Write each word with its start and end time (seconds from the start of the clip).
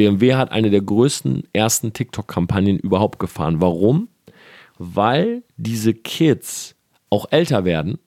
BMW 0.00 0.34
hat 0.34 0.50
eine 0.50 0.70
der 0.70 0.80
größten 0.80 1.42
ersten 1.52 1.92
TikTok-Kampagnen 1.92 2.78
überhaupt 2.78 3.18
gefahren. 3.18 3.60
Warum? 3.60 4.08
Weil 4.78 5.42
diese 5.58 5.92
Kids 5.92 6.74
auch 7.10 7.26
älter 7.30 7.66
werden 7.66 7.98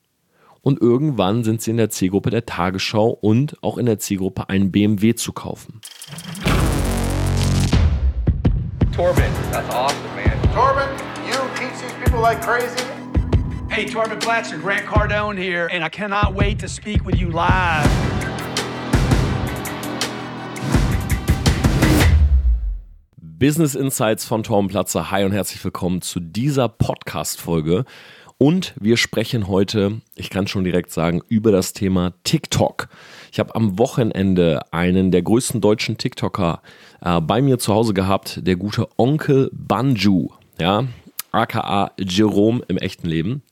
und 0.60 0.80
irgendwann 0.80 1.44
sind 1.44 1.62
sie 1.62 1.70
in 1.70 1.76
der 1.76 1.90
Zielgruppe 1.90 2.30
der 2.30 2.46
Tagesschau 2.46 3.10
und 3.10 3.62
auch 3.62 3.78
in 3.78 3.86
der 3.86 4.00
Zielgruppe 4.00 4.48
einen 4.48 4.72
BMW 4.72 5.14
zu 5.14 5.32
kaufen. 5.32 5.80
Torben, 8.92 9.22
that's 9.52 9.72
awesome, 9.72 9.96
man. 10.16 10.32
Torben, 10.52 10.88
you 11.28 11.38
teach 11.54 11.78
these 11.80 11.94
people 12.04 12.20
like 12.20 12.42
crazy. 12.42 12.84
Hey, 13.68 13.86
Torben 13.86 14.18
Blatcher, 14.18 14.58
Grant 14.58 14.84
Cardone 14.84 15.38
here, 15.38 15.68
and 15.72 15.84
I 15.84 15.88
cannot 15.88 16.34
wait 16.34 16.58
to 16.58 16.66
speak 16.66 17.04
with 17.06 17.20
you 17.20 17.30
live. 17.30 18.23
Business 23.44 23.74
Insights 23.74 24.24
von 24.24 24.42
Torben 24.42 24.68
Platzer. 24.68 25.10
Hi 25.10 25.22
und 25.22 25.32
herzlich 25.32 25.62
willkommen 25.62 26.00
zu 26.00 26.18
dieser 26.18 26.66
Podcast-Folge. 26.66 27.84
Und 28.38 28.72
wir 28.80 28.96
sprechen 28.96 29.48
heute, 29.48 30.00
ich 30.16 30.30
kann 30.30 30.46
schon 30.46 30.64
direkt 30.64 30.90
sagen, 30.90 31.20
über 31.28 31.52
das 31.52 31.74
Thema 31.74 32.14
TikTok. 32.24 32.88
Ich 33.30 33.38
habe 33.38 33.54
am 33.54 33.78
Wochenende 33.78 34.60
einen 34.72 35.10
der 35.10 35.20
größten 35.20 35.60
deutschen 35.60 35.98
TikToker 35.98 36.62
äh, 37.02 37.20
bei 37.20 37.42
mir 37.42 37.58
zu 37.58 37.74
Hause 37.74 37.92
gehabt, 37.92 38.40
der 38.46 38.56
gute 38.56 38.88
Onkel 38.96 39.50
Banju, 39.52 40.30
ja, 40.58 40.86
aka 41.30 41.90
Jerome 41.98 42.62
im 42.68 42.78
echten 42.78 43.08
Leben 43.08 43.42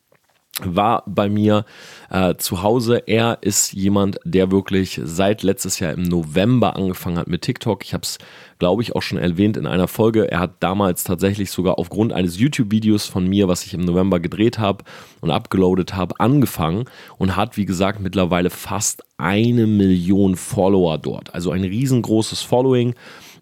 war 0.60 1.02
bei 1.06 1.30
mir 1.30 1.64
äh, 2.10 2.34
zu 2.36 2.62
Hause. 2.62 3.02
Er 3.06 3.38
ist 3.40 3.72
jemand, 3.72 4.18
der 4.24 4.50
wirklich 4.50 5.00
seit 5.02 5.42
letztes 5.42 5.78
Jahr 5.78 5.92
im 5.92 6.02
November 6.02 6.76
angefangen 6.76 7.16
hat 7.16 7.26
mit 7.26 7.40
TikTok. 7.40 7.82
Ich 7.84 7.94
habe 7.94 8.02
es, 8.02 8.18
glaube 8.58 8.82
ich, 8.82 8.94
auch 8.94 9.00
schon 9.00 9.16
erwähnt 9.16 9.56
in 9.56 9.66
einer 9.66 9.88
Folge. 9.88 10.30
Er 10.30 10.40
hat 10.40 10.62
damals 10.62 11.04
tatsächlich 11.04 11.50
sogar 11.50 11.78
aufgrund 11.78 12.12
eines 12.12 12.38
YouTube-Videos 12.38 13.06
von 13.06 13.26
mir, 13.26 13.48
was 13.48 13.64
ich 13.64 13.72
im 13.72 13.80
November 13.80 14.20
gedreht 14.20 14.58
habe 14.58 14.84
und 15.22 15.30
abgeloadet 15.30 15.94
habe, 15.94 16.20
angefangen 16.20 16.84
und 17.16 17.34
hat, 17.34 17.56
wie 17.56 17.64
gesagt, 17.64 18.00
mittlerweile 18.00 18.50
fast 18.50 19.04
eine 19.16 19.66
Million 19.66 20.36
Follower 20.36 20.98
dort. 20.98 21.34
Also 21.34 21.50
ein 21.50 21.64
riesengroßes 21.64 22.42
Following. 22.42 22.94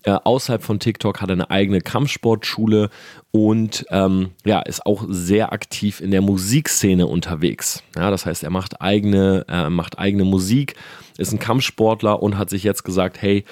Äh, 0.03 0.13
außerhalb 0.13 0.63
von 0.63 0.81
TikTok 0.81 1.21
hat 1.21 1.29
er 1.29 1.35
eine 1.35 1.51
eigene 1.51 1.81
Kampfsportschule 1.81 2.89
und 3.33 3.85
ähm, 3.91 4.31
ja, 4.47 4.61
ist 4.61 4.87
auch 4.87 5.05
sehr 5.09 5.53
aktiv 5.53 6.01
in 6.01 6.11
der 6.11 6.23
Musikszene 6.23 7.07
unterwegs. 7.07 7.83
Ja, 7.97 8.11
das 8.11 8.25
heißt, 8.25 8.43
er 8.43 8.51
macht 8.51 8.81
eigene, 8.81 9.45
äh, 9.49 9.69
macht 9.69 9.99
eigene 9.99 10.25
Musik, 10.25 10.75
ist 11.19 11.33
ein 11.33 11.39
Kampfsportler 11.39 12.23
und 12.23 12.39
hat 12.39 12.49
sich 12.49 12.65
jetzt 12.65 12.83
gesagt, 12.83 13.21
hey, 13.21 13.45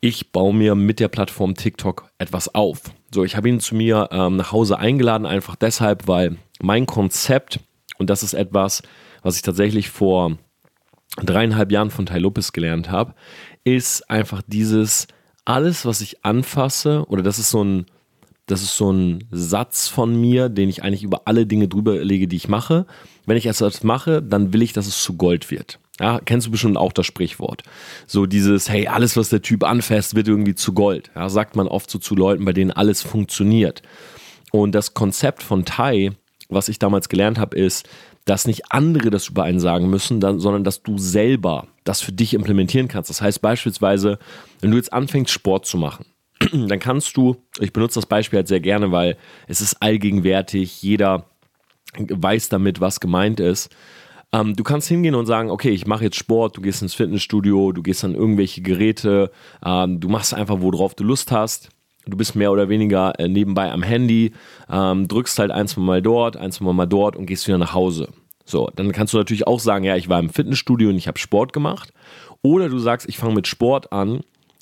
ich 0.00 0.30
baue 0.30 0.54
mir 0.54 0.76
mit 0.76 1.00
der 1.00 1.08
Plattform 1.08 1.54
TikTok 1.54 2.08
etwas 2.18 2.54
auf. 2.54 2.82
So, 3.12 3.24
ich 3.24 3.36
habe 3.36 3.48
ihn 3.48 3.60
zu 3.60 3.74
mir 3.74 4.08
ähm, 4.12 4.36
nach 4.36 4.52
Hause 4.52 4.78
eingeladen, 4.78 5.26
einfach 5.26 5.56
deshalb, 5.56 6.06
weil 6.06 6.36
mein 6.60 6.86
Konzept, 6.86 7.60
und 7.98 8.10
das 8.10 8.22
ist 8.22 8.34
etwas, 8.34 8.82
was 9.22 9.36
ich 9.36 9.42
tatsächlich 9.42 9.90
vor 9.90 10.38
dreieinhalb 11.16 11.72
Jahren 11.72 11.90
von 11.90 12.06
Tai 12.06 12.18
Lopez 12.18 12.52
gelernt 12.52 12.90
habe, 12.90 13.14
ist 13.64 14.08
einfach 14.08 14.42
dieses 14.46 15.08
alles, 15.46 15.86
was 15.86 16.02
ich 16.02 16.24
anfasse, 16.24 17.06
oder 17.08 17.22
das 17.22 17.38
ist 17.38 17.50
so 17.50 17.64
ein, 17.64 17.86
das 18.46 18.62
ist 18.62 18.76
so 18.76 18.92
ein 18.92 19.24
Satz 19.30 19.88
von 19.88 20.20
mir, 20.20 20.48
den 20.48 20.68
ich 20.68 20.82
eigentlich 20.82 21.02
über 21.02 21.22
alle 21.24 21.46
Dinge 21.46 21.68
drüber 21.68 22.04
lege, 22.04 22.28
die 22.28 22.36
ich 22.36 22.48
mache. 22.48 22.86
Wenn 23.24 23.36
ich 23.36 23.46
etwas 23.46 23.82
mache, 23.82 24.22
dann 24.22 24.52
will 24.52 24.62
ich, 24.62 24.72
dass 24.72 24.86
es 24.86 25.02
zu 25.02 25.16
Gold 25.16 25.50
wird. 25.50 25.80
Ja, 25.98 26.20
kennst 26.24 26.46
du 26.46 26.50
bestimmt 26.50 26.76
auch 26.76 26.92
das 26.92 27.06
Sprichwort. 27.06 27.62
So 28.06 28.26
dieses, 28.26 28.68
hey, 28.68 28.86
alles, 28.86 29.16
was 29.16 29.30
der 29.30 29.40
Typ 29.40 29.64
anfasst, 29.64 30.14
wird 30.14 30.28
irgendwie 30.28 30.54
zu 30.54 30.74
Gold. 30.74 31.10
Ja, 31.14 31.28
sagt 31.28 31.56
man 31.56 31.66
oft 31.66 31.90
so 31.90 31.98
zu 31.98 32.14
Leuten, 32.14 32.44
bei 32.44 32.52
denen 32.52 32.70
alles 32.70 33.02
funktioniert. 33.02 33.82
Und 34.52 34.74
das 34.74 34.94
Konzept 34.94 35.42
von 35.42 35.64
Tai, 35.64 36.12
was 36.48 36.68
ich 36.68 36.78
damals 36.78 37.08
gelernt 37.08 37.38
habe, 37.38 37.56
ist, 37.56 37.88
dass 38.26 38.46
nicht 38.46 38.72
andere 38.72 39.10
das 39.10 39.28
über 39.28 39.44
einen 39.44 39.60
sagen 39.60 39.88
müssen, 39.88 40.20
sondern 40.20 40.64
dass 40.64 40.82
du 40.82 40.98
selber 40.98 41.66
das 41.88 42.00
für 42.00 42.12
dich 42.12 42.34
implementieren 42.34 42.88
kannst. 42.88 43.10
Das 43.10 43.22
heißt 43.22 43.40
beispielsweise, 43.40 44.18
wenn 44.60 44.70
du 44.70 44.76
jetzt 44.76 44.92
anfängst, 44.92 45.32
Sport 45.32 45.66
zu 45.66 45.78
machen, 45.78 46.06
dann 46.52 46.78
kannst 46.78 47.16
du, 47.16 47.36
ich 47.58 47.72
benutze 47.72 47.96
das 47.96 48.06
Beispiel 48.06 48.38
halt 48.38 48.48
sehr 48.48 48.60
gerne, 48.60 48.92
weil 48.92 49.16
es 49.46 49.60
ist 49.60 49.82
allgegenwärtig, 49.82 50.82
jeder 50.82 51.26
weiß 51.98 52.48
damit, 52.50 52.80
was 52.80 53.00
gemeint 53.00 53.40
ist. 53.40 53.70
Ähm, 54.32 54.54
du 54.54 54.64
kannst 54.64 54.88
hingehen 54.88 55.14
und 55.14 55.26
sagen, 55.26 55.50
okay, 55.50 55.70
ich 55.70 55.86
mache 55.86 56.04
jetzt 56.04 56.16
Sport, 56.16 56.56
du 56.56 56.60
gehst 56.60 56.82
ins 56.82 56.94
Fitnessstudio, 56.94 57.72
du 57.72 57.82
gehst 57.82 58.04
an 58.04 58.14
irgendwelche 58.14 58.60
Geräte, 58.60 59.30
ähm, 59.64 60.00
du 60.00 60.08
machst 60.08 60.34
einfach, 60.34 60.60
worauf 60.60 60.94
du 60.94 61.04
Lust 61.04 61.32
hast 61.32 61.70
du 62.06 62.16
bist 62.16 62.36
mehr 62.36 62.52
oder 62.52 62.68
weniger 62.68 63.18
äh, 63.18 63.28
nebenbei 63.28 63.70
am 63.70 63.82
Handy, 63.82 64.32
ähm, 64.70 65.08
drückst 65.08 65.38
halt 65.38 65.50
ein, 65.50 65.68
zwei 65.68 65.82
Mal 65.82 66.02
dort, 66.02 66.36
ein, 66.36 66.52
zwei 66.52 66.72
Mal 66.72 66.86
dort 66.86 67.16
und 67.16 67.26
gehst 67.26 67.46
wieder 67.46 67.58
nach 67.58 67.74
Hause. 67.74 68.08
So, 68.46 68.70
dann 68.76 68.92
kannst 68.92 69.12
du 69.12 69.18
natürlich 69.18 69.46
auch 69.46 69.60
sagen, 69.60 69.84
ja, 69.84 69.96
ich 69.96 70.08
war 70.08 70.20
im 70.20 70.30
Fitnessstudio 70.30 70.88
und 70.88 70.96
ich 70.96 71.08
habe 71.08 71.18
Sport 71.18 71.52
gemacht. 71.52 71.92
Oder 72.42 72.68
du 72.68 72.78
sagst, 72.78 73.08
ich 73.08 73.18
fange 73.18 73.34
mit 73.34 73.48
Sport 73.48 73.92
an, 73.92 74.20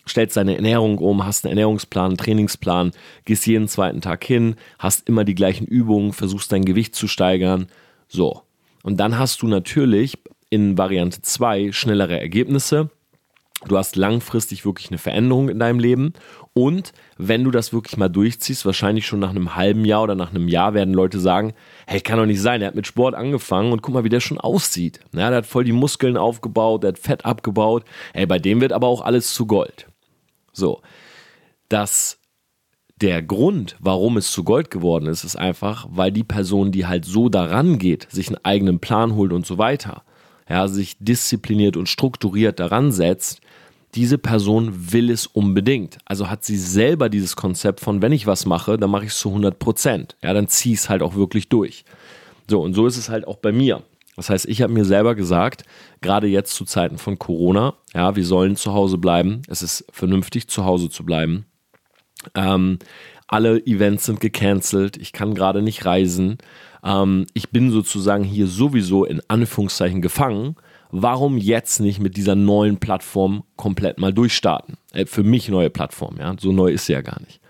stellst 0.08 0.38
deine 0.38 0.56
Ernährung 0.56 0.98
um, 0.98 1.24
hast 1.26 1.44
einen 1.44 1.52
Ernährungsplan, 1.52 2.06
einen 2.06 2.16
Trainingsplan, 2.16 2.92
gehst 3.26 3.46
jeden 3.46 3.68
zweiten 3.68 4.00
Tag 4.00 4.24
hin, 4.24 4.56
hast 4.78 5.06
immer 5.06 5.24
die 5.24 5.34
gleichen 5.34 5.66
Übungen, 5.66 6.14
versuchst 6.14 6.50
dein 6.50 6.64
Gewicht 6.64 6.94
zu 6.94 7.06
steigern. 7.06 7.66
So. 8.08 8.42
Und 8.82 8.98
dann 9.00 9.18
hast 9.18 9.42
du 9.42 9.48
natürlich 9.48 10.18
in 10.48 10.78
Variante 10.78 11.20
2 11.20 11.72
schnellere 11.72 12.18
Ergebnisse. 12.18 12.88
Du 13.66 13.76
hast 13.76 13.96
langfristig 13.96 14.64
wirklich 14.64 14.88
eine 14.88 14.98
Veränderung 14.98 15.50
in 15.50 15.58
deinem 15.58 15.78
Leben 15.78 16.14
und 16.54 16.92
wenn 17.18 17.42
du 17.42 17.50
das 17.50 17.72
wirklich 17.72 17.96
mal 17.96 18.08
durchziehst, 18.08 18.64
wahrscheinlich 18.64 19.06
schon 19.06 19.18
nach 19.18 19.30
einem 19.30 19.56
halben 19.56 19.84
Jahr 19.84 20.04
oder 20.04 20.14
nach 20.14 20.30
einem 20.30 20.46
Jahr 20.46 20.72
werden 20.72 20.94
Leute 20.94 21.18
sagen, 21.18 21.52
hey, 21.86 22.00
kann 22.00 22.18
doch 22.18 22.26
nicht 22.26 22.40
sein, 22.40 22.62
er 22.62 22.68
hat 22.68 22.76
mit 22.76 22.86
Sport 22.86 23.16
angefangen 23.16 23.72
und 23.72 23.82
guck 23.82 23.92
mal, 23.92 24.04
wie 24.04 24.08
der 24.08 24.20
schon 24.20 24.38
aussieht. 24.38 25.00
Ja, 25.12 25.30
der 25.30 25.38
hat 25.38 25.46
voll 25.46 25.64
die 25.64 25.72
Muskeln 25.72 26.16
aufgebaut, 26.16 26.84
der 26.84 26.88
hat 26.88 26.98
Fett 26.98 27.24
abgebaut. 27.24 27.84
Ey, 28.12 28.26
bei 28.26 28.38
dem 28.38 28.60
wird 28.60 28.72
aber 28.72 28.86
auch 28.86 29.02
alles 29.02 29.34
zu 29.34 29.46
Gold. 29.46 29.88
So, 30.52 30.80
dass 31.68 32.20
der 33.00 33.20
Grund, 33.20 33.74
warum 33.80 34.16
es 34.16 34.30
zu 34.30 34.44
Gold 34.44 34.70
geworden 34.70 35.06
ist, 35.06 35.24
ist 35.24 35.34
einfach, 35.34 35.88
weil 35.90 36.12
die 36.12 36.22
Person, 36.22 36.70
die 36.70 36.86
halt 36.86 37.04
so 37.04 37.28
daran 37.28 37.78
geht, 37.78 38.06
sich 38.12 38.28
einen 38.28 38.44
eigenen 38.44 38.78
Plan 38.78 39.16
holt 39.16 39.32
und 39.32 39.44
so 39.44 39.58
weiter, 39.58 40.04
ja, 40.48 40.68
sich 40.68 40.96
diszipliniert 41.00 41.76
und 41.76 41.88
strukturiert 41.88 42.60
daran 42.60 42.92
setzt, 42.92 43.40
diese 43.94 44.18
Person 44.18 44.92
will 44.92 45.10
es 45.10 45.26
unbedingt. 45.26 45.98
Also 46.04 46.28
hat 46.28 46.44
sie 46.44 46.56
selber 46.56 47.08
dieses 47.08 47.36
Konzept 47.36 47.80
von, 47.80 48.02
wenn 48.02 48.12
ich 48.12 48.26
was 48.26 48.44
mache, 48.44 48.76
dann 48.76 48.90
mache 48.90 49.04
ich 49.04 49.12
es 49.12 49.18
zu 49.18 49.28
100 49.28 49.58
Prozent. 49.58 50.16
Ja, 50.22 50.32
dann 50.32 50.48
ziehe 50.48 50.74
ich 50.74 50.80
es 50.80 50.88
halt 50.88 51.02
auch 51.02 51.14
wirklich 51.14 51.48
durch. 51.48 51.84
So, 52.48 52.60
und 52.60 52.74
so 52.74 52.86
ist 52.86 52.96
es 52.96 53.08
halt 53.08 53.26
auch 53.26 53.36
bei 53.36 53.52
mir. 53.52 53.82
Das 54.16 54.30
heißt, 54.30 54.46
ich 54.46 54.62
habe 54.62 54.72
mir 54.72 54.84
selber 54.84 55.14
gesagt, 55.14 55.64
gerade 56.00 56.26
jetzt 56.26 56.54
zu 56.54 56.64
Zeiten 56.64 56.98
von 56.98 57.18
Corona, 57.18 57.74
ja, 57.94 58.14
wir 58.16 58.24
sollen 58.24 58.56
zu 58.56 58.72
Hause 58.72 58.98
bleiben. 58.98 59.42
Es 59.48 59.62
ist 59.62 59.84
vernünftig, 59.90 60.48
zu 60.48 60.64
Hause 60.64 60.88
zu 60.88 61.04
bleiben. 61.04 61.46
Ähm, 62.34 62.78
alle 63.26 63.64
Events 63.66 64.04
sind 64.04 64.20
gecancelt. 64.20 64.96
Ich 64.96 65.12
kann 65.12 65.34
gerade 65.34 65.62
nicht 65.62 65.84
reisen. 65.84 66.38
Ähm, 66.84 67.26
ich 67.34 67.50
bin 67.50 67.70
sozusagen 67.70 68.24
hier 68.24 68.46
sowieso 68.46 69.04
in 69.04 69.20
Anführungszeichen 69.28 70.02
gefangen 70.02 70.56
warum 70.94 71.38
jetzt 71.38 71.80
nicht 71.80 71.98
mit 71.98 72.16
dieser 72.16 72.36
neuen 72.36 72.78
Plattform 72.78 73.42
komplett 73.56 73.98
mal 73.98 74.12
durchstarten? 74.12 74.76
Äh, 74.92 75.06
für 75.06 75.24
mich 75.24 75.48
neue 75.48 75.70
Plattform, 75.70 76.16
ja, 76.18 76.34
so 76.38 76.52
neu 76.52 76.70
ist 76.70 76.86
sie 76.86 76.92
ja 76.92 77.02
gar 77.02 77.20
nicht. 77.20 77.40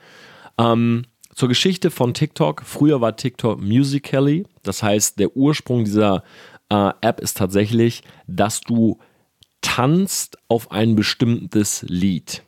Ähm, 0.58 1.04
zur 1.34 1.48
Geschichte 1.48 1.90
von 1.90 2.14
TikTok. 2.14 2.62
Früher 2.64 3.00
war 3.00 3.16
TikTok 3.16 3.60
Musically, 3.60 4.46
das 4.62 4.82
heißt, 4.82 5.18
der 5.18 5.36
Ursprung 5.36 5.84
dieser 5.84 6.22
äh, 6.70 6.90
App 7.02 7.20
ist 7.20 7.36
tatsächlich, 7.36 8.02
dass 8.26 8.60
du 8.60 8.98
tanzt 9.60 10.38
auf 10.48 10.70
ein 10.70 10.94
bestimmtes 10.94 11.84
Lied. 11.88 12.42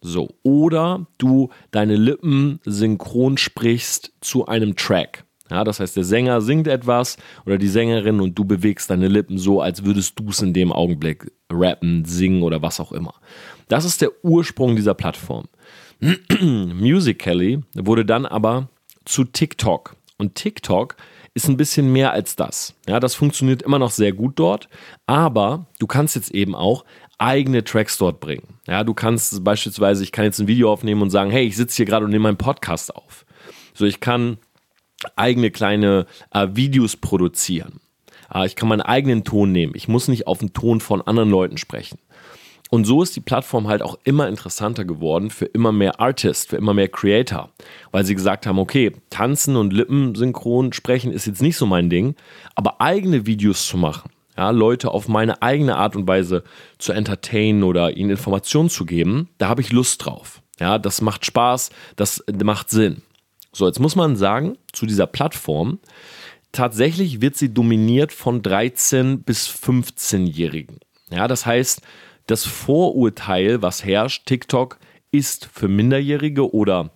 So, 0.00 0.28
oder 0.42 1.06
du 1.18 1.50
deine 1.72 1.96
Lippen 1.96 2.60
synchron 2.64 3.36
sprichst 3.36 4.12
zu 4.20 4.46
einem 4.46 4.76
Track. 4.76 5.24
Ja, 5.50 5.64
das 5.64 5.80
heißt, 5.80 5.96
der 5.96 6.04
Sänger 6.04 6.40
singt 6.40 6.68
etwas 6.68 7.16
oder 7.46 7.58
die 7.58 7.68
Sängerin 7.68 8.20
und 8.20 8.38
du 8.38 8.44
bewegst 8.44 8.90
deine 8.90 9.08
Lippen 9.08 9.38
so, 9.38 9.60
als 9.60 9.84
würdest 9.84 10.18
du 10.18 10.28
es 10.28 10.42
in 10.42 10.52
dem 10.52 10.72
Augenblick 10.72 11.32
rappen, 11.50 12.04
singen 12.04 12.42
oder 12.42 12.62
was 12.62 12.80
auch 12.80 12.92
immer. 12.92 13.14
Das 13.68 13.84
ist 13.84 14.00
der 14.00 14.10
Ursprung 14.22 14.76
dieser 14.76 14.94
Plattform. 14.94 15.48
Musical.ly 16.40 17.60
wurde 17.74 18.04
dann 18.04 18.26
aber 18.26 18.68
zu 19.04 19.24
TikTok. 19.24 19.96
Und 20.18 20.34
TikTok 20.34 20.96
ist 21.34 21.48
ein 21.48 21.56
bisschen 21.56 21.92
mehr 21.92 22.12
als 22.12 22.36
das. 22.36 22.74
Ja, 22.88 23.00
das 23.00 23.14
funktioniert 23.14 23.62
immer 23.62 23.78
noch 23.78 23.90
sehr 23.90 24.12
gut 24.12 24.32
dort, 24.36 24.68
aber 25.06 25.66
du 25.78 25.86
kannst 25.86 26.16
jetzt 26.16 26.32
eben 26.32 26.54
auch 26.54 26.84
eigene 27.18 27.64
Tracks 27.64 27.98
dort 27.98 28.20
bringen. 28.20 28.58
Ja, 28.66 28.84
du 28.84 28.94
kannst 28.94 29.42
beispielsweise, 29.44 30.02
ich 30.02 30.12
kann 30.12 30.24
jetzt 30.24 30.40
ein 30.40 30.48
Video 30.48 30.72
aufnehmen 30.72 31.02
und 31.02 31.10
sagen, 31.10 31.30
hey, 31.30 31.46
ich 31.46 31.56
sitze 31.56 31.76
hier 31.76 31.86
gerade 31.86 32.04
und 32.04 32.10
nehme 32.10 32.24
meinen 32.24 32.36
Podcast 32.36 32.94
auf. 32.94 33.24
So, 33.74 33.84
ich 33.84 34.00
kann 34.00 34.38
eigene 35.16 35.50
kleine 35.50 36.06
äh, 36.32 36.48
Videos 36.52 36.96
produzieren. 36.96 37.80
Äh, 38.32 38.46
ich 38.46 38.56
kann 38.56 38.68
meinen 38.68 38.82
eigenen 38.82 39.24
Ton 39.24 39.52
nehmen. 39.52 39.72
Ich 39.74 39.88
muss 39.88 40.08
nicht 40.08 40.26
auf 40.26 40.38
den 40.38 40.52
Ton 40.52 40.80
von 40.80 41.02
anderen 41.02 41.30
Leuten 41.30 41.58
sprechen. 41.58 41.98
Und 42.70 42.84
so 42.84 43.02
ist 43.02 43.16
die 43.16 43.20
Plattform 43.20 43.66
halt 43.66 43.82
auch 43.82 43.98
immer 44.04 44.28
interessanter 44.28 44.84
geworden 44.84 45.30
für 45.30 45.46
immer 45.46 45.72
mehr 45.72 46.00
Artists, 46.00 46.46
für 46.46 46.56
immer 46.56 46.74
mehr 46.74 46.88
Creator, 46.88 47.48
weil 47.92 48.04
sie 48.04 48.14
gesagt 48.14 48.46
haben, 48.46 48.58
okay, 48.58 48.92
tanzen 49.08 49.56
und 49.56 49.72
Lippensynchron 49.72 50.74
sprechen 50.74 51.10
ist 51.10 51.26
jetzt 51.26 51.40
nicht 51.40 51.56
so 51.56 51.64
mein 51.64 51.88
Ding, 51.88 52.14
aber 52.54 52.80
eigene 52.80 53.24
Videos 53.26 53.66
zu 53.66 53.78
machen, 53.78 54.10
ja, 54.36 54.50
Leute 54.50 54.90
auf 54.90 55.08
meine 55.08 55.40
eigene 55.40 55.76
Art 55.76 55.96
und 55.96 56.06
Weise 56.06 56.44
zu 56.76 56.92
entertainen 56.92 57.62
oder 57.62 57.96
ihnen 57.96 58.10
Informationen 58.10 58.68
zu 58.68 58.84
geben, 58.84 59.30
da 59.38 59.48
habe 59.48 59.62
ich 59.62 59.72
Lust 59.72 60.04
drauf. 60.04 60.42
Ja, 60.60 60.78
das 60.78 61.00
macht 61.00 61.24
Spaß, 61.24 61.70
das 61.96 62.22
macht 62.42 62.68
Sinn. 62.68 63.02
So, 63.52 63.66
jetzt 63.66 63.80
muss 63.80 63.96
man 63.96 64.16
sagen, 64.16 64.58
zu 64.72 64.86
dieser 64.86 65.06
Plattform, 65.06 65.78
tatsächlich 66.52 67.20
wird 67.20 67.36
sie 67.36 67.52
dominiert 67.52 68.12
von 68.12 68.42
13 68.42 69.22
bis 69.22 69.48
15-Jährigen. 69.48 70.78
Ja, 71.10 71.28
das 71.28 71.46
heißt, 71.46 71.82
das 72.26 72.44
Vorurteil, 72.44 73.62
was 73.62 73.84
herrscht, 73.84 74.26
TikTok 74.26 74.78
ist 75.10 75.48
für 75.52 75.68
Minderjährige 75.68 76.52
oder 76.52 76.90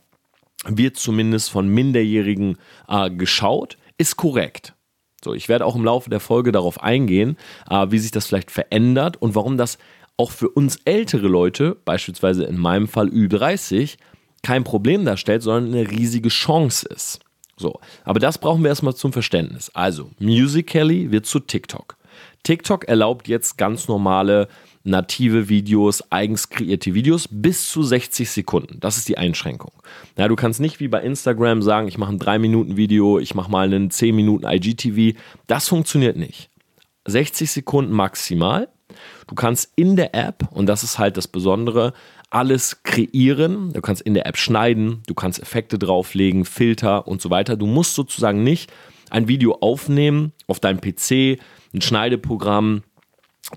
wird 0.66 0.96
zumindest 0.96 1.50
von 1.50 1.68
Minderjährigen 1.68 2.58
äh, 2.88 3.10
geschaut, 3.10 3.78
ist 3.98 4.16
korrekt. 4.16 4.74
So, 5.24 5.34
ich 5.34 5.48
werde 5.48 5.64
auch 5.64 5.76
im 5.76 5.84
Laufe 5.84 6.10
der 6.10 6.20
Folge 6.20 6.52
darauf 6.52 6.82
eingehen, 6.82 7.36
äh, 7.70 7.86
wie 7.90 7.98
sich 7.98 8.10
das 8.10 8.26
vielleicht 8.26 8.50
verändert 8.50 9.16
und 9.20 9.34
warum 9.34 9.56
das 9.56 9.78
auch 10.16 10.30
für 10.30 10.48
uns 10.48 10.76
ältere 10.84 11.28
Leute, 11.28 11.76
beispielsweise 11.84 12.44
in 12.44 12.58
meinem 12.58 12.86
Fall 12.86 13.08
Ü30, 13.08 13.96
kein 14.42 14.64
Problem 14.64 15.04
darstellt, 15.04 15.42
sondern 15.42 15.72
eine 15.72 15.90
riesige 15.90 16.28
Chance 16.28 16.88
ist. 16.88 17.20
So, 17.56 17.78
aber 18.04 18.18
das 18.18 18.38
brauchen 18.38 18.62
wir 18.62 18.70
erstmal 18.70 18.94
zum 18.94 19.12
Verständnis. 19.12 19.70
Also, 19.74 20.10
Musically 20.18 21.10
wird 21.10 21.26
zu 21.26 21.38
TikTok. 21.38 21.96
TikTok 22.42 22.84
erlaubt 22.86 23.28
jetzt 23.28 23.56
ganz 23.56 23.86
normale 23.86 24.48
native 24.84 25.48
Videos, 25.48 26.02
eigens 26.10 26.48
kreierte 26.48 26.92
Videos 26.92 27.28
bis 27.30 27.70
zu 27.70 27.84
60 27.84 28.28
Sekunden. 28.28 28.80
Das 28.80 28.96
ist 28.96 29.08
die 29.08 29.16
Einschränkung. 29.16 29.72
Ja, 30.18 30.26
du 30.26 30.34
kannst 30.34 30.60
nicht 30.60 30.80
wie 30.80 30.88
bei 30.88 31.02
Instagram 31.02 31.62
sagen, 31.62 31.86
ich 31.86 31.98
mache 31.98 32.12
ein 32.12 32.18
3-Minuten-Video, 32.18 33.20
ich 33.20 33.36
mache 33.36 33.50
mal 33.50 33.66
einen 33.66 33.90
10 33.90 34.16
Minuten 34.16 34.44
IGTV. 34.44 35.16
Das 35.46 35.68
funktioniert 35.68 36.16
nicht. 36.16 36.50
60 37.06 37.50
Sekunden 37.50 37.92
maximal. 37.92 38.68
Du 39.28 39.34
kannst 39.34 39.72
in 39.76 39.94
der 39.96 40.14
App, 40.14 40.48
und 40.50 40.66
das 40.66 40.82
ist 40.82 40.98
halt 40.98 41.16
das 41.16 41.28
Besondere, 41.28 41.92
alles 42.32 42.82
kreieren. 42.82 43.72
Du 43.72 43.80
kannst 43.80 44.02
in 44.02 44.14
der 44.14 44.26
App 44.26 44.36
schneiden, 44.36 45.02
du 45.06 45.14
kannst 45.14 45.40
Effekte 45.40 45.78
drauflegen, 45.78 46.44
Filter 46.44 47.06
und 47.06 47.20
so 47.20 47.30
weiter. 47.30 47.56
Du 47.56 47.66
musst 47.66 47.94
sozusagen 47.94 48.42
nicht 48.42 48.72
ein 49.10 49.28
Video 49.28 49.58
aufnehmen 49.60 50.32
auf 50.46 50.58
deinem 50.58 50.80
PC, 50.80 51.38
ein 51.74 51.82
Schneideprogramm, 51.82 52.82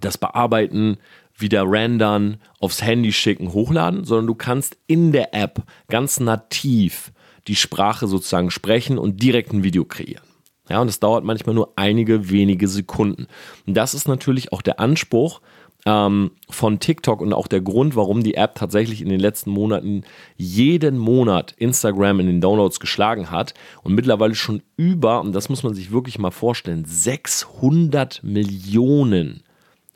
das 0.01 0.17
bearbeiten, 0.17 0.97
wieder 1.37 1.63
rendern, 1.69 2.37
aufs 2.59 2.81
Handy 2.81 3.13
schicken, 3.13 3.53
hochladen, 3.53 4.03
sondern 4.03 4.27
du 4.27 4.35
kannst 4.35 4.77
in 4.87 5.11
der 5.11 5.33
App 5.33 5.63
ganz 5.87 6.19
nativ 6.19 7.11
die 7.47 7.55
Sprache 7.55 8.07
sozusagen 8.07 8.51
sprechen 8.51 8.97
und 8.97 9.21
direkt 9.21 9.53
ein 9.53 9.63
Video 9.63 9.85
kreieren. 9.85 10.23
Ja, 10.69 10.81
und 10.81 10.87
das 10.87 10.99
dauert 10.99 11.23
manchmal 11.23 11.55
nur 11.55 11.73
einige 11.75 12.29
wenige 12.29 12.67
Sekunden. 12.67 13.27
Und 13.67 13.75
das 13.75 13.93
ist 13.93 14.07
natürlich 14.07 14.51
auch 14.51 14.61
der 14.61 14.79
Anspruch 14.79 15.41
ähm, 15.85 16.31
von 16.49 16.79
TikTok 16.79 17.21
und 17.21 17.33
auch 17.33 17.47
der 17.47 17.61
Grund, 17.61 17.95
warum 17.95 18.23
die 18.23 18.35
App 18.35 18.55
tatsächlich 18.55 19.01
in 19.01 19.09
den 19.09 19.19
letzten 19.19 19.51
Monaten 19.51 20.03
jeden 20.35 20.97
Monat 20.97 21.53
Instagram 21.57 22.19
in 22.19 22.27
den 22.27 22.41
Downloads 22.41 22.79
geschlagen 22.79 23.29
hat 23.29 23.53
und 23.83 23.93
mittlerweile 23.93 24.35
schon 24.35 24.63
über, 24.77 25.21
und 25.21 25.33
das 25.33 25.49
muss 25.49 25.63
man 25.63 25.73
sich 25.73 25.91
wirklich 25.91 26.17
mal 26.17 26.31
vorstellen, 26.31 26.85
600 26.85 28.23
Millionen 28.23 29.43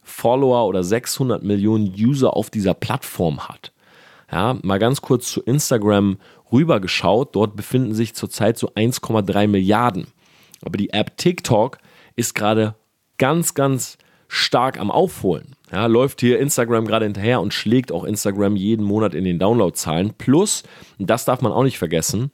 Follower 0.03 0.67
oder 0.67 0.83
600 0.83 1.43
Millionen 1.43 1.93
User 1.97 2.35
auf 2.35 2.49
dieser 2.49 2.73
Plattform 2.73 3.47
hat. 3.47 3.71
Ja, 4.31 4.57
mal 4.61 4.77
ganz 4.77 5.01
kurz 5.01 5.31
zu 5.31 5.41
Instagram 5.41 6.17
rübergeschaut. 6.51 7.35
Dort 7.35 7.55
befinden 7.55 7.95
sich 7.95 8.13
zurzeit 8.13 8.59
so 8.59 8.69
1,3 8.73 9.47
Milliarden. 9.47 10.07
Aber 10.63 10.77
die 10.77 10.91
App 10.91 11.17
TikTok 11.17 11.79
ist 12.15 12.35
gerade 12.35 12.75
ganz, 13.17 13.55
ganz 13.55 13.97
stark 14.27 14.79
am 14.79 14.91
Aufholen. 14.91 15.55
Ja, 15.71 15.85
läuft 15.85 16.21
hier 16.21 16.39
Instagram 16.39 16.85
gerade 16.85 17.05
hinterher 17.05 17.41
und 17.41 17.53
schlägt 17.53 17.91
auch 17.91 18.03
Instagram 18.03 18.55
jeden 18.55 18.83
Monat 18.83 19.13
in 19.13 19.23
den 19.23 19.39
Downloadzahlen. 19.39 20.13
Plus, 20.17 20.63
das 20.97 21.25
darf 21.25 21.41
man 21.41 21.51
auch 21.51 21.63
nicht 21.63 21.77
vergessen, 21.77 22.31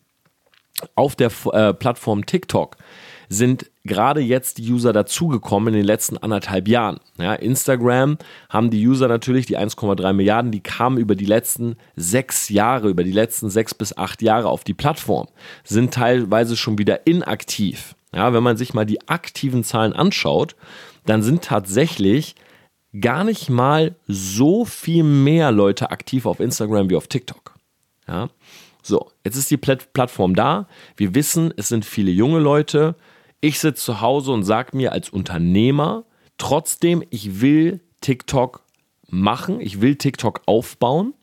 auf 0.95 1.15
der 1.15 1.31
äh, 1.53 1.73
Plattform 1.73 2.25
TikTok 2.25 2.77
sind 3.29 3.71
gerade 3.83 4.21
jetzt 4.21 4.57
die 4.57 4.71
User 4.71 4.93
dazugekommen 4.93 5.73
in 5.73 5.79
den 5.79 5.85
letzten 5.85 6.17
anderthalb 6.17 6.67
Jahren. 6.67 6.99
Ja, 7.17 7.33
Instagram 7.33 8.17
haben 8.49 8.69
die 8.69 8.85
User 8.87 9.07
natürlich, 9.07 9.45
die 9.45 9.57
1,3 9.57 10.13
Milliarden, 10.13 10.51
die 10.51 10.61
kamen 10.61 10.97
über 10.97 11.15
die 11.15 11.25
letzten 11.25 11.75
sechs 11.95 12.49
Jahre, 12.49 12.89
über 12.89 13.03
die 13.03 13.11
letzten 13.11 13.49
sechs 13.49 13.73
bis 13.73 13.97
acht 13.97 14.21
Jahre 14.21 14.49
auf 14.49 14.63
die 14.63 14.73
Plattform, 14.73 15.27
sind 15.63 15.93
teilweise 15.93 16.55
schon 16.55 16.77
wieder 16.77 17.07
inaktiv. 17.07 17.95
Ja, 18.13 18.33
wenn 18.33 18.43
man 18.43 18.57
sich 18.57 18.73
mal 18.73 18.85
die 18.85 19.07
aktiven 19.09 19.63
Zahlen 19.63 19.93
anschaut, 19.93 20.55
dann 21.05 21.21
sind 21.21 21.43
tatsächlich 21.43 22.35
gar 23.01 23.23
nicht 23.23 23.49
mal 23.49 23.95
so 24.07 24.65
viel 24.65 25.03
mehr 25.03 25.51
Leute 25.51 25.91
aktiv 25.91 26.25
auf 26.25 26.39
Instagram 26.39 26.89
wie 26.89 26.95
auf 26.95 27.07
TikTok. 27.07 27.55
Ja, 28.07 28.29
so, 28.83 29.11
jetzt 29.23 29.35
ist 29.35 29.49
die 29.49 29.57
Plattform 29.57 30.35
da. 30.35 30.67
Wir 30.95 31.15
wissen, 31.15 31.53
es 31.57 31.69
sind 31.69 31.85
viele 31.85 32.11
junge 32.11 32.39
Leute. 32.39 32.95
Ich 33.41 33.59
sitze 33.59 33.83
zu 33.83 34.01
Hause 34.01 34.31
und 34.31 34.43
sage 34.43 34.77
mir 34.77 34.91
als 34.91 35.09
Unternehmer 35.09 36.05
trotzdem, 36.37 37.03
ich 37.09 37.41
will 37.41 37.81
TikTok 38.01 38.63
machen, 39.07 39.59
ich 39.61 39.81
will 39.81 39.95
TikTok 39.95 40.41
aufbauen 40.45 41.13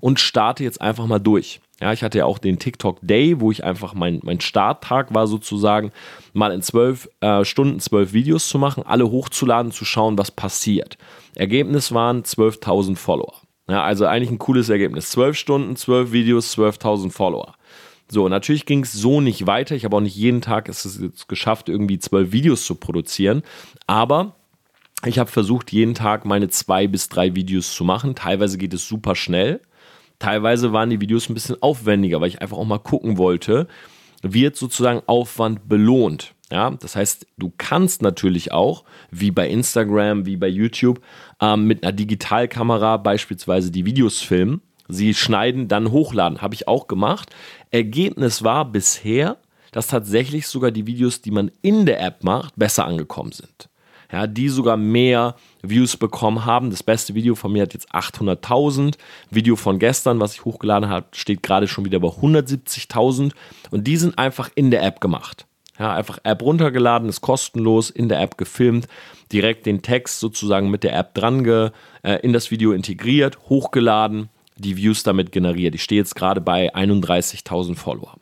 und 0.00 0.20
starte 0.20 0.64
jetzt 0.64 0.80
einfach 0.80 1.06
mal 1.06 1.18
durch. 1.18 1.60
Ja, 1.80 1.92
ich 1.92 2.02
hatte 2.02 2.18
ja 2.18 2.24
auch 2.24 2.38
den 2.38 2.58
TikTok 2.58 2.98
Day, 3.02 3.38
wo 3.40 3.50
ich 3.50 3.62
einfach 3.62 3.92
mein, 3.92 4.20
mein 4.22 4.40
Starttag 4.40 5.12
war 5.14 5.26
sozusagen, 5.26 5.92
mal 6.32 6.52
in 6.52 6.62
zwölf 6.62 7.08
äh, 7.20 7.44
Stunden 7.44 7.80
zwölf 7.80 8.14
Videos 8.14 8.48
zu 8.48 8.58
machen, 8.58 8.82
alle 8.86 9.10
hochzuladen, 9.10 9.72
zu 9.72 9.84
schauen, 9.84 10.16
was 10.16 10.30
passiert. 10.30 10.96
Ergebnis 11.34 11.92
waren 11.92 12.22
12.000 12.22 12.96
Follower. 12.96 13.34
Ja, 13.68 13.82
also 13.82 14.06
eigentlich 14.06 14.30
ein 14.30 14.38
cooles 14.38 14.68
Ergebnis. 14.68 15.10
Zwölf 15.10 15.36
Stunden, 15.36 15.76
zwölf 15.76 16.12
Videos, 16.12 16.56
12.000 16.56 17.10
Follower. 17.10 17.54
So, 18.08 18.28
natürlich 18.28 18.66
ging 18.66 18.84
es 18.84 18.92
so 18.92 19.20
nicht 19.20 19.46
weiter. 19.46 19.74
Ich 19.74 19.84
habe 19.84 19.96
auch 19.96 20.00
nicht 20.00 20.16
jeden 20.16 20.40
Tag 20.40 20.68
es 20.68 21.26
geschafft, 21.26 21.68
irgendwie 21.68 21.98
zwölf 21.98 22.32
Videos 22.32 22.64
zu 22.64 22.76
produzieren. 22.76 23.42
Aber 23.86 24.36
ich 25.04 25.18
habe 25.18 25.30
versucht, 25.30 25.72
jeden 25.72 25.94
Tag 25.94 26.24
meine 26.24 26.48
zwei 26.48 26.86
bis 26.86 27.08
drei 27.08 27.34
Videos 27.34 27.74
zu 27.74 27.84
machen. 27.84 28.14
Teilweise 28.14 28.56
geht 28.56 28.72
es 28.72 28.88
super 28.88 29.16
schnell. 29.16 29.60
Teilweise 30.18 30.72
waren 30.72 30.90
die 30.90 31.00
Videos 31.00 31.28
ein 31.28 31.34
bisschen 31.34 31.60
aufwendiger, 31.62 32.20
weil 32.20 32.28
ich 32.28 32.40
einfach 32.40 32.56
auch 32.56 32.64
mal 32.64 32.78
gucken 32.78 33.18
wollte, 33.18 33.68
wird 34.22 34.56
sozusagen 34.56 35.02
Aufwand 35.06 35.68
belohnt. 35.68 36.34
Ja, 36.50 36.70
das 36.70 36.94
heißt, 36.94 37.26
du 37.38 37.52
kannst 37.58 38.02
natürlich 38.02 38.52
auch, 38.52 38.84
wie 39.10 39.32
bei 39.32 39.48
Instagram, 39.48 40.26
wie 40.26 40.36
bei 40.36 40.46
YouTube, 40.46 41.00
ähm, 41.40 41.66
mit 41.66 41.82
einer 41.82 41.92
Digitalkamera 41.92 42.98
beispielsweise 42.98 43.70
die 43.72 43.84
Videos 43.84 44.20
filmen 44.20 44.62
sie 44.88 45.14
schneiden, 45.14 45.68
dann 45.68 45.90
hochladen. 45.90 46.42
Habe 46.42 46.54
ich 46.54 46.68
auch 46.68 46.86
gemacht. 46.86 47.34
Ergebnis 47.70 48.42
war 48.42 48.70
bisher, 48.70 49.38
dass 49.72 49.88
tatsächlich 49.88 50.46
sogar 50.46 50.70
die 50.70 50.86
Videos, 50.86 51.20
die 51.20 51.30
man 51.30 51.50
in 51.62 51.86
der 51.86 52.00
App 52.00 52.24
macht, 52.24 52.56
besser 52.56 52.86
angekommen 52.86 53.32
sind. 53.32 53.68
Ja, 54.12 54.26
die 54.26 54.48
sogar 54.48 54.76
mehr 54.76 55.34
Views 55.62 55.96
bekommen 55.96 56.44
haben. 56.44 56.70
Das 56.70 56.82
beste 56.82 57.14
Video 57.14 57.34
von 57.34 57.52
mir 57.52 57.62
hat 57.62 57.74
jetzt 57.74 57.92
800.000. 57.92 58.96
Video 59.30 59.56
von 59.56 59.78
gestern, 59.78 60.20
was 60.20 60.34
ich 60.34 60.44
hochgeladen 60.44 60.88
habe, 60.88 61.06
steht 61.12 61.42
gerade 61.42 61.66
schon 61.66 61.84
wieder 61.84 61.98
bei 61.98 62.08
170.000. 62.08 63.32
Und 63.70 63.84
die 63.86 63.96
sind 63.96 64.18
einfach 64.18 64.50
in 64.54 64.70
der 64.70 64.82
App 64.82 65.00
gemacht. 65.00 65.46
Ja, 65.78 65.92
einfach 65.92 66.18
App 66.22 66.40
runtergeladen, 66.42 67.08
ist 67.08 67.20
kostenlos, 67.20 67.90
in 67.90 68.08
der 68.08 68.20
App 68.20 68.38
gefilmt, 68.38 68.88
direkt 69.30 69.66
den 69.66 69.82
Text 69.82 70.20
sozusagen 70.20 70.70
mit 70.70 70.84
der 70.84 70.96
App 70.96 71.14
dran 71.14 71.44
ge, 71.44 71.70
äh, 72.02 72.20
in 72.20 72.32
das 72.32 72.50
Video 72.50 72.72
integriert, 72.72 73.38
hochgeladen 73.50 74.30
die 74.56 74.76
Views 74.76 75.02
damit 75.02 75.32
generiert. 75.32 75.74
Ich 75.74 75.82
stehe 75.82 76.00
jetzt 76.00 76.14
gerade 76.14 76.40
bei 76.40 76.74
31.000 76.74 77.76
Follower. 77.76 78.14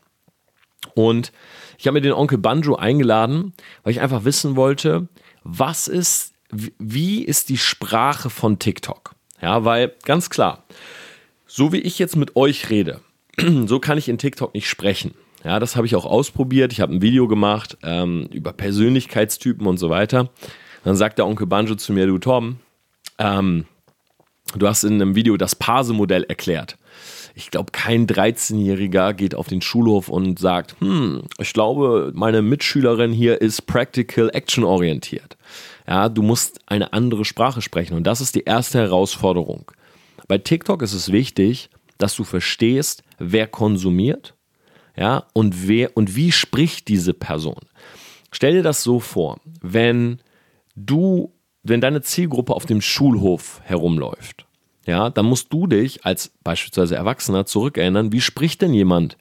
Und 0.95 1.33
ich 1.79 1.87
habe 1.87 1.95
mir 1.95 2.01
den 2.03 2.13
Onkel 2.13 2.39
Banjo 2.39 2.77
eingeladen, 2.77 3.53
weil 3.83 3.93
ich 3.93 4.01
einfach 4.01 4.25
wissen 4.25 4.57
wollte, 4.57 5.09
was 5.45 5.89
ist, 5.89 6.35
wie 6.51 7.23
ist 7.23 7.49
die 7.49 7.59
Sprache 7.59 8.31
von 8.31 8.59
TikTok? 8.59 9.15
Ja, 9.41 9.65
weil 9.65 9.93
ganz 10.05 10.31
klar, 10.31 10.65
so 11.47 11.73
wie 11.73 11.81
ich 11.81 11.99
jetzt 11.99 12.17
mit 12.17 12.37
euch 12.37 12.71
rede, 12.71 13.01
so 13.67 13.79
kann 13.79 13.99
ich 13.99 14.09
in 14.09 14.19
TikTok 14.19 14.55
nicht 14.55 14.69
sprechen. 14.69 15.15
Ja, 15.45 15.61
das 15.61 15.77
habe 15.77 15.87
ich 15.87 15.95
auch 15.95 16.07
ausprobiert. 16.07 16.73
Ich 16.73 16.81
habe 16.81 16.95
ein 16.95 17.03
Video 17.03 17.29
gemacht 17.29 17.77
ähm, 17.83 18.29
über 18.33 18.53
Persönlichkeitstypen 18.53 19.67
und 19.67 19.77
so 19.77 19.91
weiter. 19.91 20.31
Dann 20.85 20.97
sagt 20.97 21.19
der 21.19 21.27
Onkel 21.27 21.47
Banjo 21.47 21.75
zu 21.75 21.93
mir, 21.93 22.07
du 22.07 22.19
Tom, 22.19 22.57
ähm, 23.19 23.67
Du 24.57 24.69
hast 24.69 24.85
in 24.85 24.95
einem 24.95 25.15
Video 25.15 25.37
das 25.37 25.55
Parse-Modell 25.55 26.25
erklärt. 26.25 26.77
Ich 27.37 27.51
glaube, 27.51 27.73
kein 27.73 28.07
13-Jähriger 28.07 29.13
geht 29.13 29.35
auf 29.35 29.49
den 29.49 29.61
Schulhof 29.61 30.09
und 30.09 30.39
sagt, 30.39 30.77
hm, 30.81 31.23
ich 31.39 31.53
glaube, 31.53 32.13
meine 32.15 32.43
Mitschülerin 32.43 33.13
hier 33.13 33.41
ist 33.41 33.67
practical 33.67 34.31
action 34.33 34.63
orientiert. 34.63 35.37
Ja, 35.87 36.09
du 36.09 36.23
musst 36.23 36.61
eine 36.67 36.93
andere 36.93 37.25
Sprache 37.25 37.61
sprechen 37.61 37.95
und 37.95 38.05
das 38.05 38.21
ist 38.21 38.37
die 38.37 38.45
erste 38.45 38.79
Herausforderung. 38.79 39.71
Bei 40.29 40.39
TikTok 40.39 40.81
ist 40.83 40.95
es 40.95 41.11
wichtig, 41.11 41.71
dass 41.99 42.15
du 42.15 42.25
verstehst, 42.25 43.03
wer 43.19 43.47
konsumiert, 43.47 44.35
ja, 44.97 45.25
und 45.33 45.67
wer 45.69 45.97
und 45.97 46.15
wie 46.15 46.31
spricht 46.31 46.87
diese 46.89 47.15
Person. 47.15 47.61
Stell 48.31 48.55
dir 48.55 48.63
das 48.63 48.83
so 48.83 49.01
vor, 49.01 49.41
wenn 49.61 50.21
du, 50.77 51.33
wenn 51.63 51.81
deine 51.81 52.03
Zielgruppe 52.03 52.55
auf 52.55 52.67
dem 52.67 52.81
Schulhof 52.81 53.61
herumläuft, 53.65 54.47
ja, 54.87 55.11
dann 55.11 55.27
musst 55.27 55.53
du 55.53 55.67
dich 55.67 56.05
als 56.05 56.33
beispielsweise 56.43 56.97
Erwachsener 56.97 57.47
zurückerinnern, 57.47 58.13
wie 58.13 58.21
spricht 58.21 58.63
denn 58.63 58.75
jemand, 58.75 59.17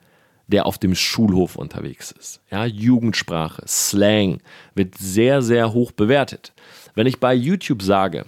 der 0.48 0.66
auf 0.66 0.78
dem 0.78 0.96
Schulhof 0.96 1.56
unterwegs 1.56 2.12
ist? 2.12 2.42
Ja, 2.52 2.66
Jugendsprache, 2.66 3.64
Slang 3.68 4.40
wird 4.76 4.98
sehr, 4.98 5.42
sehr 5.42 5.74
hoch 5.74 5.92
bewertet. 5.92 6.54
Wenn 6.96 7.08
ich 7.08 7.20
bei 7.20 7.34
YouTube 7.34 7.82
sage, 7.82 8.26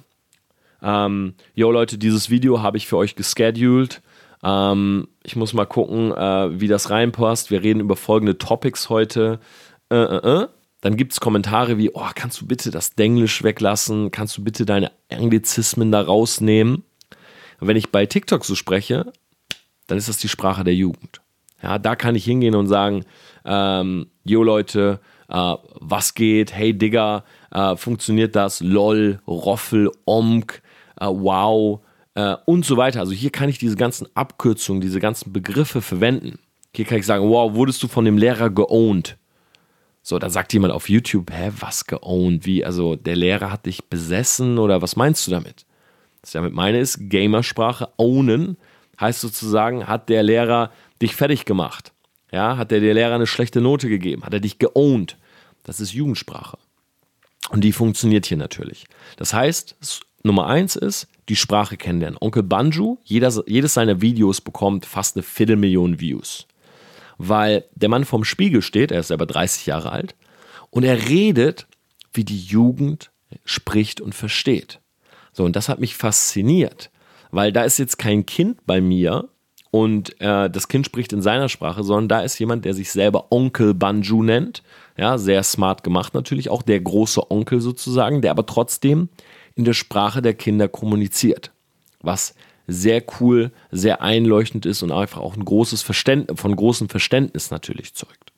ähm, 0.82 1.36
yo 1.54 1.72
Leute, 1.72 1.98
dieses 1.98 2.30
Video 2.30 2.62
habe 2.62 2.78
ich 2.78 2.88
für 2.88 2.98
euch 2.98 3.16
gescheduled, 3.16 4.02
ähm, 4.44 5.08
ich 5.24 5.36
muss 5.36 5.54
mal 5.54 5.66
gucken, 5.66 6.12
äh, 6.12 6.60
wie 6.60 6.68
das 6.68 6.90
reinpasst. 6.90 7.50
Wir 7.50 7.64
reden 7.64 7.80
über 7.80 7.96
folgende 7.96 8.38
Topics 8.38 8.90
heute. 8.90 9.40
Äh, 9.90 9.96
äh, 9.96 10.44
äh. 10.44 10.48
Dann 10.82 10.98
gibt 10.98 11.14
es 11.14 11.20
Kommentare 11.20 11.80
wie, 11.80 11.90
oh, 11.92 12.10
kannst 12.14 12.42
du 12.42 12.46
bitte 12.46 12.70
das 12.70 12.92
Denglisch 12.92 13.44
weglassen? 13.44 14.12
Kannst 14.12 14.38
du 14.38 14.44
bitte 14.44 14.68
deine 14.68 14.92
Anglizismen 15.10 15.92
da 15.92 16.02
rausnehmen? 16.02 16.84
Und 17.66 17.70
wenn 17.70 17.78
ich 17.78 17.90
bei 17.90 18.06
TikTok 18.06 18.46
so 18.46 18.54
spreche, 18.54 19.12
dann 19.88 19.98
ist 19.98 20.08
das 20.08 20.20
die 20.20 20.28
Sprache 20.28 20.64
der 20.64 20.76
Jugend. 20.76 21.22
Ja, 21.64 21.80
da 21.80 21.96
kann 21.96 22.14
ich 22.14 22.24
hingehen 22.24 22.54
und 22.54 22.68
sagen, 22.68 23.06
ähm, 23.44 24.06
yo 24.24 24.44
Leute, 24.44 25.00
äh, 25.30 25.56
was 25.80 26.14
geht? 26.14 26.54
Hey 26.54 26.78
Digga, 26.78 27.24
äh, 27.50 27.76
funktioniert 27.76 28.36
das? 28.36 28.60
LOL, 28.60 29.20
Roffel, 29.26 29.90
Omk, 30.06 30.62
äh, 31.02 31.08
wow, 31.08 31.80
äh, 32.14 32.36
und 32.46 32.66
so 32.66 32.78
weiter. 32.78 33.00
Also 33.00 33.14
hier 33.14 33.32
kann 33.32 33.50
ich 33.50 33.58
diese 33.58 33.78
ganzen 33.78 34.08
Abkürzungen, 34.14 34.80
diese 34.80 35.00
ganzen 35.00 35.34
Begriffe 35.34 35.82
verwenden. 35.82 36.38
Hier 36.76 36.86
kann 36.86 37.00
ich 37.00 37.08
sagen, 37.08 37.28
wow, 37.28 37.56
wurdest 37.56 37.82
du 37.82 37.88
von 37.88 38.06
dem 38.06 38.20
Lehrer 38.20 38.52
geowned? 38.52 39.18
So, 40.04 40.20
da 40.20 40.30
sagt 40.30 40.54
jemand 40.54 40.72
auf 40.72 40.88
YouTube, 40.88 41.32
hä, 41.32 41.50
was 41.60 41.88
geowned? 41.88 42.46
Wie, 42.46 42.64
also 42.64 42.96
der 42.96 43.16
Lehrer 43.16 43.52
hat 43.52 43.66
dich 43.66 43.86
besessen 43.86 44.60
oder 44.60 44.84
was 44.84 44.96
meinst 44.96 45.26
du 45.26 45.32
damit? 45.32 45.65
Was 46.26 46.30
ich 46.30 46.40
damit 46.40 46.54
meine 46.54 46.80
ist, 46.80 47.08
Gamersprache, 47.08 47.88
ownen 47.98 48.58
heißt 49.00 49.22
sozusagen, 49.22 49.86
hat 49.86 50.10
der 50.10 50.24
Lehrer 50.24 50.72
dich 51.00 51.16
fertig 51.16 51.46
gemacht? 51.46 51.94
Ja, 52.32 52.58
hat 52.58 52.72
der, 52.72 52.80
der 52.80 52.96
Lehrer 52.96 53.14
eine 53.14 53.28
schlechte 53.28 53.62
Note 53.62 53.90
gegeben? 53.90 54.24
Hat 54.24 54.34
er 54.34 54.40
dich 54.40 54.58
geowned? 54.58 55.20
Das 55.62 55.80
ist 55.80 55.94
Jugendsprache. 55.94 56.58
Und 57.50 57.64
die 57.64 57.72
funktioniert 57.72 58.26
hier 58.26 58.38
natürlich. 58.38 58.88
Das 59.18 59.36
heißt, 59.36 59.76
Nummer 60.24 60.48
eins 60.48 60.76
ist, 60.76 61.08
die 61.30 61.36
Sprache 61.36 61.78
kennenlernen. 61.78 62.18
Onkel 62.20 62.42
Banju, 62.42 62.98
jeder, 63.04 63.32
jedes 63.46 63.76
seiner 63.76 64.02
Videos 64.02 64.42
bekommt 64.42 64.88
fast 64.88 65.16
eine 65.16 65.22
Viertelmillion 65.22 66.00
Views. 66.00 66.48
Weil 67.20 67.66
der 67.76 67.90
Mann 67.90 68.04
vorm 68.04 68.24
Spiegel 68.24 68.64
steht, 68.64 68.92
er 68.92 69.02
ist 69.02 69.10
selber 69.10 69.28
30 69.28 69.68
Jahre 69.68 69.92
alt, 69.92 70.16
und 70.72 70.86
er 70.86 71.08
redet, 71.08 71.68
wie 72.14 72.24
die 72.24 72.42
Jugend 72.42 73.12
spricht 73.44 74.02
und 74.02 74.16
versteht. 74.16 74.80
So, 75.36 75.44
und 75.44 75.58
das 75.58 75.68
hat 75.68 75.80
mich 75.80 75.98
fasziniert, 75.98 76.90
weil 77.30 77.52
da 77.52 77.64
ist 77.64 77.78
jetzt 77.78 77.98
kein 77.98 78.26
Kind 78.26 78.66
bei 78.66 78.80
mir 78.80 79.28
und 79.70 80.22
äh, 80.22 80.50
das 80.50 80.70
Kind 80.70 80.86
spricht 80.86 81.12
in 81.12 81.22
seiner 81.22 81.50
Sprache, 81.50 81.84
sondern 81.84 82.08
da 82.08 82.22
ist 82.22 82.40
jemand, 82.40 82.64
der 82.64 82.74
sich 82.74 82.90
selber 82.90 83.34
Onkel 83.34 83.74
Banju 83.74 84.24
nennt. 84.24 84.64
Ja, 84.96 85.18
sehr 85.18 85.44
smart 85.44 85.84
gemacht 85.84 86.14
natürlich, 86.14 86.50
auch 86.50 86.62
der 86.62 86.80
große 86.80 87.30
Onkel 87.30 87.60
sozusagen, 87.60 88.22
der 88.22 88.32
aber 88.32 88.46
trotzdem 88.46 89.10
in 89.56 89.66
der 89.66 89.74
Sprache 89.74 90.22
der 90.22 90.36
Kinder 90.36 90.70
kommuniziert. 90.70 91.52
Was 92.00 92.34
sehr 92.66 93.04
cool, 93.20 93.52
sehr 93.72 94.02
einleuchtend 94.02 94.66
ist 94.66 94.84
und 94.84 94.94
einfach 94.94 95.20
auch 95.20 95.36
ein 95.36 95.44
großes 95.44 95.82
Verständnis, 95.82 96.40
von 96.40 96.56
großem 96.56 96.88
Verständnis 96.88 97.52
natürlich 97.52 97.94
zeugt. 97.94 98.32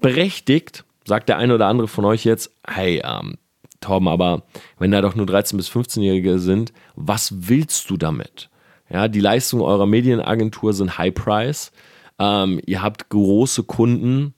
Berechtigt, 0.00 0.84
sagt 1.04 1.28
der 1.28 1.38
eine 1.38 1.56
oder 1.56 1.66
andere 1.66 1.88
von 1.88 2.04
euch 2.04 2.24
jetzt, 2.24 2.52
hey, 2.64 3.02
ähm, 3.04 3.38
Torben, 3.86 4.08
aber 4.08 4.42
wenn 4.78 4.90
da 4.90 5.00
doch 5.00 5.14
nur 5.14 5.26
13- 5.26 5.56
bis 5.56 5.70
15-Jährige 5.70 6.38
sind, 6.38 6.72
was 6.96 7.48
willst 7.48 7.88
du 7.90 7.96
damit? 7.96 8.50
Ja, 8.90 9.08
die 9.08 9.20
Leistungen 9.20 9.62
eurer 9.62 9.86
Medienagentur 9.86 10.72
sind 10.72 10.98
High 10.98 11.14
Price. 11.14 11.72
Ähm, 12.18 12.60
ihr 12.66 12.82
habt 12.82 13.08
große 13.08 13.64
Kunden. 13.64 14.34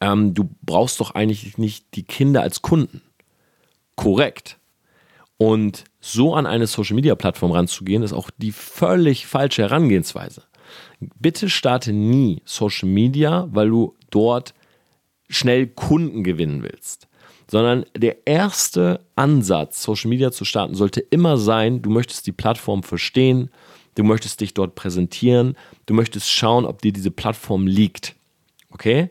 Ähm, 0.00 0.34
du 0.34 0.48
brauchst 0.62 1.00
doch 1.00 1.14
eigentlich 1.14 1.58
nicht 1.58 1.86
die 1.94 2.04
Kinder 2.04 2.42
als 2.42 2.62
Kunden. 2.62 3.02
Korrekt. 3.96 4.58
Und 5.38 5.84
so 6.00 6.34
an 6.34 6.46
eine 6.46 6.66
Social-Media-Plattform 6.66 7.52
ranzugehen, 7.52 8.02
ist 8.02 8.12
auch 8.12 8.30
die 8.36 8.52
völlig 8.52 9.26
falsche 9.26 9.62
Herangehensweise. 9.62 10.42
Bitte 11.00 11.48
starte 11.48 11.92
nie 11.92 12.42
Social 12.44 12.88
Media, 12.88 13.48
weil 13.50 13.68
du 13.68 13.94
dort 14.10 14.54
schnell 15.28 15.66
Kunden 15.66 16.24
gewinnen 16.24 16.62
willst. 16.62 17.07
Sondern 17.50 17.86
der 17.96 18.26
erste 18.26 19.00
Ansatz, 19.16 19.82
Social 19.82 20.10
Media 20.10 20.30
zu 20.30 20.44
starten, 20.44 20.74
sollte 20.74 21.00
immer 21.00 21.38
sein, 21.38 21.80
du 21.80 21.90
möchtest 21.90 22.26
die 22.26 22.32
Plattform 22.32 22.82
verstehen, 22.82 23.50
du 23.94 24.04
möchtest 24.04 24.40
dich 24.40 24.54
dort 24.54 24.74
präsentieren, 24.74 25.56
du 25.86 25.94
möchtest 25.94 26.30
schauen, 26.30 26.66
ob 26.66 26.82
dir 26.82 26.92
diese 26.92 27.10
Plattform 27.10 27.66
liegt. 27.66 28.14
Okay? 28.70 29.10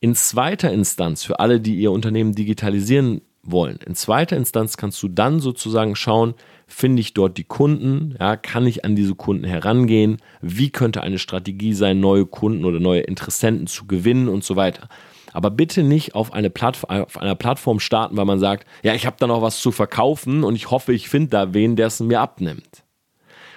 In 0.00 0.14
zweiter 0.14 0.72
Instanz, 0.72 1.24
für 1.24 1.40
alle, 1.40 1.60
die 1.60 1.76
ihr 1.76 1.92
Unternehmen 1.92 2.34
digitalisieren 2.34 3.20
wollen. 3.42 3.78
In 3.86 3.94
zweiter 3.94 4.36
Instanz 4.36 4.76
kannst 4.76 5.02
du 5.02 5.08
dann 5.08 5.40
sozusagen 5.40 5.96
schauen, 5.96 6.34
finde 6.66 7.00
ich 7.00 7.12
dort 7.12 7.36
die 7.38 7.44
Kunden, 7.44 8.14
ja, 8.18 8.36
kann 8.36 8.66
ich 8.66 8.84
an 8.84 8.96
diese 8.96 9.14
Kunden 9.14 9.44
herangehen, 9.44 10.18
wie 10.40 10.70
könnte 10.70 11.02
eine 11.02 11.18
Strategie 11.18 11.74
sein, 11.74 12.00
neue 12.00 12.26
Kunden 12.26 12.64
oder 12.64 12.80
neue 12.80 13.00
Interessenten 13.00 13.66
zu 13.66 13.86
gewinnen 13.86 14.28
und 14.28 14.44
so 14.44 14.56
weiter. 14.56 14.88
Aber 15.32 15.50
bitte 15.50 15.82
nicht 15.82 16.14
auf, 16.14 16.32
eine 16.32 16.50
Plattform, 16.50 17.02
auf 17.02 17.18
einer 17.18 17.34
Plattform 17.34 17.80
starten, 17.80 18.16
weil 18.16 18.24
man 18.24 18.38
sagt, 18.38 18.66
ja, 18.82 18.94
ich 18.94 19.06
habe 19.06 19.16
da 19.18 19.26
noch 19.26 19.42
was 19.42 19.60
zu 19.60 19.72
verkaufen 19.72 20.44
und 20.44 20.54
ich 20.54 20.70
hoffe, 20.70 20.92
ich 20.92 21.08
finde 21.08 21.30
da 21.30 21.54
wen, 21.54 21.76
der 21.76 21.86
es 21.86 22.00
mir 22.00 22.20
abnimmt. 22.20 22.84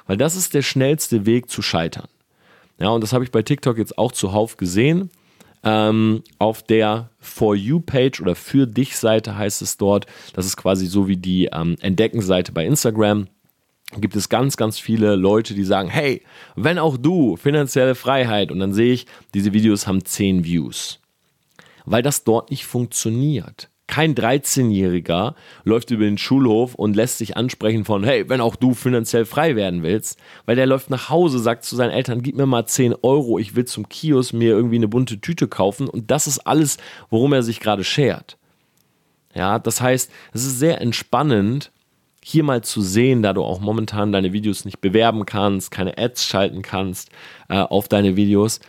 Weil 0.08 0.18
das 0.18 0.36
ist 0.36 0.54
der 0.54 0.62
schnellste 0.62 1.26
Weg 1.26 1.50
zu 1.50 1.62
scheitern. 1.62 2.08
Ja, 2.80 2.90
und 2.90 3.02
das 3.02 3.14
habe 3.14 3.24
ich 3.24 3.32
bei 3.32 3.42
TikTok 3.42 3.78
jetzt 3.78 3.98
auch 3.98 4.12
zuhauf 4.12 4.58
gesehen. 4.58 5.10
Ähm, 5.64 6.24
auf 6.38 6.62
der 6.62 7.10
For 7.20 7.56
You-Page 7.56 8.22
oder 8.22 8.36
für 8.36 8.68
dich 8.68 8.98
Seite 8.98 9.36
heißt 9.36 9.62
es 9.62 9.78
dort. 9.78 10.06
Das 10.34 10.46
ist 10.46 10.58
quasi 10.58 10.86
so 10.86 11.08
wie 11.08 11.18
die 11.18 11.50
ähm, 11.52 11.76
Entdecken-Seite 11.82 12.52
bei 12.52 12.66
Instagram 12.66 13.28
gibt 14.02 14.16
es 14.16 14.30
ganz, 14.30 14.58
ganz 14.58 14.80
viele 14.80 15.16
Leute, 15.16 15.54
die 15.54 15.64
sagen, 15.64 15.90
hey, 15.90 16.24
wenn 16.56 16.80
auch 16.80 16.98
du 16.98 17.38
finanzielle 17.38 17.96
Freiheit 17.96 18.52
und 18.52 18.60
dann 18.60 18.74
sehe 18.74 18.94
ich, 18.94 19.06
diese 19.34 19.54
Videos 19.54 19.88
haben 19.88 20.04
10 20.04 20.44
Views. 20.44 21.00
Weil 21.86 22.02
das 22.02 22.24
dort 22.24 22.52
nicht 22.52 22.66
funktioniert. 22.66 23.70
Kein 23.88 24.16
13-Jähriger 24.16 25.36
läuft 25.64 25.92
über 25.92 26.06
den 26.06 26.18
Schulhof 26.18 26.74
und 26.74 26.96
lässt 26.96 27.20
sich 27.20 27.38
ansprechen 27.38 27.86
von, 27.86 28.04
hey, 28.04 28.28
wenn 28.28 28.42
auch 28.42 28.56
du 28.56 28.74
finanziell 28.74 29.26
frei 29.26 29.56
werden 29.56 29.84
willst, 29.84 30.20
weil 30.46 30.56
der 30.56 30.66
läuft 30.66 30.90
nach 30.90 31.10
Hause, 31.10 31.38
sagt 31.38 31.64
zu 31.66 31.76
seinen 31.76 31.92
Eltern, 31.92 32.24
gib 32.24 32.36
mir 32.36 32.48
mal 32.48 32.66
10 32.66 32.96
Euro, 33.04 33.38
ich 33.38 33.56
will 33.56 33.66
zum 33.66 33.88
Kiosk 33.88 34.34
mir 34.34 34.50
irgendwie 34.50 34.78
eine 34.78 34.88
bunte 34.88 35.22
Tüte 35.22 35.48
kaufen 35.48 35.88
und 35.88 36.10
das 36.10 36.26
ist 36.26 36.40
alles, 36.40 36.78
worum 37.12 37.34
er 37.34 37.44
sich 37.44 37.60
gerade 37.60 37.84
schert. 37.84 38.38
Ja, 39.36 39.60
das 39.60 39.82
heißt, 39.82 40.12
es 40.34 40.46
ist 40.46 40.58
sehr 40.58 40.82
entspannend, 40.82 41.72
hier 42.24 42.44
mal 42.44 42.64
zu 42.64 42.82
sehen, 42.82 43.22
da 43.22 43.34
du 43.34 43.44
auch 43.44 43.60
momentan 43.60 44.12
deine 44.12 44.34
Videos 44.34 44.66
nicht 44.66 44.82
bewerben 44.82 45.28
kannst, 45.28 45.70
keine 45.70 45.96
Ads 45.96 46.26
schalten 46.26 46.64
kannst 46.64 47.12
äh, 47.50 47.60
auf 47.60 47.88
deine 47.88 48.16
Videos, 48.16 48.62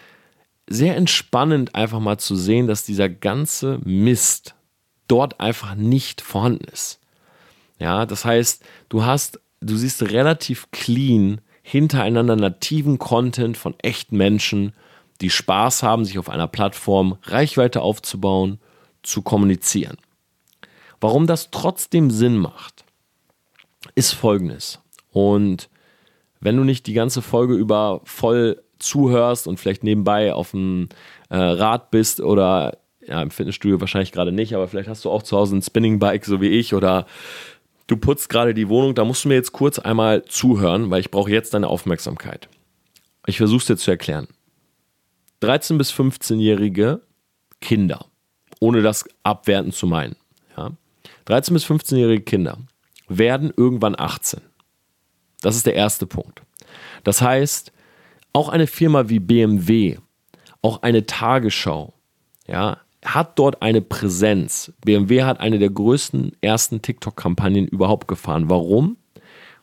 sehr 0.69 0.97
entspannend 0.97 1.75
einfach 1.75 2.01
mal 2.01 2.19
zu 2.19 2.37
sehen, 2.37 2.67
dass 2.67 2.85
dieser 2.85 3.09
ganze 3.09 3.79
Mist, 3.85 4.55
dort 5.09 5.41
einfach 5.41 5.75
nicht 5.75 6.21
vorhanden 6.21 6.65
ist. 6.65 7.01
Ja, 7.79 8.07
das 8.07 8.25
heißt, 8.25 8.65
du 8.89 9.05
hast, 9.05 9.41
du 9.61 9.77
siehst 9.77 10.03
relativ 10.11 10.71
clean 10.73 11.41
hintereinander 11.63 12.37
nativen 12.37 12.99
Content 12.99 13.57
von 13.57 13.75
echten 13.83 14.17
Menschen, 14.17 14.73
die 15.21 15.31
Spaß 15.31 15.83
haben, 15.83 16.05
sich 16.05 16.19
auf 16.19 16.29
einer 16.29 16.47
Plattform 16.47 17.19
Reichweite 17.23 17.83
aufzubauen, 17.83 18.61
zu 19.03 19.23
kommunizieren. 19.23 19.97
Warum 21.01 21.27
das 21.27 21.51
trotzdem 21.51 22.11
Sinn 22.11 22.37
macht, 22.37 22.85
ist 23.95 24.13
folgendes. 24.13 24.81
Und 25.11 25.69
wenn 26.41 26.57
du 26.57 26.65
nicht 26.65 26.87
die 26.87 26.95
ganze 26.95 27.23
Folge 27.23 27.55
über 27.55 28.01
voll 28.05 28.63
zuhörst 28.79 29.47
und 29.47 29.59
vielleicht 29.59 29.85
nebenbei 29.85 30.33
auf 30.33 30.51
dem 30.51 30.89
äh, 31.29 31.37
Rad 31.37 31.91
bist 31.91 32.21
oder 32.21 32.79
ja, 33.07 33.23
im 33.23 33.31
Fitnessstudio 33.31 33.81
wahrscheinlich 33.81 34.13
gerade 34.13 34.33
nicht, 34.33 34.55
aber 34.55 34.69
vielleicht 34.69 34.89
hast 34.89 35.05
du 35.05 35.11
auch 35.11 35.23
zu 35.23 35.37
Hause 35.37 35.57
ein 35.57 35.63
Spinning-Bike, 35.63 36.25
so 36.25 36.41
wie 36.41 36.49
ich, 36.49 36.75
oder 36.75 37.07
du 37.87 37.97
putzt 37.97 38.29
gerade 38.29 38.53
die 38.53 38.69
Wohnung, 38.69 38.95
da 38.95 39.05
musst 39.05 39.25
du 39.25 39.29
mir 39.29 39.35
jetzt 39.35 39.53
kurz 39.53 39.79
einmal 39.79 40.25
zuhören, 40.25 40.91
weil 40.91 41.01
ich 41.01 41.11
brauche 41.11 41.31
jetzt 41.31 41.55
deine 41.55 41.69
Aufmerksamkeit. 41.69 42.49
Ich 43.27 43.39
versuche 43.39 43.61
es 43.61 43.67
dir 43.67 43.77
zu 43.77 43.91
erklären. 43.91 44.29
13- 45.43 45.79
bis 45.79 45.93
15-jährige 45.93 47.03
Kinder, 47.61 48.07
ohne 48.61 48.83
das 48.83 49.05
abwertend 49.23 49.75
zu 49.75 49.87
meinen, 49.87 50.17
ja, 50.57 50.73
13- 51.29 51.53
bis 51.53 51.67
15-jährige 51.67 52.23
Kinder 52.23 52.59
werden 53.09 53.53
irgendwann 53.57 53.95
18. 53.99 54.41
Das 55.43 55.57
ist 55.57 55.67
der 55.67 55.75
erste 55.75 56.07
Punkt. 56.07 56.43
Das 57.05 57.21
heißt, 57.21 57.73
auch 58.37 58.51
eine 58.51 58.67
Firma 58.67 59.09
wie 59.09 59.19
BMW, 59.19 59.97
auch 60.61 60.83
eine 60.83 61.07
Tagesschau, 61.07 61.95
ja, 62.47 62.77
hat 63.03 63.39
dort 63.39 63.63
eine 63.63 63.81
Präsenz. 63.81 64.75
BMW 64.85 65.23
hat 65.23 65.41
eine 65.41 65.59
der 65.59 65.71
größten 65.71 66.33
ersten 66.43 66.83
TikTok-Kampagnen 66.83 67.67
überhaupt 67.67 68.09
gefahren. 68.09 68.51
Warum? 68.51 68.99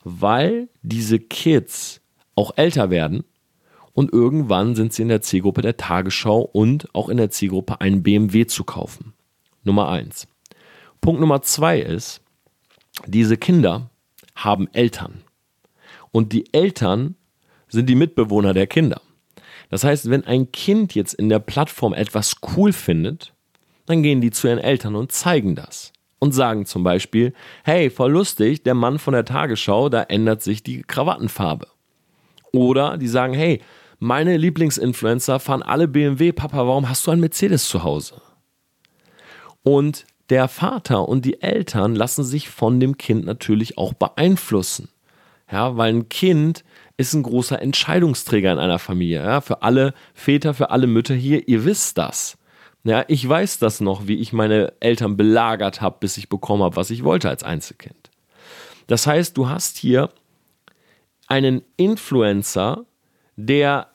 Weil 0.03 0.70
diese 0.82 1.20
Kids 1.20 2.01
auch 2.34 2.53
älter 2.56 2.89
werden 2.89 3.25
und 3.94 4.12
irgendwann 4.12 4.74
sind 4.74 4.92
sie 4.92 5.03
in 5.03 5.10
der 5.10 5.22
Zielgruppe 5.22 5.62
der 5.62 5.77
Tagesschau 5.77 6.42
und 6.42 6.88
auch 6.96 7.10
in 7.10 7.18
der 7.18 7.30
Zielgruppe 7.30 7.80
einen 7.80 8.01
BMW 8.01 8.48
zu 8.48 8.63
kaufen. 8.63 9.13
Nummer 9.63 9.89
eins. 9.89 10.27
Punkt 11.00 11.22
Nummer 11.22 11.44
zwei 11.44 11.80
ist, 11.80 12.22
diese 13.06 13.38
Kinder 13.38 13.92
haben 14.36 14.68
Eltern. 14.74 15.22
Und 16.12 16.34
die 16.34 16.51
Eltern 16.56 17.18
sind 17.74 17.88
die 17.88 17.96
Mitbewohner 17.96 18.53
der 18.53 18.68
Kinder. 18.68 19.01
Das 19.70 19.84
heißt, 19.84 20.10
wenn 20.10 20.25
ein 20.25 20.51
Kind 20.51 20.96
jetzt 20.96 21.13
in 21.13 21.30
der 21.30 21.39
Plattform 21.39 21.94
etwas 21.94 22.36
cool 22.56 22.72
findet, 22.72 23.34
dann 23.86 24.03
gehen 24.03 24.22
die 24.22 24.32
zu 24.32 24.48
ihren 24.48 24.60
Eltern 24.60 24.96
und 24.96 25.12
zeigen 25.12 25.56
das. 25.56 25.92
Und 26.20 26.32
sagen 26.32 26.65
zum 26.65 26.84
Beispiel, 26.84 27.34
hey, 27.65 27.89
voll 27.89 28.12
lustig, 28.13 28.63
der 28.63 28.75
Mann 28.75 28.98
von 28.98 29.13
der 29.13 29.25
Tagesschau, 29.25 29.89
da 29.89 30.03
ändert 30.03 30.42
sich 30.42 30.63
die 30.63 30.84
Krawattenfarbe. 30.84 31.68
Oder 32.53 32.98
die 32.98 33.10
sagen, 33.10 33.34
hey, 33.34 33.62
meine 34.00 34.38
Lieblingsinfluencer 34.38 35.39
fahren 35.39 35.63
alle 35.63 35.89
BMW, 35.89 36.32
Papa, 36.32 36.60
warum 36.60 36.88
hast 36.88 37.06
du 37.06 37.12
einen 37.12 37.20
Mercedes 37.20 37.68
zu 37.68 37.84
Hause? 37.84 38.22
Und 39.63 40.06
der 40.30 40.48
Vater 40.48 41.10
und 41.10 41.25
die 41.25 41.42
Eltern 41.42 41.96
lassen 41.96 42.24
sich 42.24 42.48
von 42.50 42.80
dem 42.80 42.98
Kind 42.98 43.25
natürlich 43.25 43.77
auch 43.77 43.94
beeinflussen. 43.94 44.89
Ja, 45.51 45.77
weil 45.77 45.94
ein 45.94 46.10
Kind 46.10 46.63
ist 46.97 47.13
ein 47.13 47.23
großer 47.23 47.62
Entscheidungsträger 47.62 48.51
in 48.51 48.59
einer 48.59 48.79
Familie. 48.79 49.23
Ja, 49.23 49.41
für 49.41 49.62
alle 49.62 49.93
Väter, 50.13 50.53
für 50.53 50.69
alle 50.69 50.88
Mütter 50.88 51.15
hier, 51.15 51.47
ihr 51.47 51.65
wisst 51.65 51.97
das. 51.97 52.38
Ja, 52.83 53.05
ich 53.07 53.27
weiß 53.27 53.59
das 53.59 53.79
noch, 53.79 54.07
wie 54.07 54.15
ich 54.15 54.33
meine 54.33 54.73
Eltern 54.79 55.15
belagert 55.15 55.81
habe, 55.81 55.97
bis 56.00 56.17
ich 56.17 56.29
bekommen 56.29 56.63
habe, 56.63 56.75
was 56.75 56.89
ich 56.89 57.03
wollte 57.03 57.29
als 57.29 57.43
Einzelkind. 57.43 58.12
Das 58.88 59.07
heißt, 59.07 59.38
du 59.38 59.47
hast 59.47 59.77
hier 59.77 60.09
einen 61.27 61.63
Influencer, 61.77 62.85
der 63.38 63.88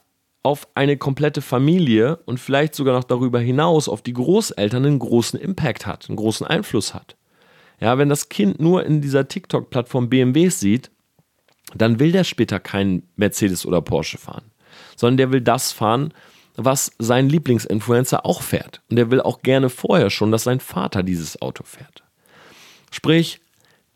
auf 0.43 0.67
eine 0.75 0.97
komplette 0.97 1.43
Familie 1.43 2.17
und 2.25 2.41
vielleicht 2.41 2.75
sogar 2.75 2.95
noch 2.95 3.05
darüber 3.05 3.39
hinaus 3.39 3.89
auf 3.89 4.01
die 4.01 4.15
Großeltern 4.15 4.87
einen 4.87 4.99
großen 4.99 5.39
Impact 5.39 5.87
hat, 5.87 6.09
einen 6.09 6.17
großen 6.17 6.47
Einfluss 6.47 6.95
hat. 6.95 7.17
Ja, 7.81 7.99
wenn 7.99 8.09
das 8.09 8.29
Kind 8.31 8.61
nur 8.61 8.85
in 8.85 9.03
dieser 9.03 9.29
TikTok-Plattform 9.29 10.09
BMWs 10.09 10.59
sieht, 10.59 10.91
dann 11.75 11.99
will 11.99 12.13
der 12.13 12.25
später 12.25 12.61
keinen 12.61 13.09
Mercedes 13.17 13.67
oder 13.67 13.81
Porsche 13.83 14.19
fahren, 14.19 14.45
sondern 14.97 15.17
der 15.19 15.33
will 15.33 15.41
das 15.41 15.73
fahren, 15.73 16.13
was 16.57 16.91
sein 16.99 17.29
Lieblingsinfluencer 17.29 18.27
auch 18.27 18.43
fährt. 18.43 18.81
Und 18.91 18.97
der 18.97 19.11
will 19.11 19.21
auch 19.21 19.43
gerne 19.43 19.71
vorher 19.71 20.11
schon, 20.11 20.33
dass 20.33 20.45
sein 20.45 20.61
Vater 20.61 21.03
dieses 21.03 21.41
Auto 21.41 21.63
fährt. 21.65 22.03
Sprich, 22.91 23.41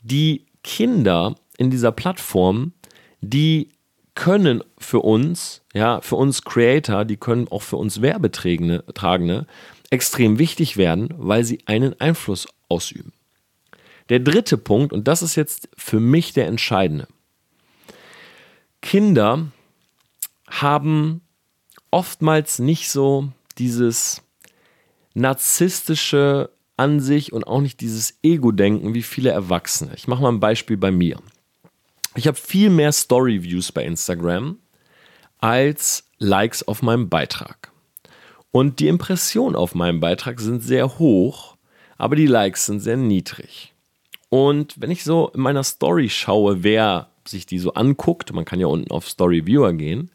die 0.02 0.46
Kinder 0.62 1.34
in 1.58 1.70
dieser 1.70 1.92
Plattform, 1.92 2.72
die 3.20 3.70
können 4.14 4.62
für 4.78 5.00
uns, 5.00 5.62
ja, 5.72 6.00
für 6.00 6.16
uns 6.16 6.42
Creator, 6.42 7.04
die 7.04 7.16
können 7.16 7.48
auch 7.48 7.62
für 7.62 7.76
uns 7.76 8.02
Werbetragende 8.02 9.46
extrem 9.90 10.38
wichtig 10.38 10.76
werden, 10.76 11.08
weil 11.16 11.44
sie 11.44 11.60
einen 11.66 11.98
Einfluss 12.00 12.46
ausüben. 12.68 13.12
Der 14.08 14.20
dritte 14.20 14.58
Punkt, 14.58 14.92
und 14.92 15.08
das 15.08 15.22
ist 15.22 15.36
jetzt 15.36 15.68
für 15.76 16.00
mich 16.00 16.32
der 16.32 16.46
entscheidende. 16.46 17.08
Kinder 18.82 19.46
haben 20.48 21.22
oftmals 21.90 22.58
nicht 22.58 22.90
so 22.90 23.32
dieses 23.56 24.22
narzisstische 25.14 26.50
an 26.76 27.00
sich 27.00 27.32
und 27.32 27.46
auch 27.46 27.60
nicht 27.60 27.80
dieses 27.80 28.18
Ego-Denken 28.22 28.94
wie 28.94 29.02
viele 29.02 29.30
Erwachsene. 29.30 29.92
Ich 29.94 30.08
mache 30.08 30.22
mal 30.22 30.32
ein 30.32 30.40
Beispiel 30.40 30.76
bei 30.76 30.90
mir. 30.90 31.18
Ich 32.14 32.26
habe 32.26 32.36
viel 32.36 32.70
mehr 32.70 32.92
Story-Views 32.92 33.72
bei 33.72 33.84
Instagram 33.84 34.58
als 35.38 36.04
Likes 36.18 36.66
auf 36.66 36.82
meinem 36.82 37.08
Beitrag. 37.08 37.72
Und 38.50 38.80
die 38.80 38.88
Impressionen 38.88 39.56
auf 39.56 39.74
meinem 39.74 40.00
Beitrag 40.00 40.40
sind 40.40 40.62
sehr 40.62 40.98
hoch, 40.98 41.56
aber 41.96 42.16
die 42.16 42.26
Likes 42.26 42.66
sind 42.66 42.80
sehr 42.80 42.96
niedrig. 42.96 43.72
Und 44.28 44.80
wenn 44.80 44.90
ich 44.90 45.04
so 45.04 45.28
in 45.28 45.40
meiner 45.40 45.64
Story 45.64 46.08
schaue, 46.08 46.62
wer 46.62 47.11
sich 47.28 47.46
die 47.46 47.58
so 47.58 47.74
anguckt, 47.74 48.32
man 48.32 48.44
kann 48.44 48.60
ja 48.60 48.66
unten 48.66 48.90
auf 48.90 49.08
Story 49.08 49.46
Viewer 49.46 49.72
gehen, 49.72 50.10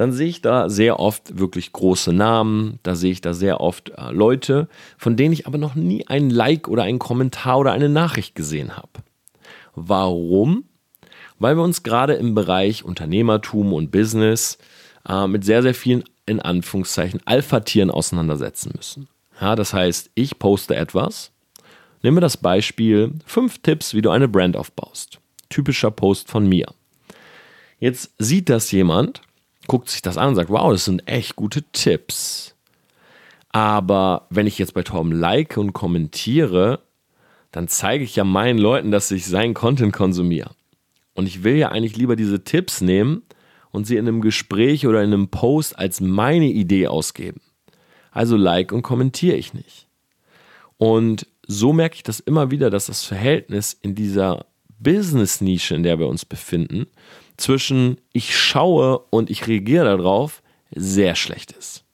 dann 0.00 0.12
sehe 0.12 0.28
ich 0.28 0.40
da 0.40 0.70
sehr 0.70 0.98
oft 0.98 1.38
wirklich 1.38 1.72
große 1.72 2.12
Namen, 2.12 2.78
da 2.82 2.94
sehe 2.94 3.12
ich 3.12 3.20
da 3.20 3.34
sehr 3.34 3.60
oft 3.60 3.90
äh, 3.90 4.10
Leute, 4.12 4.68
von 4.96 5.14
denen 5.14 5.34
ich 5.34 5.46
aber 5.46 5.58
noch 5.58 5.74
nie 5.74 6.06
ein 6.06 6.30
Like 6.30 6.68
oder 6.68 6.84
einen 6.84 6.98
Kommentar 6.98 7.58
oder 7.58 7.72
eine 7.72 7.90
Nachricht 7.90 8.34
gesehen 8.34 8.78
habe. 8.78 8.88
Warum? 9.74 10.64
Weil 11.38 11.56
wir 11.56 11.62
uns 11.62 11.82
gerade 11.82 12.14
im 12.14 12.34
Bereich 12.34 12.82
Unternehmertum 12.82 13.74
und 13.74 13.90
Business 13.90 14.56
äh, 15.06 15.26
mit 15.26 15.44
sehr, 15.44 15.62
sehr 15.62 15.74
vielen, 15.74 16.04
in 16.24 16.40
Anführungszeichen, 16.40 17.20
Alpha-Tieren 17.26 17.90
auseinandersetzen 17.90 18.72
müssen. 18.74 19.06
Ja, 19.38 19.54
das 19.54 19.74
heißt, 19.74 20.10
ich 20.14 20.38
poste 20.38 20.76
etwas, 20.76 21.30
nehme 22.02 22.22
das 22.22 22.38
Beispiel, 22.38 23.12
fünf 23.26 23.58
Tipps, 23.58 23.92
wie 23.92 24.02
du 24.02 24.08
eine 24.08 24.28
Brand 24.28 24.56
aufbaust 24.56 25.19
typischer 25.50 25.90
Post 25.90 26.30
von 26.30 26.48
mir. 26.48 26.66
Jetzt 27.78 28.14
sieht 28.18 28.48
das 28.48 28.70
jemand, 28.72 29.22
guckt 29.66 29.88
sich 29.88 30.02
das 30.02 30.16
an 30.16 30.30
und 30.30 30.34
sagt, 30.36 30.50
wow, 30.50 30.72
das 30.72 30.86
sind 30.86 31.06
echt 31.06 31.36
gute 31.36 31.62
Tipps. 31.72 32.54
Aber 33.50 34.26
wenn 34.30 34.46
ich 34.46 34.58
jetzt 34.58 34.74
bei 34.74 34.82
Torben 34.82 35.12
like 35.12 35.56
und 35.56 35.72
kommentiere, 35.72 36.80
dann 37.52 37.68
zeige 37.68 38.04
ich 38.04 38.16
ja 38.16 38.24
meinen 38.24 38.58
Leuten, 38.58 38.90
dass 38.90 39.10
ich 39.10 39.26
seinen 39.26 39.54
Content 39.54 39.92
konsumiere. 39.92 40.50
Und 41.14 41.26
ich 41.26 41.42
will 41.42 41.56
ja 41.56 41.70
eigentlich 41.70 41.96
lieber 41.96 42.16
diese 42.16 42.44
Tipps 42.44 42.80
nehmen 42.80 43.22
und 43.72 43.86
sie 43.86 43.96
in 43.96 44.06
einem 44.06 44.20
Gespräch 44.20 44.86
oder 44.86 45.02
in 45.02 45.12
einem 45.12 45.28
Post 45.28 45.78
als 45.78 46.00
meine 46.00 46.46
Idee 46.46 46.86
ausgeben. 46.86 47.40
Also 48.12 48.36
like 48.36 48.72
und 48.72 48.82
kommentiere 48.82 49.36
ich 49.36 49.54
nicht. 49.54 49.88
Und 50.76 51.26
so 51.46 51.72
merke 51.72 51.96
ich 51.96 52.02
das 52.02 52.20
immer 52.20 52.50
wieder, 52.50 52.70
dass 52.70 52.86
das 52.86 53.04
Verhältnis 53.04 53.72
in 53.72 53.94
dieser 53.94 54.46
Business-Nische, 54.80 55.74
in 55.74 55.82
der 55.82 55.98
wir 55.98 56.08
uns 56.08 56.24
befinden, 56.24 56.86
zwischen 57.36 57.98
ich 58.12 58.36
schaue 58.36 58.98
und 59.10 59.30
ich 59.30 59.46
reagiere 59.46 59.84
darauf, 59.84 60.42
sehr 60.74 61.14
schlecht 61.14 61.52
ist. 61.52 61.84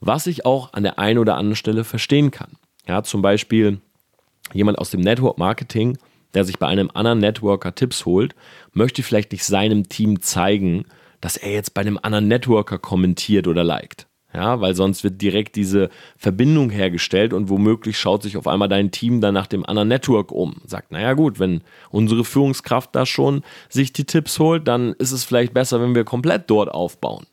Was 0.00 0.26
ich 0.26 0.44
auch 0.44 0.72
an 0.72 0.82
der 0.82 0.98
einen 0.98 1.18
oder 1.18 1.36
anderen 1.36 1.56
Stelle 1.56 1.84
verstehen 1.84 2.30
kann. 2.30 2.52
Ja, 2.86 3.02
zum 3.02 3.22
Beispiel 3.22 3.80
jemand 4.52 4.78
aus 4.78 4.90
dem 4.90 5.00
Network 5.00 5.38
Marketing, 5.38 5.98
der 6.34 6.44
sich 6.44 6.58
bei 6.58 6.66
einem 6.66 6.90
anderen 6.92 7.18
Networker 7.18 7.74
Tipps 7.74 8.06
holt, 8.06 8.34
möchte 8.72 9.02
vielleicht 9.02 9.32
nicht 9.32 9.44
seinem 9.44 9.88
Team 9.88 10.20
zeigen, 10.20 10.86
dass 11.20 11.36
er 11.36 11.52
jetzt 11.52 11.74
bei 11.74 11.82
einem 11.82 11.98
anderen 12.02 12.28
Networker 12.28 12.78
kommentiert 12.78 13.46
oder 13.46 13.62
liked. 13.62 14.06
Ja, 14.34 14.62
weil 14.62 14.74
sonst 14.74 15.04
wird 15.04 15.20
direkt 15.20 15.56
diese 15.56 15.90
Verbindung 16.16 16.70
hergestellt 16.70 17.34
und 17.34 17.50
womöglich 17.50 17.98
schaut 17.98 18.22
sich 18.22 18.38
auf 18.38 18.46
einmal 18.46 18.68
dein 18.68 18.90
Team 18.90 19.20
dann 19.20 19.34
nach 19.34 19.46
dem 19.46 19.66
anderen 19.66 19.88
Network 19.88 20.32
um. 20.32 20.56
Sagt, 20.64 20.90
naja 20.90 21.12
gut, 21.12 21.38
wenn 21.38 21.60
unsere 21.90 22.24
Führungskraft 22.24 22.94
da 22.94 23.04
schon 23.04 23.42
sich 23.68 23.92
die 23.92 24.04
Tipps 24.04 24.38
holt, 24.38 24.66
dann 24.66 24.94
ist 24.94 25.12
es 25.12 25.24
vielleicht 25.24 25.52
besser, 25.52 25.82
wenn 25.82 25.94
wir 25.94 26.04
komplett 26.04 26.48
dort 26.48 26.70
aufbauen. 26.70 27.26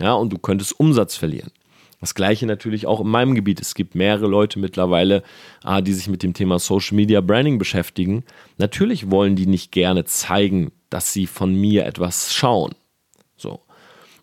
Ja, 0.00 0.14
und 0.14 0.32
du 0.32 0.38
könntest 0.38 0.78
Umsatz 0.80 1.14
verlieren. 1.14 1.52
Das 2.00 2.16
gleiche 2.16 2.46
natürlich 2.46 2.88
auch 2.88 3.00
in 3.00 3.06
meinem 3.06 3.36
Gebiet. 3.36 3.60
Es 3.60 3.76
gibt 3.76 3.94
mehrere 3.94 4.26
Leute 4.26 4.58
mittlerweile, 4.58 5.22
ah, 5.62 5.80
die 5.80 5.92
sich 5.92 6.08
mit 6.08 6.24
dem 6.24 6.34
Thema 6.34 6.58
Social 6.58 6.96
Media 6.96 7.20
Branding 7.20 7.58
beschäftigen. 7.58 8.24
Natürlich 8.58 9.12
wollen 9.12 9.36
die 9.36 9.46
nicht 9.46 9.70
gerne 9.70 10.04
zeigen, 10.04 10.72
dass 10.90 11.12
sie 11.12 11.28
von 11.28 11.54
mir 11.54 11.86
etwas 11.86 12.34
schauen. 12.34 12.74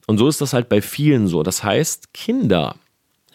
Und 0.09 0.17
so 0.17 0.27
ist 0.27 0.41
das 0.41 0.53
halt 0.53 0.69
bei 0.69 0.81
vielen 0.81 1.27
so. 1.27 1.43
Das 1.43 1.63
heißt, 1.63 2.15
Kinder, 2.15 2.77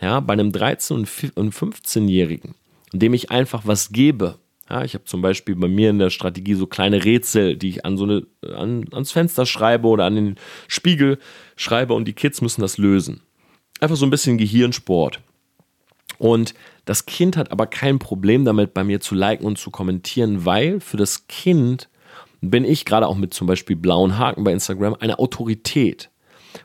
ja, 0.00 0.18
bei 0.18 0.32
einem 0.32 0.50
13- 0.50 1.30
und 1.36 1.54
15-Jährigen, 1.54 2.56
dem 2.92 3.14
ich 3.14 3.30
einfach 3.30 3.62
was 3.64 3.92
gebe, 3.92 4.40
ja, 4.68 4.82
ich 4.82 4.94
habe 4.94 5.04
zum 5.04 5.22
Beispiel 5.22 5.54
bei 5.54 5.68
mir 5.68 5.90
in 5.90 6.00
der 6.00 6.10
Strategie 6.10 6.54
so 6.54 6.66
kleine 6.66 7.04
Rätsel, 7.04 7.56
die 7.56 7.68
ich 7.68 7.84
an 7.84 7.96
so 7.96 8.02
eine, 8.02 8.26
an, 8.56 8.86
ans 8.90 9.12
Fenster 9.12 9.46
schreibe 9.46 9.86
oder 9.86 10.04
an 10.04 10.16
den 10.16 10.36
Spiegel 10.66 11.20
schreibe 11.54 11.94
und 11.94 12.08
die 12.08 12.12
Kids 12.12 12.40
müssen 12.40 12.60
das 12.60 12.76
lösen. 12.76 13.20
Einfach 13.78 13.94
so 13.94 14.04
ein 14.04 14.10
bisschen 14.10 14.36
Gehirnsport. 14.36 15.20
Und 16.18 16.54
das 16.86 17.06
Kind 17.06 17.36
hat 17.36 17.52
aber 17.52 17.68
kein 17.68 18.00
Problem 18.00 18.44
damit, 18.44 18.74
bei 18.74 18.82
mir 18.82 18.98
zu 18.98 19.14
liken 19.14 19.46
und 19.46 19.58
zu 19.58 19.70
kommentieren, 19.70 20.44
weil 20.44 20.80
für 20.80 20.96
das 20.96 21.28
Kind 21.28 21.88
bin 22.40 22.64
ich 22.64 22.84
gerade 22.84 23.06
auch 23.06 23.16
mit 23.16 23.32
zum 23.32 23.46
Beispiel 23.46 23.76
blauen 23.76 24.18
Haken 24.18 24.42
bei 24.42 24.52
Instagram 24.52 24.96
eine 24.98 25.20
Autorität. 25.20 26.10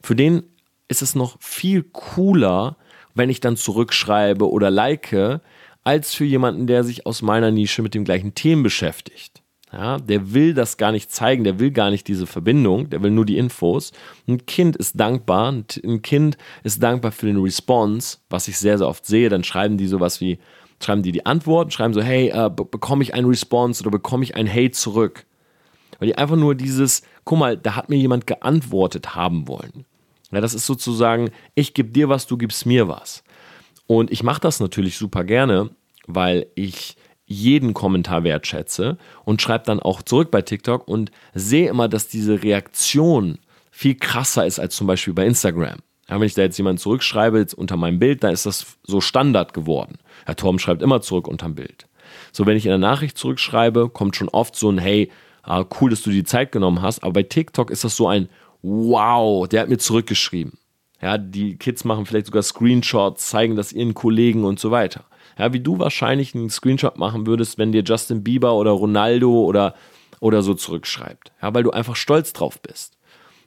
Für 0.02 0.16
den 0.16 0.44
ist 0.88 1.02
es 1.02 1.16
noch 1.16 1.38
viel 1.42 1.84
cooler, 1.84 2.78
wenn 3.16 3.30
ich 3.30 3.40
dann 3.40 3.58
zurückschreibe 3.58 4.50
oder 4.50 4.72
like, 4.72 5.42
als 5.84 6.14
für 6.14 6.26
jemanden, 6.26 6.68
der 6.68 6.84
sich 6.84 7.06
aus 7.06 7.22
meiner 7.22 7.52
Nische 7.52 7.82
mit 7.82 7.94
dem 7.94 8.04
gleichen 8.04 8.36
Themen 8.36 8.64
beschäftigt. 8.64 9.42
Ja, 9.72 10.00
der 10.00 10.34
will 10.34 10.56
das 10.56 10.78
gar 10.78 10.92
nicht 10.92 11.12
zeigen, 11.12 11.44
der 11.44 11.60
will 11.60 11.70
gar 11.70 11.92
nicht 11.92 12.08
diese 12.08 12.26
Verbindung, 12.26 12.90
der 12.90 13.04
will 13.04 13.12
nur 13.12 13.26
die 13.26 13.38
Infos. 13.38 13.92
Ein 14.28 14.46
Kind 14.48 14.76
ist 14.76 15.00
dankbar, 15.00 15.52
ein 15.52 16.02
Kind 16.02 16.38
ist 16.64 16.82
dankbar 16.82 17.12
für 17.12 17.28
den 17.28 17.38
Response, 17.38 18.18
was 18.32 18.48
ich 18.48 18.58
sehr, 18.58 18.80
sehr 18.80 18.88
oft 18.88 19.06
sehe. 19.06 19.30
Dann 19.30 19.44
schreiben 19.44 19.78
die 19.78 19.86
sowas 19.86 20.22
wie, 20.22 20.40
schreiben 20.84 21.04
die 21.04 21.12
die 21.12 21.26
Antworten, 21.28 21.70
schreiben 21.70 21.94
so, 21.94 22.02
hey, 22.02 22.30
äh, 22.30 22.50
bekomme 22.50 23.04
ich 23.04 23.14
einen 23.14 23.28
Response 23.28 23.84
oder 23.84 23.92
bekomme 23.92 24.24
ich 24.24 24.36
ein 24.36 24.48
Hey 24.48 24.72
zurück? 24.72 25.28
Weil 26.00 26.08
die 26.08 26.18
einfach 26.18 26.36
nur 26.36 26.56
dieses, 26.56 27.04
guck 27.26 27.40
mal, 27.40 27.58
da 27.58 27.76
hat 27.76 27.90
mir 27.90 27.98
jemand 27.98 28.26
geantwortet 28.28 29.16
haben 29.16 29.48
wollen. 29.48 29.86
Ja, 30.32 30.42
das 30.42 30.54
ist 30.54 30.66
sozusagen, 30.66 31.32
ich 31.56 31.74
gebe 31.74 31.90
dir 31.90 32.10
was, 32.10 32.28
du 32.28 32.38
gibst 32.38 32.66
mir 32.66 32.88
was. 32.88 33.24
Und 33.88 34.12
ich 34.12 34.24
mache 34.24 34.42
das 34.42 34.60
natürlich 34.60 34.98
super 34.98 35.24
gerne, 35.24 35.72
weil 36.08 36.48
ich 36.56 36.96
jeden 37.26 37.74
Kommentar 37.74 38.24
wertschätze 38.24 38.98
und 39.24 39.42
schreibe 39.42 39.66
dann 39.66 39.80
auch 39.80 40.02
zurück 40.02 40.32
bei 40.32 40.42
TikTok 40.42 40.88
und 40.88 41.12
sehe 41.34 41.70
immer, 41.70 41.88
dass 41.88 42.08
diese 42.08 42.42
Reaktion 42.44 43.40
viel 43.72 43.96
krasser 43.96 44.46
ist 44.46 44.60
als 44.60 44.76
zum 44.76 44.88
Beispiel 44.88 45.14
bei 45.14 45.26
Instagram. 45.26 45.78
Ja, 46.10 46.20
wenn 46.20 46.26
ich 46.26 46.34
da 46.34 46.42
jetzt 46.42 46.58
jemanden 46.58 46.80
zurückschreibe 46.80 47.38
jetzt 47.38 47.54
unter 47.54 47.78
meinem 47.78 48.00
Bild, 48.00 48.24
dann 48.24 48.34
ist 48.34 48.48
das 48.48 48.78
so 48.84 49.00
Standard 49.00 49.54
geworden. 49.54 50.00
Herr 50.26 50.36
Torben 50.36 50.58
schreibt 50.58 50.82
immer 50.82 51.02
zurück 51.02 51.28
unterm 51.28 51.54
Bild. 51.54 51.88
So, 52.32 52.48
wenn 52.48 52.58
ich 52.58 52.66
in 52.66 52.72
der 52.72 52.80
Nachricht 52.80 53.18
zurückschreibe, 53.18 53.90
kommt 53.90 54.16
schon 54.16 54.30
oft 54.30 54.56
so 54.56 54.72
ein 54.72 54.80
Hey, 54.80 55.12
ah, 55.50 55.66
cool, 55.82 55.90
dass 55.90 56.04
du 56.04 56.12
die 56.12 56.24
Zeit 56.24 56.52
genommen 56.52 56.82
hast. 56.82 57.04
Aber 57.04 57.14
bei 57.14 57.24
TikTok 57.24 57.72
ist 57.72 57.84
das 57.84 57.96
so 57.96 58.08
ein 58.08 58.30
Wow, 58.62 59.48
der 59.48 59.62
hat 59.62 59.70
mir 59.70 59.78
zurückgeschrieben. 59.78 60.58
Ja, 61.02 61.18
die 61.18 61.56
Kids 61.58 61.86
machen 61.86 62.06
vielleicht 62.06 62.26
sogar 62.26 62.44
Screenshots, 62.44 63.30
zeigen 63.30 63.56
das 63.56 63.72
ihren 63.72 63.94
Kollegen 63.94 64.44
und 64.44 64.60
so 64.60 64.70
weiter. 64.70 65.06
Ja, 65.38 65.54
wie 65.54 65.62
du 65.62 65.80
wahrscheinlich 65.80 66.36
einen 66.36 66.50
Screenshot 66.50 66.98
machen 66.98 67.26
würdest, 67.26 67.58
wenn 67.58 67.72
dir 67.72 67.84
Justin 67.84 68.24
Bieber 68.24 68.56
oder 68.56 68.72
Ronaldo 68.72 69.32
oder, 69.32 69.76
oder 70.20 70.42
so 70.42 70.54
zurückschreibt. 70.54 71.32
Ja, 71.42 71.54
weil 71.54 71.64
du 71.64 71.72
einfach 71.72 71.96
stolz 71.96 72.34
drauf 72.34 72.62
bist. 72.62 72.98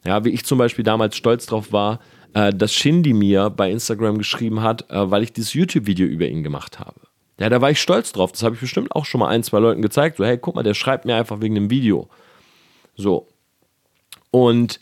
Ja, 0.05 0.25
wie 0.25 0.31
ich 0.31 0.47
zum 0.47 0.57
Beispiel 0.57 0.85
damals 0.85 1.17
stolz 1.17 1.45
drauf 1.45 1.73
war, 1.73 2.01
äh, 2.33 2.53
dass 2.55 2.73
Shindy 2.73 3.12
mir 3.12 3.51
bei 3.51 3.71
Instagram 3.71 4.17
geschrieben 4.17 4.62
hat, 4.62 4.91
äh, 4.91 5.11
weil 5.11 5.23
ich 5.23 5.35
dieses 5.35 5.53
YouTube-Video 5.53 6.07
über 6.07 6.27
ihn 6.27 6.43
gemacht 6.43 6.81
habe. 6.81 7.02
Ja, 7.38 7.49
da 7.49 7.61
war 7.61 7.71
ich 7.71 7.81
stolz 7.81 8.12
drauf. 8.12 8.33
Das 8.33 8.42
habe 8.42 8.55
ich 8.55 8.61
bestimmt 8.61 8.92
auch 8.92 9.05
schon 9.05 9.21
mal 9.21 9.29
ein, 9.29 9.42
zwei 9.42 9.59
Leuten 9.59 9.83
gezeigt. 9.83 10.18
So, 10.18 10.25
hey, 10.25 10.38
guck 10.38 10.55
mal, 10.55 10.62
der 10.62 10.75
schreibt 10.75 11.05
mir 11.05 11.16
einfach 11.16 11.40
wegen 11.40 11.55
dem 11.55 11.71
Video. 11.71 12.09
So. 12.95 13.29
Und 14.31 14.81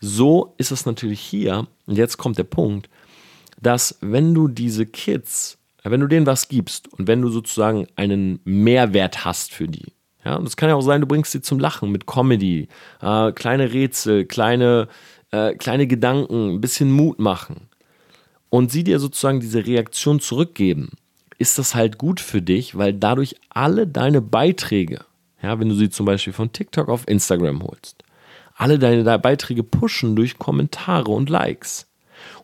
so 0.00 0.54
ist 0.58 0.72
es 0.72 0.84
natürlich 0.84 1.20
hier, 1.20 1.66
und 1.86 1.96
jetzt 1.96 2.18
kommt 2.18 2.38
der 2.38 2.44
Punkt, 2.44 2.88
dass 3.60 3.98
wenn 4.00 4.34
du 4.34 4.48
diese 4.48 4.86
Kids 4.86 5.58
wenn 5.90 6.00
du 6.00 6.06
denen 6.06 6.26
was 6.26 6.48
gibst 6.48 6.92
und 6.92 7.08
wenn 7.08 7.22
du 7.22 7.28
sozusagen 7.28 7.86
einen 7.96 8.40
Mehrwert 8.44 9.24
hast 9.24 9.52
für 9.52 9.68
die, 9.68 9.92
ja, 10.24 10.36
und 10.36 10.44
das 10.44 10.56
kann 10.56 10.68
ja 10.68 10.76
auch 10.76 10.82
sein, 10.82 11.00
du 11.00 11.06
bringst 11.06 11.32
sie 11.32 11.42
zum 11.42 11.58
Lachen 11.58 11.90
mit 11.90 12.06
Comedy, 12.06 12.68
äh, 13.00 13.32
kleine 13.32 13.72
Rätsel, 13.72 14.24
kleine, 14.24 14.88
äh, 15.32 15.54
kleine 15.54 15.88
Gedanken, 15.88 16.54
ein 16.54 16.60
bisschen 16.60 16.92
Mut 16.92 17.18
machen 17.18 17.68
und 18.50 18.70
sie 18.70 18.84
dir 18.84 19.00
sozusagen 19.00 19.40
diese 19.40 19.66
Reaktion 19.66 20.20
zurückgeben, 20.20 20.90
ist 21.38 21.58
das 21.58 21.74
halt 21.74 21.98
gut 21.98 22.20
für 22.20 22.42
dich, 22.42 22.76
weil 22.76 22.92
dadurch 22.92 23.36
alle 23.50 23.86
deine 23.86 24.20
Beiträge, 24.20 25.04
ja, 25.42 25.58
wenn 25.58 25.68
du 25.68 25.74
sie 25.74 25.90
zum 25.90 26.06
Beispiel 26.06 26.32
von 26.32 26.52
TikTok 26.52 26.88
auf 26.88 27.08
Instagram 27.08 27.62
holst, 27.62 28.02
alle 28.54 28.78
deine 28.78 29.18
Beiträge 29.18 29.62
pushen 29.62 30.14
durch 30.14 30.38
Kommentare 30.38 31.10
und 31.10 31.30
Likes. 31.30 31.88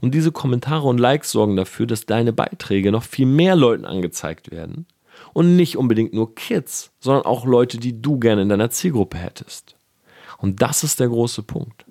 Und 0.00 0.14
diese 0.14 0.32
Kommentare 0.32 0.86
und 0.86 0.98
Likes 0.98 1.30
sorgen 1.30 1.56
dafür, 1.56 1.86
dass 1.86 2.06
deine 2.06 2.32
Beiträge 2.32 2.90
noch 2.90 3.04
viel 3.04 3.26
mehr 3.26 3.54
Leuten 3.54 3.84
angezeigt 3.84 4.50
werden. 4.50 4.86
Und 5.32 5.56
nicht 5.56 5.76
unbedingt 5.76 6.14
nur 6.14 6.34
Kids, 6.34 6.90
sondern 7.00 7.24
auch 7.24 7.44
Leute, 7.44 7.78
die 7.78 8.00
du 8.00 8.18
gerne 8.18 8.42
in 8.42 8.48
deiner 8.48 8.70
Zielgruppe 8.70 9.18
hättest. 9.18 9.76
Und 10.38 10.62
das 10.62 10.84
ist 10.84 11.00
der 11.00 11.08
große 11.08 11.42
Punkt. 11.42 11.84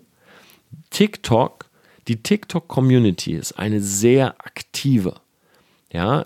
TikTok, 0.89 1.65
die 2.07 2.23
TikTok-Community 2.23 3.33
ist 3.33 3.60
eine 3.60 3.81
sehr 3.81 4.36
aktive. 4.39 5.15
Ja, 5.91 6.25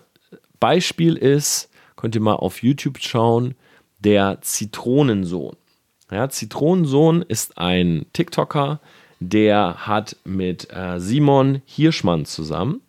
Beispiel 0.62 1.18
ist, 1.18 1.70
könnt 1.98 2.16
ihr 2.16 2.22
mal 2.22 2.36
auf 2.36 2.64
YouTube 2.64 3.00
schauen, 3.00 3.56
der 4.00 4.40
Zitronensohn. 4.42 5.58
Ja, 6.10 6.30
Zitronensohn 6.30 7.22
ist 7.24 7.58
ein 7.58 8.06
TikToker, 8.14 8.80
der 9.20 9.88
hat 9.88 10.16
mit 10.24 10.72
äh, 10.72 11.00
Simon 11.00 11.62
Hirschmann 11.66 12.26
zusammen 12.26 12.82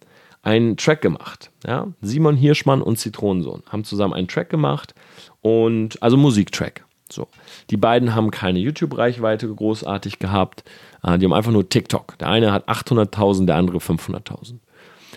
einen 0.43 0.77
Track 0.77 1.01
gemacht. 1.01 1.51
Ja? 1.67 1.89
Simon 2.01 2.37
Hirschmann 2.37 2.83
und 2.83 2.99
Zitronensohn 2.99 3.63
haben 3.69 3.85
zusammen 3.85 4.15
einen 4.15 4.29
Track 4.29 4.51
gemacht 4.51 4.95
und 5.41 6.03
also 6.03 6.17
Musiktrack. 6.17 6.85
So. 7.11 7.29
Die 7.71 7.77
beiden 7.77 8.15
haben 8.15 8.31
keine 8.31 8.59
YouTube-Reichweite 8.59 9.53
großartig 9.55 10.19
gehabt. 10.19 10.65
Äh, 11.03 11.19
die 11.19 11.27
haben 11.27 11.33
einfach 11.33 11.53
nur 11.53 11.69
TikTok. 11.69 12.19
Der 12.19 12.29
eine 12.29 12.53
hat 12.53 12.69
800.000, 12.69 13.47
der 13.47 13.57
andere 13.57 13.79
500.000. 13.79 14.59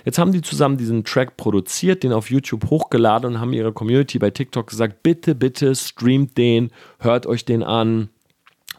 Jetzt 0.06 0.20
haben 0.20 0.32
die 0.32 0.42
zusammen 0.42 0.78
diesen 0.78 1.04
Track 1.04 1.36
produziert, 1.36 2.04
den 2.04 2.14
auf 2.14 2.30
YouTube 2.30 2.70
hochgeladen 2.70 3.34
und 3.34 3.40
haben 3.42 3.54
ihrer 3.54 3.72
Community 3.72 4.20
bei 4.20 4.30
TikTok 4.30 4.68
gesagt, 4.68 5.02
bitte, 5.02 5.34
bitte 5.34 5.76
streamt 5.76 6.38
den, 6.38 6.70
hört 7.00 7.26
euch 7.26 7.44
den 7.44 7.64
an, 7.64 8.10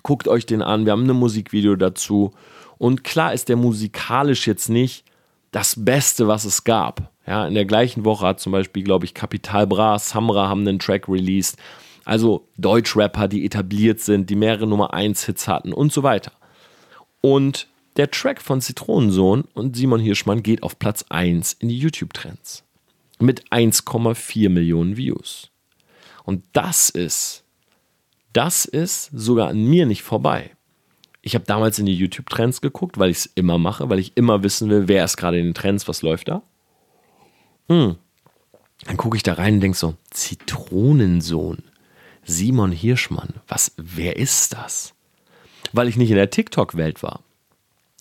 guckt 0.04 0.28
euch 0.28 0.46
den 0.46 0.62
an, 0.62 0.86
wir 0.86 0.92
haben 0.92 1.10
ein 1.10 1.16
Musikvideo 1.16 1.74
dazu. 1.74 2.30
Und 2.78 3.02
klar 3.02 3.34
ist 3.34 3.48
der 3.48 3.56
musikalisch 3.56 4.46
jetzt 4.46 4.68
nicht 4.68 5.04
das 5.50 5.84
Beste, 5.84 6.28
was 6.28 6.44
es 6.44 6.62
gab. 6.62 7.10
Ja, 7.26 7.46
in 7.46 7.54
der 7.54 7.64
gleichen 7.64 8.04
Woche 8.04 8.24
hat 8.24 8.38
zum 8.38 8.52
Beispiel, 8.52 8.84
glaube 8.84 9.04
ich, 9.04 9.12
Capital 9.12 9.66
Bra, 9.66 9.98
Samra 9.98 10.48
haben 10.48 10.60
einen 10.60 10.78
Track 10.78 11.08
released. 11.08 11.58
Also 12.04 12.46
Deutschrapper, 12.56 13.26
die 13.26 13.44
etabliert 13.44 13.98
sind, 13.98 14.30
die 14.30 14.36
mehrere 14.36 14.68
Nummer 14.68 14.94
1 14.94 15.24
Hits 15.26 15.48
hatten 15.48 15.72
und 15.72 15.92
so 15.92 16.04
weiter. 16.04 16.30
Und 17.20 17.66
der 17.96 18.10
Track 18.10 18.42
von 18.42 18.60
Zitronensohn 18.60 19.44
und 19.54 19.76
Simon 19.76 20.00
Hirschmann 20.00 20.42
geht 20.42 20.62
auf 20.62 20.78
Platz 20.78 21.04
1 21.08 21.54
in 21.54 21.68
die 21.68 21.78
YouTube-Trends. 21.78 22.64
Mit 23.18 23.48
1,4 23.50 24.50
Millionen 24.50 24.96
Views. 24.96 25.50
Und 26.24 26.44
das 26.52 26.90
ist 26.90 27.46
das 28.36 28.66
ist 28.66 29.08
sogar 29.14 29.48
an 29.48 29.64
mir 29.64 29.86
nicht 29.86 30.02
vorbei. 30.02 30.50
Ich 31.22 31.34
habe 31.34 31.46
damals 31.46 31.78
in 31.78 31.86
die 31.86 31.96
YouTube-Trends 31.96 32.60
geguckt, 32.60 32.98
weil 32.98 33.08
ich 33.08 33.16
es 33.16 33.26
immer 33.34 33.56
mache, 33.56 33.88
weil 33.88 33.98
ich 33.98 34.14
immer 34.14 34.42
wissen 34.42 34.68
will, 34.68 34.88
wer 34.88 35.06
ist 35.06 35.16
gerade 35.16 35.38
in 35.38 35.46
den 35.46 35.54
Trends, 35.54 35.88
was 35.88 36.02
läuft 36.02 36.28
da. 36.28 36.42
Hm. 37.70 37.96
Dann 38.84 38.96
gucke 38.98 39.16
ich 39.16 39.22
da 39.22 39.32
rein 39.32 39.54
und 39.54 39.60
denke 39.60 39.78
so, 39.78 39.94
Zitronensohn, 40.10 41.62
Simon 42.24 42.72
Hirschmann, 42.72 43.36
was, 43.48 43.72
wer 43.78 44.16
ist 44.16 44.52
das? 44.52 44.92
Weil 45.72 45.88
ich 45.88 45.96
nicht 45.96 46.10
in 46.10 46.16
der 46.16 46.28
TikTok-Welt 46.28 47.02
war. 47.02 47.22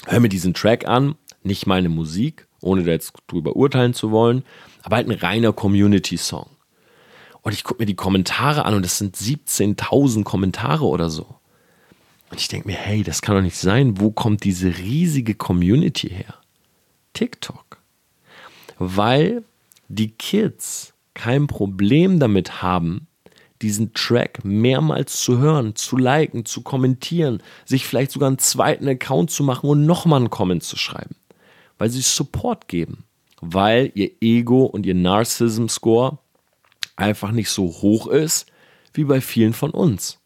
Hör 0.06 0.20
mir 0.20 0.30
diesen 0.30 0.54
Track 0.54 0.88
an, 0.88 1.15
nicht 1.44 1.65
meine 1.65 1.89
Musik, 1.89 2.48
ohne 2.62 2.84
da 2.84 2.91
jetzt 2.91 3.13
drüber 3.28 3.56
urteilen 3.56 3.94
zu 3.94 4.12
wollen, 4.12 4.44
aber 4.84 4.98
halt 4.98 5.08
ein 5.08 5.18
reiner 5.18 5.52
Community-Song. 5.52 6.50
Und 7.41 7.54
ich 7.54 7.63
gucke 7.63 7.82
mir 7.82 7.86
die 7.86 7.96
Kommentare 7.96 8.65
an 8.65 8.76
und 8.76 8.84
das 8.84 8.98
sind 8.98 9.15
17.000 9.15 10.24
Kommentare 10.24 10.86
oder 10.86 11.10
so. 11.10 11.36
Und 12.32 12.39
ich 12.39 12.48
denke 12.48 12.68
mir, 12.68 12.76
hey, 12.76 13.04
das 13.04 13.22
kann 13.22 13.36
doch 13.36 13.41
nicht 13.41 13.58
sein. 13.58 14.00
Wo 14.00 14.12
kommt 14.12 14.44
diese 14.44 14.78
riesige 14.78 15.36
Community 15.36 16.10
her? 16.10 16.36
TikTok. 17.13 17.78
Weil 18.78 19.44
die 19.88 20.10
Kids 20.10 20.94
kein 21.13 21.48
Problem 21.48 22.20
damit 22.20 22.62
haben, 22.62 23.08
diesen 23.62 23.94
Track 23.94 24.44
mehrmals 24.44 25.22
zu 25.22 25.38
hören, 25.38 25.76
zu 25.76 25.98
liken, 25.98 26.46
zu 26.46 26.62
kommentieren, 26.62 27.41
sich 27.65 27.86
vielleicht 27.86 28.12
sogar 28.12 28.28
einen 28.28 28.38
zweiten 28.38 28.88
Account 28.88 29.32
zu 29.32 29.44
machen 29.44 29.70
und 29.70 29.86
nochmal 29.86 30.20
einen 30.20 30.30
Comment 30.30 30.63
zu 30.63 30.78
schreiben. 30.78 31.15
Weil 31.78 31.89
sie 31.89 32.02
Support 32.02 32.68
geben. 32.68 33.06
Weil 33.41 33.91
ihr 33.96 34.12
Ego 34.22 34.65
und 34.65 34.86
ihr 34.86 34.96
Narcissism-Score 34.96 36.18
einfach 36.96 37.32
nicht 37.32 37.50
so 37.50 37.65
hoch 37.65 38.08
ist 38.08 38.48
wie 38.94 39.04
bei 39.04 39.22
vielen 39.22 39.54
von 39.54 39.72
uns. 39.72 40.20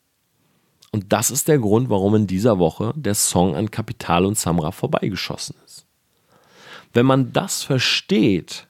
Und 0.92 1.12
das 1.14 1.32
ist 1.32 1.48
der 1.48 1.60
Grund, 1.60 1.90
warum 1.90 2.16
in 2.16 2.28
dieser 2.28 2.58
Woche 2.60 2.94
der 2.96 3.16
Song 3.16 3.56
an 3.56 3.72
Kapital 3.72 4.26
und 4.26 4.38
Samra 4.38 4.72
vorbeigeschossen 4.72 5.56
ist. 5.66 5.86
Wenn 6.94 7.06
man 7.06 7.32
das 7.32 7.64
versteht, 7.64 8.68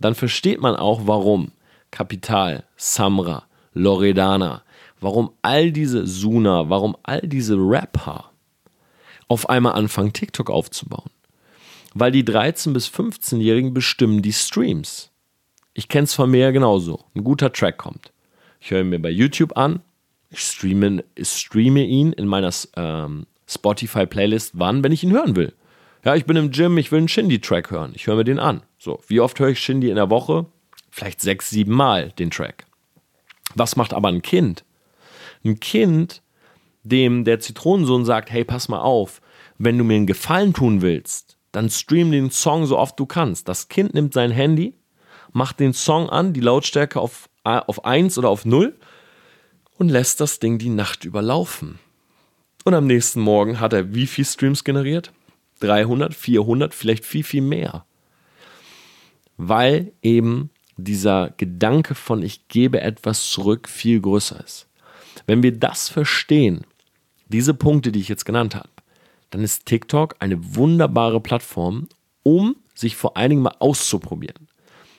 dann 0.00 0.14
versteht 0.14 0.60
man 0.60 0.74
auch, 0.74 1.02
warum 1.04 1.52
Kapital, 1.90 2.64
Samra, 2.76 3.47
Loredana, 3.78 4.62
warum 5.00 5.30
all 5.42 5.72
diese 5.72 6.06
Suna, 6.06 6.68
warum 6.68 6.96
all 7.02 7.20
diese 7.22 7.56
Rapper 7.56 8.30
auf 9.28 9.48
einmal 9.48 9.74
anfangen, 9.74 10.12
TikTok 10.12 10.50
aufzubauen. 10.50 11.10
Weil 11.94 12.12
die 12.12 12.24
13- 12.24 12.72
bis 12.72 12.88
15-Jährigen 12.88 13.74
bestimmen 13.74 14.22
die 14.22 14.32
Streams. 14.32 15.10
Ich 15.74 15.88
kenne 15.88 16.04
es 16.04 16.14
von 16.14 16.30
mir 16.30 16.52
genauso. 16.52 17.04
Ein 17.14 17.24
guter 17.24 17.52
Track 17.52 17.78
kommt. 17.78 18.12
Ich 18.60 18.70
höre 18.70 18.80
ihn 18.80 18.88
mir 18.88 18.98
bei 18.98 19.10
YouTube 19.10 19.56
an. 19.56 19.80
Ich 20.30 20.40
streame, 20.40 21.04
ich 21.14 21.28
streame 21.28 21.84
ihn 21.84 22.12
in 22.12 22.26
meiner 22.26 22.52
ähm, 22.76 23.26
Spotify-Playlist, 23.46 24.52
wann, 24.54 24.82
wenn 24.82 24.92
ich 24.92 25.02
ihn 25.02 25.12
hören 25.12 25.36
will. 25.36 25.54
Ja, 26.04 26.14
ich 26.14 26.26
bin 26.26 26.36
im 26.36 26.50
Gym, 26.50 26.76
ich 26.78 26.92
will 26.92 26.98
einen 26.98 27.08
Shindy-Track 27.08 27.70
hören. 27.70 27.92
Ich 27.94 28.06
höre 28.06 28.16
mir 28.16 28.24
den 28.24 28.38
an. 28.38 28.62
So, 28.78 29.00
wie 29.08 29.20
oft 29.20 29.38
höre 29.40 29.48
ich 29.48 29.60
Shindy 29.60 29.88
in 29.88 29.96
der 29.96 30.10
Woche? 30.10 30.46
Vielleicht 30.90 31.20
sechs, 31.20 31.50
sieben 31.50 31.72
Mal 31.72 32.12
den 32.18 32.30
Track. 32.30 32.66
Was 33.58 33.76
macht 33.76 33.92
aber 33.92 34.08
ein 34.08 34.22
Kind? 34.22 34.64
Ein 35.44 35.60
Kind, 35.60 36.22
dem 36.82 37.24
der 37.24 37.40
Zitronensohn 37.40 38.04
sagt, 38.04 38.30
hey, 38.30 38.44
pass 38.44 38.68
mal 38.68 38.80
auf, 38.80 39.20
wenn 39.58 39.76
du 39.76 39.84
mir 39.84 39.96
einen 39.96 40.06
Gefallen 40.06 40.54
tun 40.54 40.80
willst, 40.82 41.36
dann 41.52 41.70
stream 41.70 42.12
den 42.12 42.30
Song 42.30 42.66
so 42.66 42.78
oft 42.78 42.98
du 42.98 43.06
kannst. 43.06 43.48
Das 43.48 43.68
Kind 43.68 43.94
nimmt 43.94 44.14
sein 44.14 44.30
Handy, 44.30 44.74
macht 45.32 45.60
den 45.60 45.72
Song 45.72 46.08
an, 46.08 46.32
die 46.32 46.40
Lautstärke 46.40 47.00
auf, 47.00 47.28
auf 47.44 47.84
1 47.84 48.18
oder 48.18 48.28
auf 48.28 48.44
0 48.44 48.76
und 49.76 49.88
lässt 49.88 50.20
das 50.20 50.38
Ding 50.38 50.58
die 50.58 50.68
Nacht 50.68 51.04
überlaufen. 51.04 51.78
Und 52.64 52.74
am 52.74 52.86
nächsten 52.86 53.20
Morgen 53.20 53.60
hat 53.60 53.72
er 53.72 53.94
wie 53.94 54.06
viel 54.06 54.24
Streams 54.24 54.64
generiert? 54.64 55.12
300, 55.60 56.14
400, 56.14 56.74
vielleicht 56.74 57.04
viel, 57.04 57.24
viel 57.24 57.42
mehr. 57.42 57.84
Weil 59.36 59.92
eben 60.02 60.50
dieser 60.78 61.34
Gedanke 61.36 61.94
von 61.94 62.22
ich 62.22 62.48
gebe 62.48 62.80
etwas 62.80 63.28
zurück 63.30 63.68
viel 63.68 64.00
größer 64.00 64.42
ist. 64.42 64.66
Wenn 65.26 65.42
wir 65.42 65.52
das 65.52 65.88
verstehen, 65.88 66.62
diese 67.26 67.52
Punkte, 67.52 67.92
die 67.92 68.00
ich 68.00 68.08
jetzt 68.08 68.24
genannt 68.24 68.54
habe, 68.54 68.70
dann 69.30 69.42
ist 69.42 69.66
TikTok 69.66 70.16
eine 70.20 70.54
wunderbare 70.56 71.20
Plattform, 71.20 71.88
um 72.22 72.56
sich 72.74 72.96
vor 72.96 73.16
allen 73.16 73.30
Dingen 73.30 73.42
mal 73.42 73.56
auszuprobieren. 73.58 74.48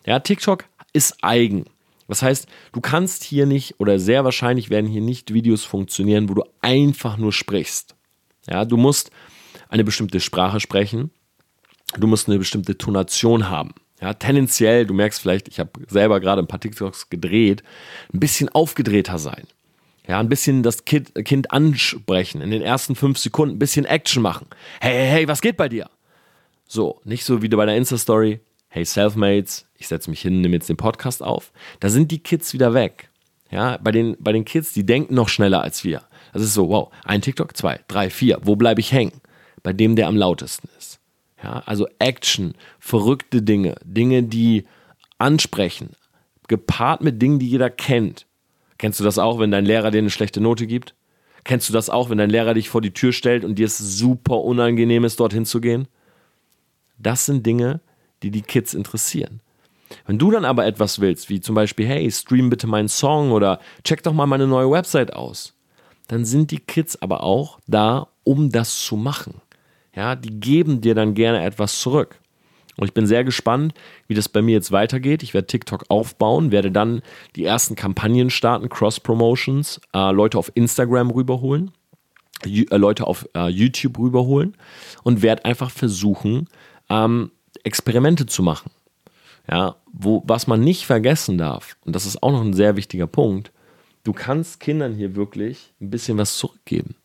Ja, 0.05 0.19
TikTok 0.19 0.65
ist 0.93 1.17
eigen. 1.23 1.65
Das 2.07 2.21
heißt, 2.21 2.47
du 2.73 2.81
kannst 2.81 3.23
hier 3.23 3.45
nicht 3.45 3.79
oder 3.79 3.99
sehr 3.99 4.23
wahrscheinlich 4.23 4.69
werden 4.69 4.87
hier 4.87 5.01
nicht 5.01 5.33
Videos 5.33 5.63
funktionieren, 5.63 6.27
wo 6.27 6.33
du 6.33 6.43
einfach 6.61 7.17
nur 7.17 7.31
sprichst. 7.31 7.95
Ja, 8.47 8.65
du 8.65 8.77
musst 8.77 9.11
eine 9.69 9.83
bestimmte 9.83 10.19
Sprache 10.19 10.59
sprechen. 10.59 11.11
Du 11.97 12.07
musst 12.07 12.27
eine 12.27 12.37
bestimmte 12.37 12.77
Tonation 12.77 13.49
haben. 13.49 13.73
Ja, 14.01 14.13
tendenziell, 14.13 14.85
du 14.85 14.93
merkst 14.93 15.21
vielleicht, 15.21 15.47
ich 15.47 15.59
habe 15.59 15.71
selber 15.87 16.19
gerade 16.19 16.41
ein 16.41 16.47
paar 16.47 16.59
TikToks 16.59 17.09
gedreht, 17.09 17.63
ein 18.13 18.19
bisschen 18.19 18.49
aufgedrehter 18.49 19.17
sein. 19.17 19.45
Ja, 20.07 20.19
ein 20.19 20.29
bisschen 20.29 20.63
das 20.63 20.85
kind, 20.85 21.13
kind 21.25 21.51
ansprechen, 21.51 22.41
in 22.41 22.49
den 22.49 22.61
ersten 22.61 22.95
fünf 22.95 23.19
Sekunden 23.19 23.55
ein 23.55 23.59
bisschen 23.59 23.85
Action 23.85 24.23
machen. 24.23 24.47
Hey, 24.79 24.93
hey, 24.93 25.07
hey, 25.07 25.27
was 25.27 25.41
geht 25.41 25.57
bei 25.57 25.69
dir? 25.69 25.89
So, 26.67 27.01
nicht 27.03 27.25
so 27.25 27.41
wie 27.41 27.49
bei 27.49 27.65
der 27.65 27.75
Insta-Story. 27.75 28.39
Hey, 28.69 28.85
Selfmates, 28.85 29.65
ich 29.77 29.87
setze 29.87 30.09
mich 30.09 30.21
hin, 30.21 30.41
nehme 30.41 30.55
jetzt 30.55 30.69
den 30.69 30.77
Podcast 30.77 31.21
auf. 31.21 31.51
Da 31.79 31.89
sind 31.89 32.11
die 32.11 32.19
Kids 32.19 32.53
wieder 32.53 32.73
weg. 32.73 33.09
Ja, 33.51 33.77
bei 33.77 33.91
den, 33.91 34.15
bei 34.19 34.31
den 34.31 34.45
Kids, 34.45 34.73
die 34.73 34.85
denken 34.85 35.15
noch 35.15 35.29
schneller 35.29 35.61
als 35.61 35.83
wir. 35.83 36.03
Das 36.33 36.43
ist 36.43 36.53
so, 36.53 36.69
wow, 36.69 36.91
ein 37.03 37.21
TikTok, 37.21 37.57
zwei, 37.57 37.79
drei, 37.87 38.09
vier, 38.09 38.39
wo 38.43 38.55
bleibe 38.55 38.79
ich 38.79 38.91
hängen? 38.91 39.21
Bei 39.63 39.73
dem, 39.73 39.95
der 39.95 40.07
am 40.07 40.15
lautesten 40.15 40.69
ist. 40.77 40.98
Ja, 41.43 41.63
also 41.65 41.87
Action, 41.99 42.53
verrückte 42.79 43.41
Dinge, 43.41 43.75
Dinge, 43.83 44.23
die 44.23 44.65
ansprechen, 45.17 45.91
gepaart 46.47 47.01
mit 47.01 47.21
Dingen, 47.21 47.39
die 47.39 47.49
jeder 47.49 47.69
kennt. 47.69 48.25
Kennst 48.77 48.99
du 48.99 49.03
das 49.03 49.17
auch, 49.17 49.39
wenn 49.39 49.51
dein 49.51 49.65
Lehrer 49.65 49.91
dir 49.91 49.99
eine 49.99 50.09
schlechte 50.09 50.41
Note 50.41 50.67
gibt? 50.67 50.95
Kennst 51.43 51.69
du 51.69 51.73
das 51.73 51.89
auch, 51.89 52.09
wenn 52.09 52.17
dein 52.17 52.29
Lehrer 52.29 52.53
dich 52.53 52.69
vor 52.69 52.81
die 52.81 52.93
Tür 52.93 53.13
stellt 53.13 53.45
und 53.45 53.55
dir 53.55 53.65
es 53.65 53.77
super 53.77 54.41
unangenehm 54.41 55.03
ist, 55.03 55.19
dorthin 55.19 55.45
zu 55.45 55.61
gehen? 55.61 55.87
Das 56.97 57.25
sind 57.25 57.45
Dinge, 57.45 57.81
die 58.23 58.31
die 58.31 58.41
Kids 58.41 58.73
interessieren. 58.73 59.41
Wenn 60.05 60.19
du 60.19 60.31
dann 60.31 60.45
aber 60.45 60.65
etwas 60.65 60.99
willst, 60.99 61.29
wie 61.29 61.39
zum 61.39 61.55
Beispiel, 61.55 61.87
hey, 61.87 62.09
stream 62.11 62.49
bitte 62.49 62.67
meinen 62.67 62.89
Song 62.89 63.31
oder 63.31 63.59
check 63.83 64.03
doch 64.03 64.13
mal 64.13 64.27
meine 64.27 64.47
neue 64.47 64.69
Website 64.69 65.13
aus, 65.13 65.55
dann 66.07 66.25
sind 66.25 66.51
die 66.51 66.59
Kids 66.59 67.01
aber 67.01 67.23
auch 67.23 67.59
da, 67.67 68.09
um 68.23 68.49
das 68.49 68.79
zu 68.83 68.97
machen. 68.97 69.41
Ja, 69.95 70.15
die 70.15 70.39
geben 70.39 70.81
dir 70.81 70.95
dann 70.95 71.13
gerne 71.13 71.43
etwas 71.43 71.79
zurück. 71.79 72.19
Und 72.79 72.87
ich 72.87 72.93
bin 72.93 73.05
sehr 73.05 73.25
gespannt, 73.25 73.73
wie 74.07 74.13
das 74.13 74.29
bei 74.29 74.41
mir 74.41 74.53
jetzt 74.53 74.71
weitergeht. 74.71 75.21
Ich 75.21 75.33
werde 75.33 75.47
TikTok 75.47 75.85
aufbauen, 75.89 76.51
werde 76.51 76.71
dann 76.71 77.01
die 77.35 77.43
ersten 77.43 77.75
Kampagnen 77.75 78.29
starten, 78.29 78.69
Cross-Promotions, 78.69 79.81
äh, 79.93 80.11
Leute 80.11 80.37
auf 80.37 80.51
Instagram 80.55 81.11
rüberholen, 81.11 81.71
äh, 82.45 82.77
Leute 82.77 83.05
auf 83.05 83.27
äh, 83.35 83.49
YouTube 83.49 83.99
rüberholen 83.99 84.55
und 85.03 85.21
werde 85.21 85.43
einfach 85.43 85.71
versuchen, 85.71 86.47
ähm, 86.89 87.31
Experimente 87.65 88.25
zu 88.27 88.43
machen. 88.43 88.71
Ja, 89.51 89.75
wo, 89.91 90.23
was 90.25 90.47
man 90.47 90.61
nicht 90.61 90.85
vergessen 90.85 91.37
darf, 91.37 91.75
und 91.83 91.95
das 91.95 92.05
ist 92.05 92.23
auch 92.23 92.31
noch 92.31 92.41
ein 92.41 92.53
sehr 92.53 92.77
wichtiger 92.77 93.07
Punkt, 93.07 93.51
du 94.03 94.13
kannst 94.13 94.61
Kindern 94.61 94.93
hier 94.93 95.15
wirklich 95.15 95.73
ein 95.81 95.89
bisschen 95.89 96.17
was 96.17 96.37
zurückgeben. 96.37 96.95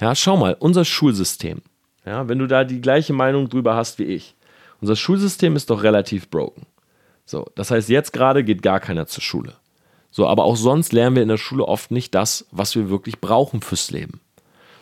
Ja, 0.00 0.14
schau 0.14 0.38
mal, 0.38 0.56
unser 0.58 0.84
Schulsystem. 0.84 1.60
Ja, 2.06 2.28
wenn 2.28 2.38
du 2.38 2.46
da 2.46 2.64
die 2.64 2.80
gleiche 2.80 3.12
Meinung 3.12 3.48
drüber 3.48 3.74
hast 3.74 3.98
wie 3.98 4.04
ich. 4.04 4.34
Unser 4.80 4.96
Schulsystem 4.96 5.56
ist 5.56 5.70
doch 5.70 5.82
relativ 5.82 6.30
broken. 6.30 6.66
So, 7.24 7.46
das 7.56 7.70
heißt, 7.70 7.88
jetzt 7.88 8.12
gerade 8.12 8.44
geht 8.44 8.62
gar 8.62 8.80
keiner 8.80 9.06
zur 9.06 9.22
Schule. 9.22 9.54
So, 10.10 10.26
aber 10.28 10.44
auch 10.44 10.56
sonst 10.56 10.92
lernen 10.92 11.16
wir 11.16 11.22
in 11.22 11.28
der 11.28 11.36
Schule 11.36 11.66
oft 11.66 11.90
nicht 11.90 12.14
das, 12.14 12.46
was 12.50 12.74
wir 12.74 12.88
wirklich 12.88 13.20
brauchen 13.20 13.60
fürs 13.60 13.90
Leben. 13.90 14.20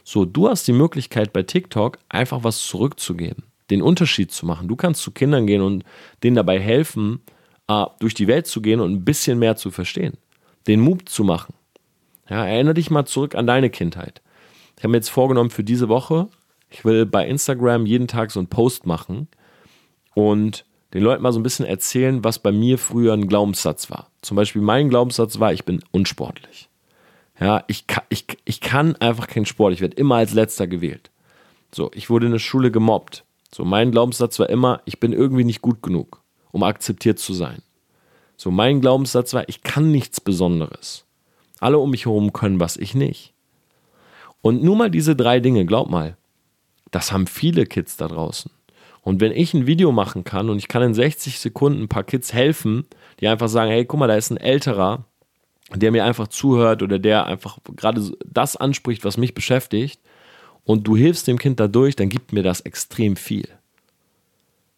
So, 0.04 0.26
du 0.26 0.48
hast 0.48 0.68
die 0.68 0.72
Möglichkeit 0.72 1.32
bei 1.32 1.42
TikTok 1.42 1.98
einfach 2.10 2.44
was 2.44 2.60
zurückzugeben 2.62 3.44
den 3.70 3.82
Unterschied 3.82 4.32
zu 4.32 4.46
machen. 4.46 4.68
Du 4.68 4.76
kannst 4.76 5.02
zu 5.02 5.10
Kindern 5.10 5.46
gehen 5.46 5.62
und 5.62 5.84
denen 6.22 6.36
dabei 6.36 6.60
helfen, 6.60 7.20
äh, 7.68 7.84
durch 7.98 8.14
die 8.14 8.26
Welt 8.26 8.46
zu 8.46 8.60
gehen 8.60 8.80
und 8.80 8.92
ein 8.92 9.04
bisschen 9.04 9.38
mehr 9.38 9.56
zu 9.56 9.70
verstehen. 9.70 10.16
Den 10.66 10.80
Mut 10.80 11.08
zu 11.08 11.24
machen. 11.24 11.54
Ja, 12.28 12.46
erinnere 12.46 12.74
dich 12.74 12.90
mal 12.90 13.04
zurück 13.04 13.34
an 13.34 13.46
deine 13.46 13.70
Kindheit. 13.70 14.22
Ich 14.76 14.84
habe 14.84 14.90
mir 14.92 14.98
jetzt 14.98 15.10
vorgenommen 15.10 15.50
für 15.50 15.64
diese 15.64 15.88
Woche, 15.88 16.28
ich 16.74 16.84
will 16.84 17.06
bei 17.06 17.26
Instagram 17.26 17.86
jeden 17.86 18.08
Tag 18.08 18.32
so 18.32 18.40
einen 18.40 18.48
Post 18.48 18.84
machen 18.84 19.28
und 20.14 20.64
den 20.92 21.02
Leuten 21.02 21.22
mal 21.22 21.32
so 21.32 21.38
ein 21.38 21.44
bisschen 21.44 21.66
erzählen, 21.66 22.24
was 22.24 22.40
bei 22.40 22.50
mir 22.50 22.78
früher 22.78 23.12
ein 23.12 23.28
Glaubenssatz 23.28 23.90
war. 23.90 24.10
Zum 24.22 24.36
Beispiel 24.36 24.60
mein 24.60 24.88
Glaubenssatz 24.88 25.38
war, 25.38 25.52
ich 25.52 25.64
bin 25.64 25.82
unsportlich. 25.92 26.68
Ja, 27.38 27.62
ich, 27.68 27.84
ich, 28.08 28.26
ich 28.44 28.60
kann 28.60 28.96
einfach 28.96 29.28
keinen 29.28 29.46
Sport. 29.46 29.72
Ich 29.72 29.80
werde 29.80 29.96
immer 29.96 30.16
als 30.16 30.34
letzter 30.34 30.66
gewählt. 30.66 31.10
So, 31.72 31.92
ich 31.94 32.10
wurde 32.10 32.26
in 32.26 32.32
der 32.32 32.38
Schule 32.40 32.72
gemobbt. 32.72 33.24
So, 33.52 33.64
mein 33.64 33.92
Glaubenssatz 33.92 34.40
war 34.40 34.50
immer, 34.50 34.82
ich 34.84 34.98
bin 34.98 35.12
irgendwie 35.12 35.44
nicht 35.44 35.62
gut 35.62 35.80
genug, 35.80 36.22
um 36.50 36.64
akzeptiert 36.64 37.20
zu 37.20 37.34
sein. 37.34 37.62
So, 38.36 38.50
mein 38.50 38.80
Glaubenssatz 38.80 39.32
war, 39.32 39.48
ich 39.48 39.62
kann 39.62 39.92
nichts 39.92 40.20
Besonderes. 40.20 41.04
Alle 41.60 41.78
um 41.78 41.90
mich 41.90 42.06
herum 42.06 42.32
können 42.32 42.58
was, 42.58 42.76
ich 42.76 42.96
nicht. 42.96 43.32
Und 44.42 44.62
nur 44.64 44.74
mal 44.74 44.90
diese 44.90 45.14
drei 45.14 45.38
Dinge, 45.38 45.66
glaub 45.66 45.88
mal, 45.88 46.16
das 46.94 47.12
haben 47.12 47.26
viele 47.26 47.66
Kids 47.66 47.96
da 47.96 48.08
draußen. 48.08 48.50
Und 49.02 49.20
wenn 49.20 49.32
ich 49.32 49.52
ein 49.52 49.66
Video 49.66 49.92
machen 49.92 50.24
kann 50.24 50.48
und 50.48 50.58
ich 50.58 50.68
kann 50.68 50.82
in 50.82 50.94
60 50.94 51.38
Sekunden 51.38 51.82
ein 51.82 51.88
paar 51.88 52.04
Kids 52.04 52.32
helfen, 52.32 52.86
die 53.20 53.28
einfach 53.28 53.48
sagen, 53.48 53.70
hey, 53.70 53.84
guck 53.84 54.00
mal, 54.00 54.06
da 54.06 54.14
ist 54.14 54.30
ein 54.30 54.38
älterer, 54.38 55.04
der 55.74 55.90
mir 55.90 56.04
einfach 56.04 56.28
zuhört 56.28 56.82
oder 56.82 56.98
der 56.98 57.26
einfach 57.26 57.58
gerade 57.76 58.12
das 58.24 58.56
anspricht, 58.56 59.04
was 59.04 59.16
mich 59.16 59.34
beschäftigt, 59.34 60.00
und 60.64 60.86
du 60.86 60.96
hilfst 60.96 61.26
dem 61.26 61.38
Kind 61.38 61.60
dadurch, 61.60 61.94
dann 61.94 62.08
gibt 62.08 62.32
mir 62.32 62.42
das 62.42 62.62
extrem 62.62 63.16
viel. 63.16 63.46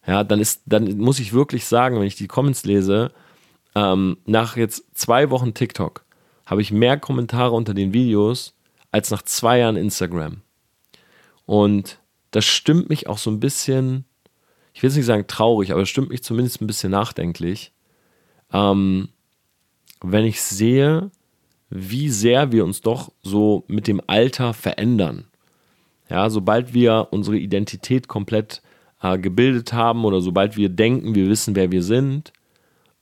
Ja, 0.05 0.25
dann 0.25 0.41
ist, 0.41 0.63
dann 0.65 0.97
muss 0.97 1.19
ich 1.19 1.31
wirklich 1.31 1.65
sagen, 1.65 1.97
wenn 1.97 2.07
ich 2.07 2.15
die 2.15 2.27
Comments 2.27 2.65
lese, 2.65 3.11
ähm, 3.75 4.17
nach 4.25 4.57
jetzt 4.57 4.83
zwei 4.93 5.29
Wochen 5.29 5.53
TikTok 5.53 6.03
habe 6.45 6.61
ich 6.61 6.71
mehr 6.71 6.97
Kommentare 6.97 7.51
unter 7.51 7.73
den 7.73 7.93
Videos 7.93 8.53
als 8.91 9.11
nach 9.11 9.21
zwei 9.21 9.59
Jahren 9.59 9.77
Instagram. 9.77 10.41
Und 11.45 11.99
das 12.37 12.45
stimmt 12.45 12.87
mich 12.87 13.07
auch 13.07 13.17
so 13.17 13.31
ein 13.31 13.39
bisschen, 13.39 14.05
ich 14.71 14.83
will 14.83 14.91
es 14.91 14.95
nicht 14.95 15.07
sagen 15.07 15.25
traurig, 15.25 15.71
aber 15.71 15.81
es 15.81 15.89
stimmt 15.89 16.11
mich 16.11 16.21
zumindest 16.21 16.61
ein 16.61 16.67
bisschen 16.67 16.91
nachdenklich, 16.91 17.71
ähm, 18.53 19.09
wenn 20.03 20.23
ich 20.23 20.39
sehe, 20.39 21.09
wie 21.71 22.11
sehr 22.11 22.51
wir 22.51 22.63
uns 22.63 22.81
doch 22.81 23.11
so 23.23 23.63
mit 23.65 23.87
dem 23.87 24.03
Alter 24.05 24.53
verändern. 24.53 25.25
Ja, 26.11 26.29
sobald 26.29 26.75
wir 26.75 27.07
unsere 27.09 27.37
Identität 27.37 28.07
komplett 28.07 28.61
äh, 29.01 29.17
gebildet 29.17 29.73
haben 29.73 30.05
oder 30.05 30.21
sobald 30.21 30.57
wir 30.57 30.69
denken, 30.69 31.15
wir 31.15 31.27
wissen, 31.29 31.55
wer 31.55 31.71
wir 31.71 31.81
sind, 31.81 32.33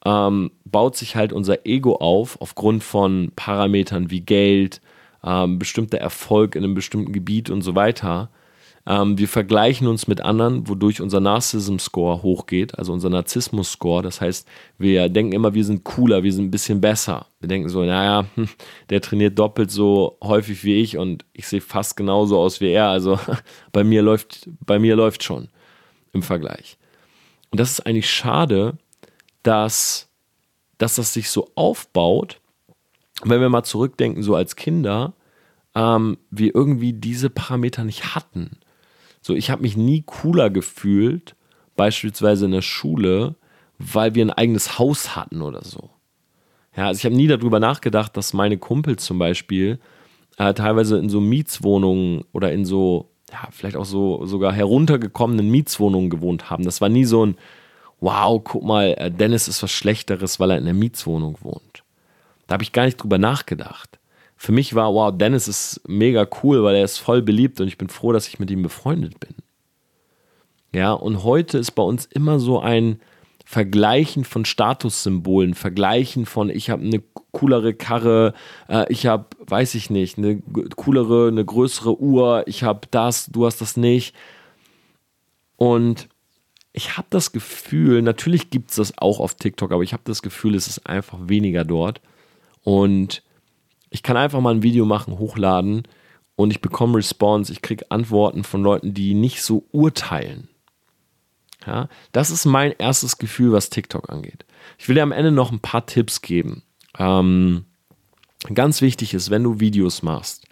ähm, 0.06 0.52
baut 0.64 0.96
sich 0.96 1.18
halt 1.18 1.34
unser 1.34 1.66
Ego 1.66 1.98
auf 1.98 2.40
aufgrund 2.40 2.86
von 2.86 3.34
Parametern 3.36 4.10
wie 4.12 4.22
Geld, 4.22 4.80
ähm, 5.26 5.60
bestimmter 5.60 5.98
Erfolg 5.98 6.56
in 6.56 6.64
einem 6.64 6.74
bestimmten 6.74 7.12
Gebiet 7.12 7.50
und 7.50 7.64
so 7.64 7.76
weiter. 7.76 8.30
Ähm, 8.88 9.18
wir 9.18 9.28
vergleichen 9.28 9.88
uns 9.88 10.08
mit 10.08 10.22
anderen, 10.22 10.68
wodurch 10.68 11.02
unser 11.02 11.20
Narcissism-Score 11.20 12.22
hochgeht, 12.22 12.78
also 12.78 12.94
unser 12.94 13.10
Narzissmus-Score. 13.10 14.04
Das 14.04 14.22
heißt, 14.22 14.48
wir 14.78 15.10
denken 15.10 15.34
immer, 15.34 15.56
wir 15.56 15.66
sind 15.66 15.84
cooler, 15.84 16.22
wir 16.24 16.32
sind 16.32 16.46
ein 16.46 16.52
bisschen 16.52 16.82
besser. 16.82 17.26
Wir 17.40 17.50
denken 17.50 17.70
so, 17.70 17.84
naja, 17.84 18.28
hm, 18.36 18.48
der 18.90 19.02
trainiert 19.02 19.40
doppelt 19.40 19.72
so 19.72 20.18
häufig 20.24 20.64
wie 20.64 20.82
ich 20.82 20.98
und 20.98 21.26
ich 21.34 21.48
sehe 21.48 21.62
fast 21.62 21.98
genauso 21.98 22.40
aus 22.40 22.62
wie 22.62 22.70
er. 22.70 22.90
Also 22.90 23.20
bei 23.72 23.84
mir 23.84 24.04
läuft, 24.04 24.48
bei 24.60 24.78
mir 24.78 24.96
läuft 24.96 25.24
schon 25.24 25.50
im 26.14 26.22
Vergleich. 26.22 26.78
Und 27.50 27.60
das 27.60 27.72
ist 27.72 27.88
eigentlich 27.88 28.10
schade, 28.10 28.78
dass, 29.42 30.10
dass 30.78 30.96
das 30.96 31.14
sich 31.14 31.30
so 31.30 31.50
aufbaut. 31.56 32.40
Wenn 33.24 33.42
wir 33.42 33.50
mal 33.50 33.64
zurückdenken, 33.64 34.22
so 34.22 34.36
als 34.36 34.56
Kinder, 34.56 35.14
ähm, 35.74 36.18
wir 36.30 36.54
irgendwie 36.54 36.94
diese 36.94 37.32
Parameter 37.32 37.84
nicht 37.84 38.14
hatten. 38.14 38.60
So, 39.26 39.34
ich 39.34 39.50
habe 39.50 39.64
mich 39.64 39.76
nie 39.76 40.04
cooler 40.06 40.52
gefühlt, 40.52 41.36
beispielsweise 41.76 42.46
in 42.46 42.52
der 42.52 42.62
Schule, 42.62 43.34
weil 43.80 44.14
wir 44.14 44.24
ein 44.24 44.30
eigenes 44.30 44.78
Haus 44.78 45.16
hatten 45.16 45.42
oder 45.42 45.64
so. 45.64 45.90
Ja, 46.78 46.86
also 46.86 47.00
ich 47.00 47.06
habe 47.06 47.16
nie 47.16 47.26
darüber 47.26 47.60
nachgedacht, 47.60 48.16
dass 48.18 48.34
meine 48.34 48.60
Kumpels 48.60 49.04
zum 49.04 49.18
Beispiel 49.18 49.80
äh, 50.38 50.54
teilweise 50.54 51.00
in 51.00 51.10
so 51.10 51.22
Mietswohnungen 51.22 52.24
oder 52.34 52.52
in 52.52 52.66
so, 52.66 53.10
ja, 53.32 53.48
vielleicht 53.50 53.78
auch 53.78 53.86
so 53.86 54.28
sogar 54.28 54.54
heruntergekommenen 54.54 55.50
Mietswohnungen 55.50 56.12
gewohnt 56.12 56.52
haben. 56.52 56.64
Das 56.64 56.80
war 56.80 56.90
nie 56.90 57.06
so 57.06 57.26
ein, 57.26 57.36
wow, 58.02 58.40
guck 58.44 58.64
mal, 58.64 58.94
äh, 58.96 59.10
Dennis 59.10 59.48
ist 59.48 59.64
was 59.64 59.72
Schlechteres, 59.72 60.40
weil 60.40 60.52
er 60.52 60.60
in 60.60 60.66
der 60.66 60.76
Mietswohnung 60.76 61.40
wohnt. 61.42 61.84
Da 62.46 62.54
habe 62.54 62.64
ich 62.64 62.74
gar 62.74 62.86
nicht 62.86 62.98
drüber 62.98 63.18
nachgedacht. 63.18 63.98
Für 64.36 64.52
mich 64.52 64.76
war, 64.76 64.94
wow, 64.94 65.16
Dennis 65.16 65.48
ist 65.48 65.82
mega 65.88 66.28
cool, 66.44 66.64
weil 66.64 66.76
er 66.76 66.84
ist 66.84 66.98
voll 66.98 67.22
beliebt 67.22 67.60
und 67.62 67.68
ich 67.68 67.78
bin 67.78 67.90
froh, 67.90 68.12
dass 68.12 68.28
ich 68.28 68.40
mit 68.40 68.52
ihm 68.52 68.62
befreundet 68.62 69.20
bin. 69.20 69.36
Ja, 70.74 70.92
und 70.92 71.24
heute 71.24 71.58
ist 71.58 71.72
bei 71.72 71.84
uns 71.84 72.06
immer 72.06 72.40
so 72.40 72.60
ein 72.60 73.00
Vergleichen 73.46 74.26
von 74.26 74.44
Statussymbolen, 74.44 75.54
Vergleichen 75.54 76.26
von, 76.26 76.50
ich 76.50 76.70
habe 76.70 76.84
eine 76.84 77.02
coolere 77.32 77.74
Karre, 77.74 78.34
äh, 78.68 78.92
ich 78.92 79.06
habe, 79.06 79.28
weiß 79.48 79.76
ich 79.76 79.90
nicht, 79.90 80.18
eine 80.18 80.42
coolere, 80.76 81.28
eine 81.28 81.46
größere 81.46 82.00
Uhr, 82.02 82.44
ich 82.48 82.64
habe 82.64 82.88
das, 82.92 83.28
du 83.28 83.46
hast 83.46 83.62
das 83.62 83.78
nicht. 83.78 84.16
Und 85.58 86.10
ich 86.74 86.98
habe 86.98 87.08
das 87.10 87.32
Gefühl, 87.32 88.02
natürlich 88.02 88.50
gibt 88.50 88.72
es 88.72 88.76
das 88.76 88.98
auch 88.98 89.20
auf 89.20 89.36
TikTok, 89.36 89.72
aber 89.72 89.84
ich 89.84 89.94
habe 89.94 90.04
das 90.06 90.22
Gefühl, 90.22 90.56
es 90.56 90.68
ist 90.68 90.88
einfach 90.88 91.20
weniger 91.22 91.64
dort. 91.64 92.02
Und 92.64 93.24
ich 93.90 94.04
kann 94.04 94.18
einfach 94.18 94.42
mal 94.42 94.54
ein 94.54 94.64
Video 94.64 94.86
machen, 94.86 95.18
hochladen 95.18 95.84
und 96.36 96.52
ich 96.52 96.62
bekomme 96.62 96.98
Response, 96.98 97.52
ich 97.52 97.62
kriege 97.62 97.90
Antworten 97.90 98.44
von 98.44 98.64
Leuten, 98.64 98.94
die 98.94 99.14
nicht 99.14 99.42
so 99.42 99.66
urteilen. 99.72 100.50
Ja, 101.66 101.90
das 102.12 102.30
ist 102.30 102.46
mein 102.46 102.74
erstes 102.78 103.18
Gefühl, 103.18 103.52
was 103.52 103.70
TikTok 103.70 104.10
angeht. 104.10 104.46
Ich 104.78 104.88
will 104.88 104.96
dir 104.96 105.04
am 105.04 105.12
Ende 105.12 105.32
noch 105.32 105.52
ein 105.52 105.60
paar 105.60 105.86
Tipps 105.86 106.22
geben. 106.22 106.64
Ähm, 107.00 107.66
ganz 108.54 108.82
wichtig 108.82 109.14
ist, 109.14 109.30
wenn 109.32 109.44
du 109.44 109.60
Videos 109.60 110.04
machst, 110.04 110.46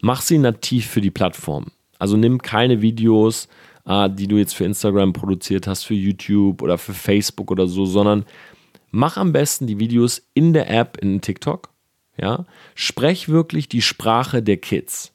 mach 0.00 0.20
sie 0.20 0.38
nativ 0.38 0.86
für 0.86 1.00
die 1.00 1.12
Plattform. 1.12 1.66
Also 1.98 2.16
nimm 2.16 2.42
keine 2.42 2.82
Videos, 2.82 3.48
äh, 3.84 4.10
die 4.10 4.26
du 4.26 4.36
jetzt 4.36 4.54
für 4.54 4.64
Instagram 4.64 5.12
produziert 5.12 5.66
hast, 5.66 5.84
für 5.84 5.94
YouTube 5.94 6.62
oder 6.62 6.78
für 6.78 6.94
Facebook 6.94 7.50
oder 7.50 7.66
so, 7.66 7.84
sondern 7.86 8.24
mach 8.90 9.16
am 9.16 9.32
besten 9.32 9.66
die 9.66 9.78
Videos 9.78 10.22
in 10.34 10.52
der 10.52 10.70
App 10.70 10.98
in 10.98 11.20
TikTok. 11.20 11.70
Ja, 12.20 12.46
sprech 12.74 13.28
wirklich 13.28 13.68
die 13.68 13.82
Sprache 13.82 14.42
der 14.42 14.56
Kids. 14.56 15.12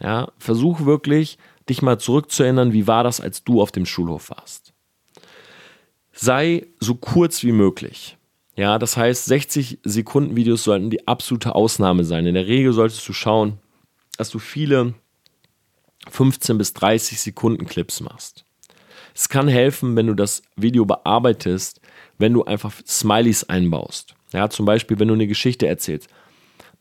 Ja, 0.00 0.32
versuch 0.38 0.84
wirklich 0.84 1.38
dich 1.68 1.82
mal 1.82 1.98
zurückzuerinnern, 1.98 2.72
wie 2.72 2.86
war 2.86 3.04
das, 3.04 3.20
als 3.20 3.44
du 3.44 3.60
auf 3.60 3.70
dem 3.70 3.86
Schulhof 3.86 4.30
warst. 4.30 4.72
Sei 6.12 6.66
so 6.80 6.94
kurz 6.94 7.42
wie 7.42 7.52
möglich. 7.52 8.16
Ja, 8.56 8.78
das 8.78 8.96
heißt, 8.96 9.24
60 9.26 9.78
Sekunden 9.82 10.36
Videos 10.36 10.64
sollten 10.64 10.90
die 10.90 11.06
absolute 11.06 11.54
Ausnahme 11.54 12.04
sein. 12.04 12.26
In 12.26 12.34
der 12.34 12.46
Regel 12.46 12.72
solltest 12.72 13.08
du 13.08 13.12
schauen, 13.12 13.58
dass 14.18 14.30
du 14.30 14.38
viele 14.38 14.94
15 16.10 16.58
bis 16.58 16.74
30 16.74 17.20
Sekunden 17.20 17.66
Clips 17.66 18.00
machst. 18.00 18.44
Es 19.14 19.28
kann 19.28 19.48
helfen, 19.48 19.96
wenn 19.96 20.06
du 20.06 20.14
das 20.14 20.42
Video 20.56 20.84
bearbeitest, 20.84 21.80
wenn 22.18 22.32
du 22.32 22.44
einfach 22.44 22.72
Smileys 22.86 23.44
einbaust. 23.44 24.14
Ja, 24.32 24.48
zum 24.48 24.66
Beispiel, 24.66 24.98
wenn 24.98 25.08
du 25.08 25.14
eine 25.14 25.26
Geschichte 25.26 25.66
erzählst. 25.66 26.08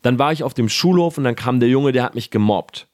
Dann 0.01 0.19
war 0.19 0.31
ich 0.31 0.43
auf 0.43 0.53
dem 0.53 0.69
Schulhof 0.69 1.17
und 1.17 1.23
dann 1.23 1.35
kam 1.35 1.59
der 1.59 1.69
Junge, 1.69 1.91
der 1.91 2.03
hat 2.03 2.15
mich 2.15 2.31
gemobbt. 2.31 2.87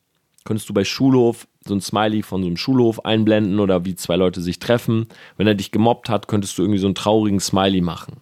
Könntest 0.43 0.69
du 0.69 0.73
bei 0.73 0.83
Schulhof 0.83 1.47
so 1.65 1.73
ein 1.73 1.81
Smiley 1.81 2.23
von 2.23 2.41
so 2.41 2.47
einem 2.47 2.57
Schulhof 2.57 3.05
einblenden 3.05 3.59
oder 3.59 3.85
wie 3.85 3.95
zwei 3.95 4.15
Leute 4.15 4.41
sich 4.41 4.59
treffen. 4.59 5.07
Wenn 5.35 5.47
er 5.47 5.55
dich 5.55 5.71
gemobbt 5.71 6.09
hat, 6.09 6.27
könntest 6.27 6.57
du 6.57 6.61
irgendwie 6.61 6.79
so 6.79 6.87
einen 6.87 6.95
traurigen 6.95 7.39
Smiley 7.39 7.81
machen. 7.81 8.21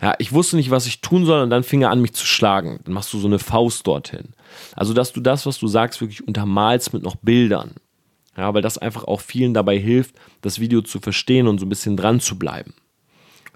Ja, 0.00 0.14
ich 0.18 0.32
wusste 0.32 0.56
nicht, 0.56 0.70
was 0.70 0.86
ich 0.86 1.02
tun 1.02 1.26
soll 1.26 1.42
und 1.42 1.50
dann 1.50 1.62
fing 1.62 1.82
er 1.82 1.90
an, 1.90 2.00
mich 2.00 2.14
zu 2.14 2.24
schlagen. 2.24 2.80
Dann 2.84 2.94
machst 2.94 3.12
du 3.12 3.18
so 3.18 3.26
eine 3.26 3.38
Faust 3.38 3.86
dorthin. 3.86 4.30
Also, 4.74 4.94
dass 4.94 5.12
du 5.12 5.20
das, 5.20 5.44
was 5.44 5.58
du 5.58 5.68
sagst, 5.68 6.00
wirklich 6.00 6.26
untermalst 6.26 6.94
mit 6.94 7.02
noch 7.02 7.16
Bildern. 7.16 7.74
Ja, 8.36 8.54
weil 8.54 8.62
das 8.62 8.78
einfach 8.78 9.04
auch 9.04 9.20
vielen 9.20 9.52
dabei 9.52 9.78
hilft, 9.78 10.14
das 10.40 10.60
Video 10.60 10.80
zu 10.80 11.00
verstehen 11.00 11.46
und 11.46 11.58
so 11.58 11.66
ein 11.66 11.68
bisschen 11.68 11.98
dran 11.98 12.20
zu 12.20 12.38
bleiben. 12.38 12.72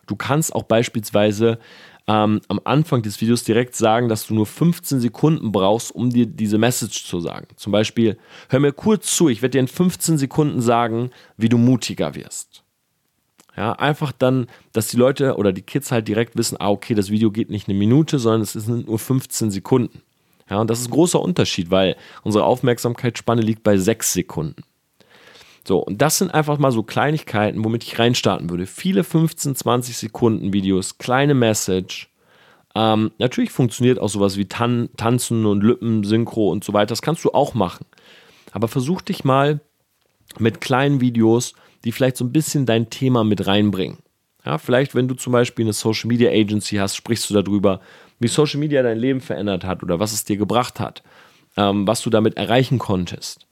Du 0.07 0.17
kannst 0.17 0.55
auch 0.55 0.65
beispielsweise 0.65 1.59
ähm, 2.07 2.41
am 2.49 2.61
Anfang 2.65 3.03
des 3.03 3.21
Videos 3.21 3.45
direkt 3.45 3.75
sagen, 3.75 4.09
dass 4.09 4.27
du 4.27 4.35
nur 4.35 4.47
15 4.47 5.01
Sekunden 5.01 5.53
brauchst, 5.53 5.95
um 5.95 6.11
dir 6.11 6.27
diese 6.27 6.59
Message 6.59 7.07
zu 7.07 7.21
sagen. 7.21 7.49
Zum 7.57 7.73
Beispiel, 7.73 8.19
hör 8.51 8.61
mir 8.61 8.73
kurz 8.73 9.17
zu, 9.17 9.29
ich 9.29 9.41
werde 9.41 9.53
dir 9.53 9.61
in 9.61 9.69
15 9.69 10.19
Sekunden 10.19 10.61
sagen, 10.61 11.11
wie 11.37 11.49
du 11.49 11.57
mutiger 11.57 12.15
wirst. 12.15 12.63
Ja, 13.57 13.73
einfach 13.73 14.13
dann, 14.13 14.49
dass 14.73 14.89
die 14.89 14.97
Leute 14.97 15.37
oder 15.37 15.53
die 15.53 15.63
Kids 15.63 15.93
halt 15.93 16.09
direkt 16.09 16.37
wissen, 16.37 16.57
ah, 16.59 16.71
okay, 16.71 16.95
das 16.95 17.11
Video 17.11 17.31
geht 17.31 17.51
nicht 17.51 17.69
eine 17.69 17.79
Minute, 17.79 18.19
sondern 18.19 18.43
es 18.43 18.53
sind 18.53 18.89
nur 18.89 18.99
15 18.99 19.51
Sekunden. 19.51 20.03
Ja, 20.51 20.61
und 20.61 20.69
das 20.69 20.81
ist 20.81 20.89
ein 20.89 20.93
großer 20.93 21.21
Unterschied, 21.21 21.71
weil 21.71 21.97
unsere 22.23 22.45
Aufmerksamkeitsspanne 22.45 23.41
liegt 23.41 23.63
bei 23.63 23.79
6 23.79 24.13
Sekunden. 24.13 24.63
So, 25.67 25.79
und 25.79 26.03
das 26.03 26.19
sind 26.19 26.33
einfach 26.33 26.59
mal 26.59 26.73
so 26.73 26.83
Kleinigkeiten, 26.83 27.65
womit 27.65 27.85
ich 27.85 27.99
reinstarten 27.99 28.51
würde. 28.51 28.67
Viele 28.67 29.03
15, 29.03 29.57
20 29.57 29.97
Sekunden 29.97 30.53
Videos, 30.53 30.99
kleine 30.99 31.35
Message. 31.35 32.11
Ähm, 32.75 33.13
natürlich 33.19 33.51
funktioniert 33.51 33.99
auch 33.99 34.09
sowas 34.09 34.37
wie 34.37 34.47
Tan 34.47 34.91
Tanzen 34.97 35.47
und 35.47 35.63
Lippen, 35.65 36.05
Synchro 36.05 36.51
und 36.51 36.65
so 36.65 36.73
weiter. 36.73 36.89
Das 36.89 37.03
kannst 37.03 37.25
du 37.25 37.33
auch 37.33 37.55
machen. 37.55 37.87
Aber 38.53 38.69
versuch 38.69 39.01
dich 39.01 39.25
mal 39.25 39.61
mit 40.39 40.61
kleinen 40.61 41.01
Videos, 41.01 41.55
die 41.85 41.93
vielleicht 41.93 42.17
so 42.17 42.25
ein 42.25 42.33
bisschen 42.33 42.67
dein 42.67 42.91
Thema 42.91 43.25
mit 43.25 43.47
reinbringen. 43.47 43.99
Ja, 44.45 44.59
vielleicht, 44.59 44.95
wenn 44.95 45.09
du 45.09 45.15
zum 45.15 45.33
Beispiel 45.33 45.65
eine 45.65 45.73
Social 45.73 46.09
Media 46.09 46.31
Agency 46.31 46.77
hast, 46.77 46.97
sprichst 46.97 47.31
du 47.31 47.35
darüber, 47.35 47.81
wie 48.19 48.29
Social 48.29 48.61
Media 48.61 48.83
dein 48.83 48.99
Leben 48.99 49.21
verändert 49.21 49.65
hat 49.65 49.83
oder 49.83 49.99
was 49.99 50.13
es 50.13 50.25
dir 50.25 50.37
gebracht 50.37 50.81
hat, 50.81 51.03
ähm, 51.57 51.87
was 51.87 52.03
du 52.03 52.11
damit 52.11 52.37
erreichen 52.37 52.79
konntest. 52.79 53.47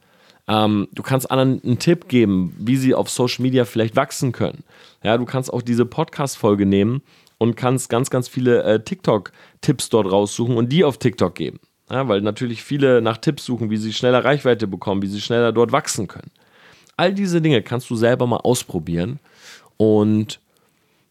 Ähm, 0.53 0.88
du 0.93 1.03
kannst 1.03 1.31
anderen 1.31 1.62
einen 1.65 1.79
Tipp 1.79 2.09
geben, 2.09 2.55
wie 2.59 2.77
sie 2.77 2.95
auf 2.95 3.09
Social 3.09 3.43
Media 3.43 3.65
vielleicht 3.65 3.97
wachsen 3.97 4.33
können. 4.33 4.65
Ja, 5.03 5.17
du 5.17 5.25
kannst 5.25 5.53
auch 5.53 5.62
diese 5.62 5.87
Podcast-Folge 5.87 6.67
nehmen 6.67 7.03
und 7.38 7.57
kannst 7.57 7.88
ganz, 7.88 8.11
ganz 8.11 8.29
viele 8.29 8.62
äh, 8.62 8.85
TikTok-Tipps 8.85 9.88
dort 9.88 10.11
raussuchen 10.11 10.57
und 10.57 10.71
die 10.71 10.85
auf 10.85 10.99
TikTok 10.99 11.35
geben. 11.35 11.59
Ja, 11.91 12.07
weil 12.09 12.21
natürlich 12.21 12.62
viele 12.62 13.01
nach 13.01 13.17
Tipps 13.17 13.47
suchen, 13.47 13.71
wie 13.71 13.79
sie 13.79 13.93
schneller 13.93 14.25
Reichweite 14.25 14.67
bekommen, 14.67 15.03
wie 15.03 15.07
sie 15.09 15.21
schneller 15.21 15.53
dort 15.53 15.73
wachsen 15.73 16.07
können. 16.07 16.31
All 16.97 17.15
diese 17.15 17.41
Dinge 17.41 17.62
kannst 17.62 17.88
du 17.88 17.97
selber 17.97 18.27
mal 18.27 18.37
ausprobieren. 18.38 19.21
Und 19.79 20.41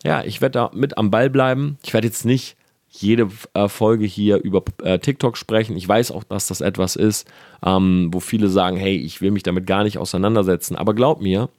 ja, 0.03 0.23
ich 0.23 0.41
werde 0.41 0.53
da 0.53 0.71
mit 0.73 0.97
am 0.97 1.09
Ball 1.09 1.29
bleiben. 1.29 1.77
Ich 1.83 1.93
werde 1.93 2.07
jetzt 2.07 2.25
nicht 2.25 2.57
jede 2.91 3.29
äh, 3.53 3.69
Folge 3.69 4.05
hier 4.05 4.37
über 4.37 4.63
äh, 4.83 4.99
TikTok 4.99 5.37
sprechen. 5.37 5.77
Ich 5.77 5.87
weiß 5.87 6.11
auch, 6.11 6.25
dass 6.25 6.47
das 6.47 6.59
etwas 6.59 6.97
ist, 6.97 7.25
ähm, 7.65 8.09
wo 8.11 8.19
viele 8.19 8.49
sagen, 8.49 8.75
hey, 8.75 8.97
ich 8.97 9.21
will 9.21 9.31
mich 9.31 9.43
damit 9.43 9.65
gar 9.65 9.83
nicht 9.83 9.97
auseinandersetzen. 9.97 10.75
Aber 10.75 10.93
glaub 10.93 11.21
mir, 11.21 11.49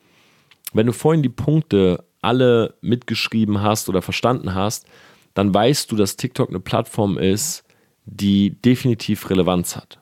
wenn 0.74 0.86
du 0.86 0.92
vorhin 0.92 1.22
die 1.22 1.30
Punkte 1.30 2.04
alle 2.20 2.74
mitgeschrieben 2.82 3.62
hast 3.62 3.88
oder 3.88 4.02
verstanden 4.02 4.54
hast, 4.54 4.86
dann 5.32 5.52
weißt 5.54 5.90
du, 5.90 5.96
dass 5.96 6.16
TikTok 6.16 6.50
eine 6.50 6.60
Plattform 6.60 7.16
ist, 7.16 7.64
die 8.04 8.50
definitiv 8.50 9.30
Relevanz 9.30 9.74
hat. 9.74 10.00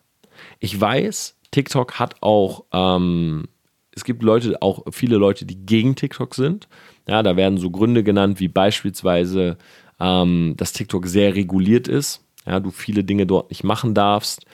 Ich 0.59 0.79
weiß, 0.79 1.37
TikTok 1.53 2.01
hat 2.01 2.17
auch, 2.23 2.65
ähm, 2.73 3.47
es 3.93 4.03
gibt 4.03 4.25
Leute, 4.25 4.61
auch 4.63 4.85
viele 4.91 5.17
Leute, 5.17 5.47
die 5.47 5.65
gegen 5.65 5.95
TikTok 5.95 6.35
sind. 6.35 6.69
Ja, 7.07 7.23
da 7.23 7.37
werden 7.37 7.59
so 7.59 7.71
Gründe 7.71 8.03
genannt, 8.03 8.41
wie 8.41 8.49
beispielsweise 8.49 9.59
ähm, 10.01 10.55
dass 10.57 10.73
TikTok 10.73 11.07
sehr 11.07 11.35
reguliert 11.35 11.87
ist, 11.87 12.25
ja, 12.47 12.59
du 12.59 12.71
viele 12.71 13.05
Dinge 13.05 13.27
dort 13.27 13.51
nicht 13.51 13.65
machen 13.65 13.95
darfst, 13.95 14.45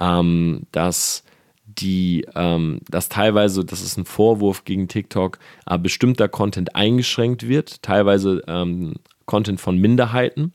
ähm, 0.00 0.62
dass 0.70 1.24
die, 1.64 2.26
ähm, 2.34 2.80
dass 2.88 3.08
teilweise, 3.08 3.64
das 3.64 3.82
ist 3.82 3.96
ein 3.96 4.04
Vorwurf 4.04 4.64
gegen 4.64 4.88
TikTok, 4.88 5.38
äh, 5.66 5.78
bestimmter 5.78 6.28
Content 6.28 6.76
eingeschränkt 6.76 7.48
wird, 7.48 7.82
teilweise 7.82 8.42
ähm, 8.46 8.94
Content 9.26 9.60
von 9.60 9.78
Minderheiten. 9.78 10.52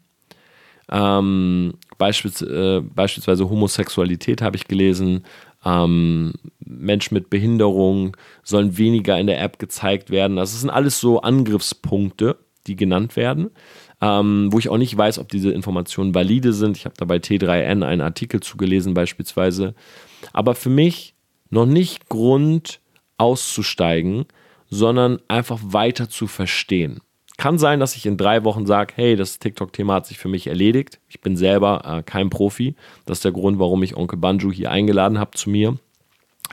Ähm, 0.90 1.74
beispiels, 1.98 2.42
äh, 2.42 2.82
beispielsweise 2.82 3.50
Homosexualität 3.50 4.42
habe 4.42 4.56
ich 4.56 4.68
gelesen, 4.68 5.26
ähm, 5.66 6.34
Menschen 6.60 7.16
mit 7.16 7.30
Behinderung 7.30 8.16
sollen 8.44 8.78
weniger 8.78 9.20
in 9.20 9.28
der 9.28 9.42
App 9.42 9.60
gezeigt 9.60 10.12
werden. 10.12 10.38
Das 10.38 10.58
sind 10.60 10.70
alles 10.70 11.00
so 11.00 11.22
Angriffspunkte, 11.22 12.38
die 12.68 12.76
genannt 12.76 13.16
werden 13.16 13.50
ähm, 14.02 14.50
wo 14.52 14.60
ich 14.60 14.70
auch 14.70 14.78
nicht 14.78 14.96
weiß, 14.96 15.20
ob 15.20 15.30
diese 15.30 15.52
Informationen 15.52 16.14
valide 16.14 16.54
sind. 16.54 16.78
Ich 16.78 16.86
habe 16.86 16.96
da 16.98 17.06
bei 17.06 17.18
T3N 17.18 17.84
einen 17.84 18.02
Artikel 18.02 18.42
zugelesen 18.42 18.94
beispielsweise. 18.94 19.74
Aber 20.34 20.56
für 20.56 20.70
mich 20.70 21.16
noch 21.50 21.66
nicht 21.66 22.10
Grund 22.10 22.80
auszusteigen, 23.18 24.26
sondern 24.70 25.20
einfach 25.28 25.60
weiter 25.62 26.10
zu 26.10 26.28
verstehen. 26.28 27.00
Kann 27.38 27.60
sein, 27.60 27.80
dass 27.80 27.96
ich 27.96 28.06
in 28.06 28.18
drei 28.18 28.44
Wochen 28.44 28.66
sage, 28.66 28.94
hey, 28.96 29.16
das 29.16 29.40
TikTok-Thema 29.40 29.96
hat 29.96 30.08
sich 30.08 30.18
für 30.18 30.28
mich 30.28 30.48
erledigt. 30.48 31.00
Ich 31.08 31.22
bin 31.22 31.38
selber 31.38 31.84
äh, 31.86 32.04
kein 32.04 32.30
Profi. 32.30 32.76
Das 33.06 33.20
ist 33.20 33.26
der 33.26 33.32
Grund, 33.32 33.60
warum 33.60 33.84
ich 33.84 33.96
Onkel 33.96 34.18
Banju 34.18 34.52
hier 34.52 34.72
eingeladen 34.72 35.20
habe 35.20 35.32
zu 35.32 35.50
mir. 35.50 35.78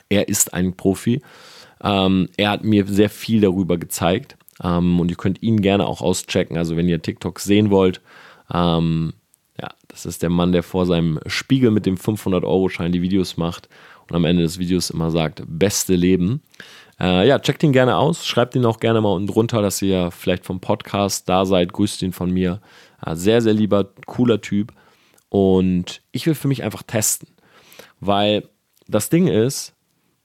Er 0.09 0.29
ist 0.29 0.53
ein 0.53 0.77
Profi. 0.77 1.23
Ähm, 1.83 2.29
er 2.37 2.51
hat 2.51 2.65
mir 2.65 2.87
sehr 2.87 3.11
viel 3.11 3.41
darüber 3.41 3.79
gezeigt. 3.79 4.37
Ähm, 4.63 5.01
und 5.01 5.11
ihr 5.11 5.17
könnt 5.17 5.43
ihn 5.43 5.61
gerne 5.61 5.87
auch 5.87 6.01
auschecken. 6.01 6.57
Also 6.57 6.77
wenn 6.77 6.89
ihr 6.89 7.03
TikTok 7.03 7.41
sehen 7.41 7.71
wollt, 7.71 8.01
ähm, 8.53 9.15
Das 9.89 10.07
ist 10.07 10.23
der 10.23 10.31
Mann, 10.31 10.51
der 10.51 10.65
vor 10.65 10.87
seinem 10.87 11.21
Spiegel 11.27 11.71
mit 11.71 11.87
dem 11.87 11.97
500-Euro-Schein 11.97 12.91
die 12.91 13.01
Videos 13.03 13.37
macht 13.37 13.69
und 14.11 14.17
am 14.17 14.25
Ende 14.25 14.43
des 14.43 14.59
Videos 14.59 14.91
immer 14.91 15.13
sagt, 15.13 15.45
beste 15.47 15.95
Leben. 15.95 16.43
Äh, 16.99 17.29
ja, 17.29 17.39
checkt 17.39 17.63
ihn 17.63 17.73
gerne 17.73 17.97
aus. 17.97 18.27
Schreibt 18.27 18.57
ihn 18.57 18.65
auch 18.67 18.81
gerne 18.81 19.01
mal 19.01 19.13
unten 19.13 19.29
drunter, 19.29 19.63
dass 19.63 19.81
ihr 19.83 20.11
vielleicht 20.11 20.45
vom 20.47 20.59
Podcast 20.61 21.29
da 21.29 21.45
seid. 21.47 21.73
Grüßt 21.73 22.03
ihn 22.03 22.13
von 22.13 22.33
mir. 22.33 22.61
Äh, 23.07 23.15
sehr, 23.15 23.41
sehr 23.41 23.55
lieber, 23.55 23.89
cooler 24.07 24.41
Typ. 24.41 24.73
Und 25.29 26.03
ich 26.11 26.27
will 26.27 26.35
für 26.35 26.49
mich 26.49 26.65
einfach 26.65 26.83
testen. 26.83 27.29
Weil 28.01 28.49
das 28.89 29.11
Ding 29.11 29.29
ist, 29.29 29.75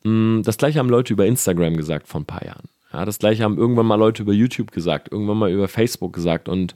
mh, 0.03 0.41
das 0.41 0.57
gleiche 0.57 0.79
haben 0.79 0.89
Leute 0.89 1.13
über 1.13 1.27
Instagram 1.27 1.77
gesagt 1.77 2.07
vor 2.07 2.21
ein 2.21 2.25
paar 2.25 2.43
Jahren. 2.43 2.69
Ja, 2.91 3.05
das 3.05 3.19
gleiche 3.19 3.43
haben 3.43 3.57
irgendwann 3.57 3.85
mal 3.85 3.95
Leute 3.95 4.23
über 4.23 4.33
YouTube 4.33 4.71
gesagt, 4.71 5.11
irgendwann 5.11 5.37
mal 5.37 5.51
über 5.51 5.67
Facebook 5.67 6.13
gesagt. 6.13 6.49
Und 6.49 6.75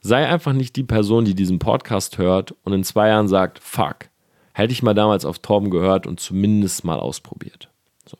sei 0.00 0.26
einfach 0.26 0.52
nicht 0.52 0.76
die 0.76 0.82
Person, 0.82 1.24
die 1.24 1.34
diesen 1.34 1.58
Podcast 1.58 2.18
hört 2.18 2.54
und 2.64 2.72
in 2.72 2.84
zwei 2.84 3.08
Jahren 3.08 3.28
sagt, 3.28 3.60
fuck, 3.60 4.08
hätte 4.52 4.72
ich 4.72 4.82
mal 4.82 4.94
damals 4.94 5.24
auf 5.24 5.38
Torben 5.38 5.70
gehört 5.70 6.06
und 6.06 6.20
zumindest 6.20 6.84
mal 6.84 6.98
ausprobiert. 6.98 7.68
So. 8.06 8.16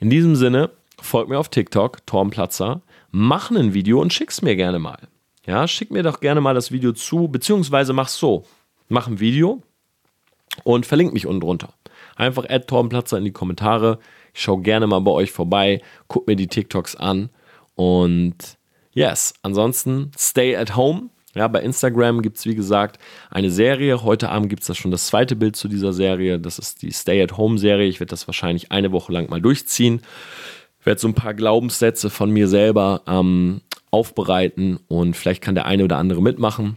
In 0.00 0.10
diesem 0.10 0.36
Sinne, 0.36 0.70
folgt 1.00 1.30
mir 1.30 1.38
auf 1.38 1.48
TikTok, 1.48 2.06
Torbenplatzer, 2.06 2.82
mach 3.10 3.50
ein 3.50 3.74
Video 3.74 4.00
und 4.00 4.12
schick's 4.12 4.42
mir 4.42 4.54
gerne 4.54 4.78
mal. 4.78 5.08
Ja, 5.46 5.66
schick 5.66 5.90
mir 5.90 6.02
doch 6.02 6.20
gerne 6.20 6.42
mal 6.42 6.54
das 6.54 6.72
Video 6.72 6.92
zu, 6.92 7.28
beziehungsweise 7.28 7.94
mach's 7.94 8.18
so. 8.18 8.44
Mach 8.88 9.06
ein 9.06 9.18
Video 9.18 9.62
und 10.62 10.84
verlink 10.84 11.14
mich 11.14 11.26
unten 11.26 11.40
drunter. 11.40 11.72
Einfach 12.18 12.46
Torbenplatzer 12.66 13.16
in 13.16 13.24
die 13.24 13.32
Kommentare. 13.32 14.00
Ich 14.34 14.42
schaue 14.42 14.60
gerne 14.60 14.86
mal 14.86 15.00
bei 15.00 15.12
euch 15.12 15.30
vorbei, 15.30 15.80
guck 16.08 16.26
mir 16.26 16.36
die 16.36 16.48
TikToks 16.48 16.96
an 16.96 17.30
und 17.76 18.34
yes, 18.92 19.34
ansonsten 19.42 20.10
stay 20.18 20.56
at 20.56 20.76
home. 20.76 21.10
Ja, 21.34 21.46
bei 21.46 21.62
Instagram 21.62 22.20
gibt 22.22 22.38
es, 22.38 22.46
wie 22.46 22.56
gesagt, 22.56 22.98
eine 23.30 23.50
Serie. 23.50 24.02
Heute 24.02 24.30
Abend 24.30 24.48
gibt 24.48 24.62
es 24.62 24.66
da 24.66 24.74
schon 24.74 24.90
das 24.90 25.06
zweite 25.06 25.36
Bild 25.36 25.54
zu 25.54 25.68
dieser 25.68 25.92
Serie. 25.92 26.40
Das 26.40 26.58
ist 26.58 26.82
die 26.82 26.90
Stay-at-Home-Serie. 26.90 27.86
Ich 27.86 28.00
werde 28.00 28.10
das 28.10 28.26
wahrscheinlich 28.26 28.72
eine 28.72 28.90
Woche 28.90 29.12
lang 29.12 29.30
mal 29.30 29.40
durchziehen. 29.40 30.00
Ich 30.80 30.86
werde 30.86 31.00
so 31.00 31.06
ein 31.06 31.14
paar 31.14 31.34
Glaubenssätze 31.34 32.10
von 32.10 32.30
mir 32.32 32.48
selber 32.48 33.02
ähm, 33.06 33.60
aufbereiten 33.92 34.80
und 34.88 35.16
vielleicht 35.16 35.42
kann 35.42 35.54
der 35.54 35.66
eine 35.66 35.84
oder 35.84 35.98
andere 35.98 36.22
mitmachen. 36.22 36.76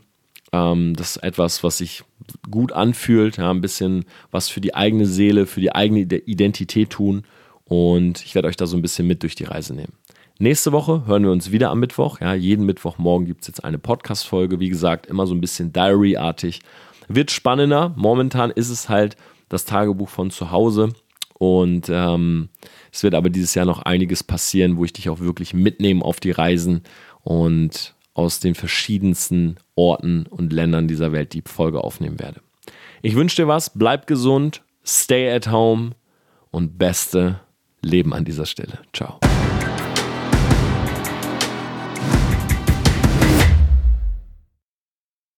Ähm, 0.52 0.96
das 0.96 1.16
ist 1.16 1.24
etwas, 1.24 1.64
was 1.64 1.80
sich 1.80 2.04
gut 2.50 2.72
anfühlt, 2.72 3.38
ja, 3.38 3.50
ein 3.50 3.62
bisschen 3.62 4.06
was 4.32 4.50
für 4.50 4.62
die 4.62 4.76
eigene 4.76 5.06
Seele, 5.06 5.46
für 5.46 5.62
die 5.62 5.74
eigene 5.74 6.02
Identität 6.02 6.90
tun. 6.90 7.24
Und 7.66 8.24
ich 8.26 8.36
werde 8.36 8.48
euch 8.48 8.58
da 8.58 8.68
so 8.68 8.76
ein 8.76 8.82
bisschen 8.82 9.08
mit 9.08 9.24
durch 9.24 9.36
die 9.36 9.46
Reise 9.46 9.74
nehmen. 9.74 9.94
Nächste 10.40 10.72
Woche 10.72 11.06
hören 11.06 11.24
wir 11.24 11.32
uns 11.32 11.52
wieder 11.52 11.70
am 11.70 11.80
Mittwoch. 11.80 12.20
Ja, 12.20 12.34
jeden 12.34 12.66
Mittwochmorgen 12.66 13.28
gibt 13.28 13.42
es 13.42 13.48
jetzt 13.48 13.64
eine 13.64 13.78
Podcast-Folge. 13.78 14.60
Wie 14.60 14.70
gesagt, 14.70 15.06
immer 15.06 15.28
so 15.28 15.36
ein 15.36 15.42
bisschen 15.42 15.72
Diary-artig. 15.72 16.62
Wird 17.08 17.32
spannender. 17.32 17.94
Momentan 17.96 18.50
ist 18.50 18.70
es 18.70 18.90
halt 18.90 19.18
das 19.50 19.66
Tagebuch 19.66 20.10
von 20.10 20.32
zu 20.32 20.52
Hause. 20.52 20.94
Und 21.36 21.90
ähm, 21.90 22.50
es 22.92 23.04
wird 23.04 23.16
aber 23.16 23.30
dieses 23.30 23.56
Jahr 23.56 23.66
noch 23.66 23.84
einiges 23.84 24.24
passieren, 24.24 24.78
wo 24.78 24.86
ich 24.86 24.94
dich 24.94 25.10
auch 25.10 25.20
wirklich 25.20 25.54
mitnehme 25.54 26.04
auf 26.04 26.20
die 26.20 26.32
Reisen 26.32 26.82
und 27.24 27.96
aus 28.14 28.40
den 28.40 28.56
verschiedensten 28.56 29.56
Orten 29.76 30.26
und 30.28 30.52
Ländern 30.52 30.88
dieser 30.88 31.12
Welt 31.12 31.34
die 31.34 31.44
Folge 31.46 31.84
aufnehmen 31.84 32.20
werde. 32.20 32.42
Ich 33.02 33.16
wünsche 33.16 33.38
dir 33.38 33.48
was, 33.48 33.72
bleib 33.74 34.08
gesund, 34.08 34.64
stay 34.86 35.32
at 35.34 35.52
home 35.52 35.92
und 36.52 36.78
beste 36.78 37.40
Leben 37.82 38.14
an 38.14 38.26
dieser 38.26 38.46
Stelle. 38.46 38.80
Ciao. 38.94 39.20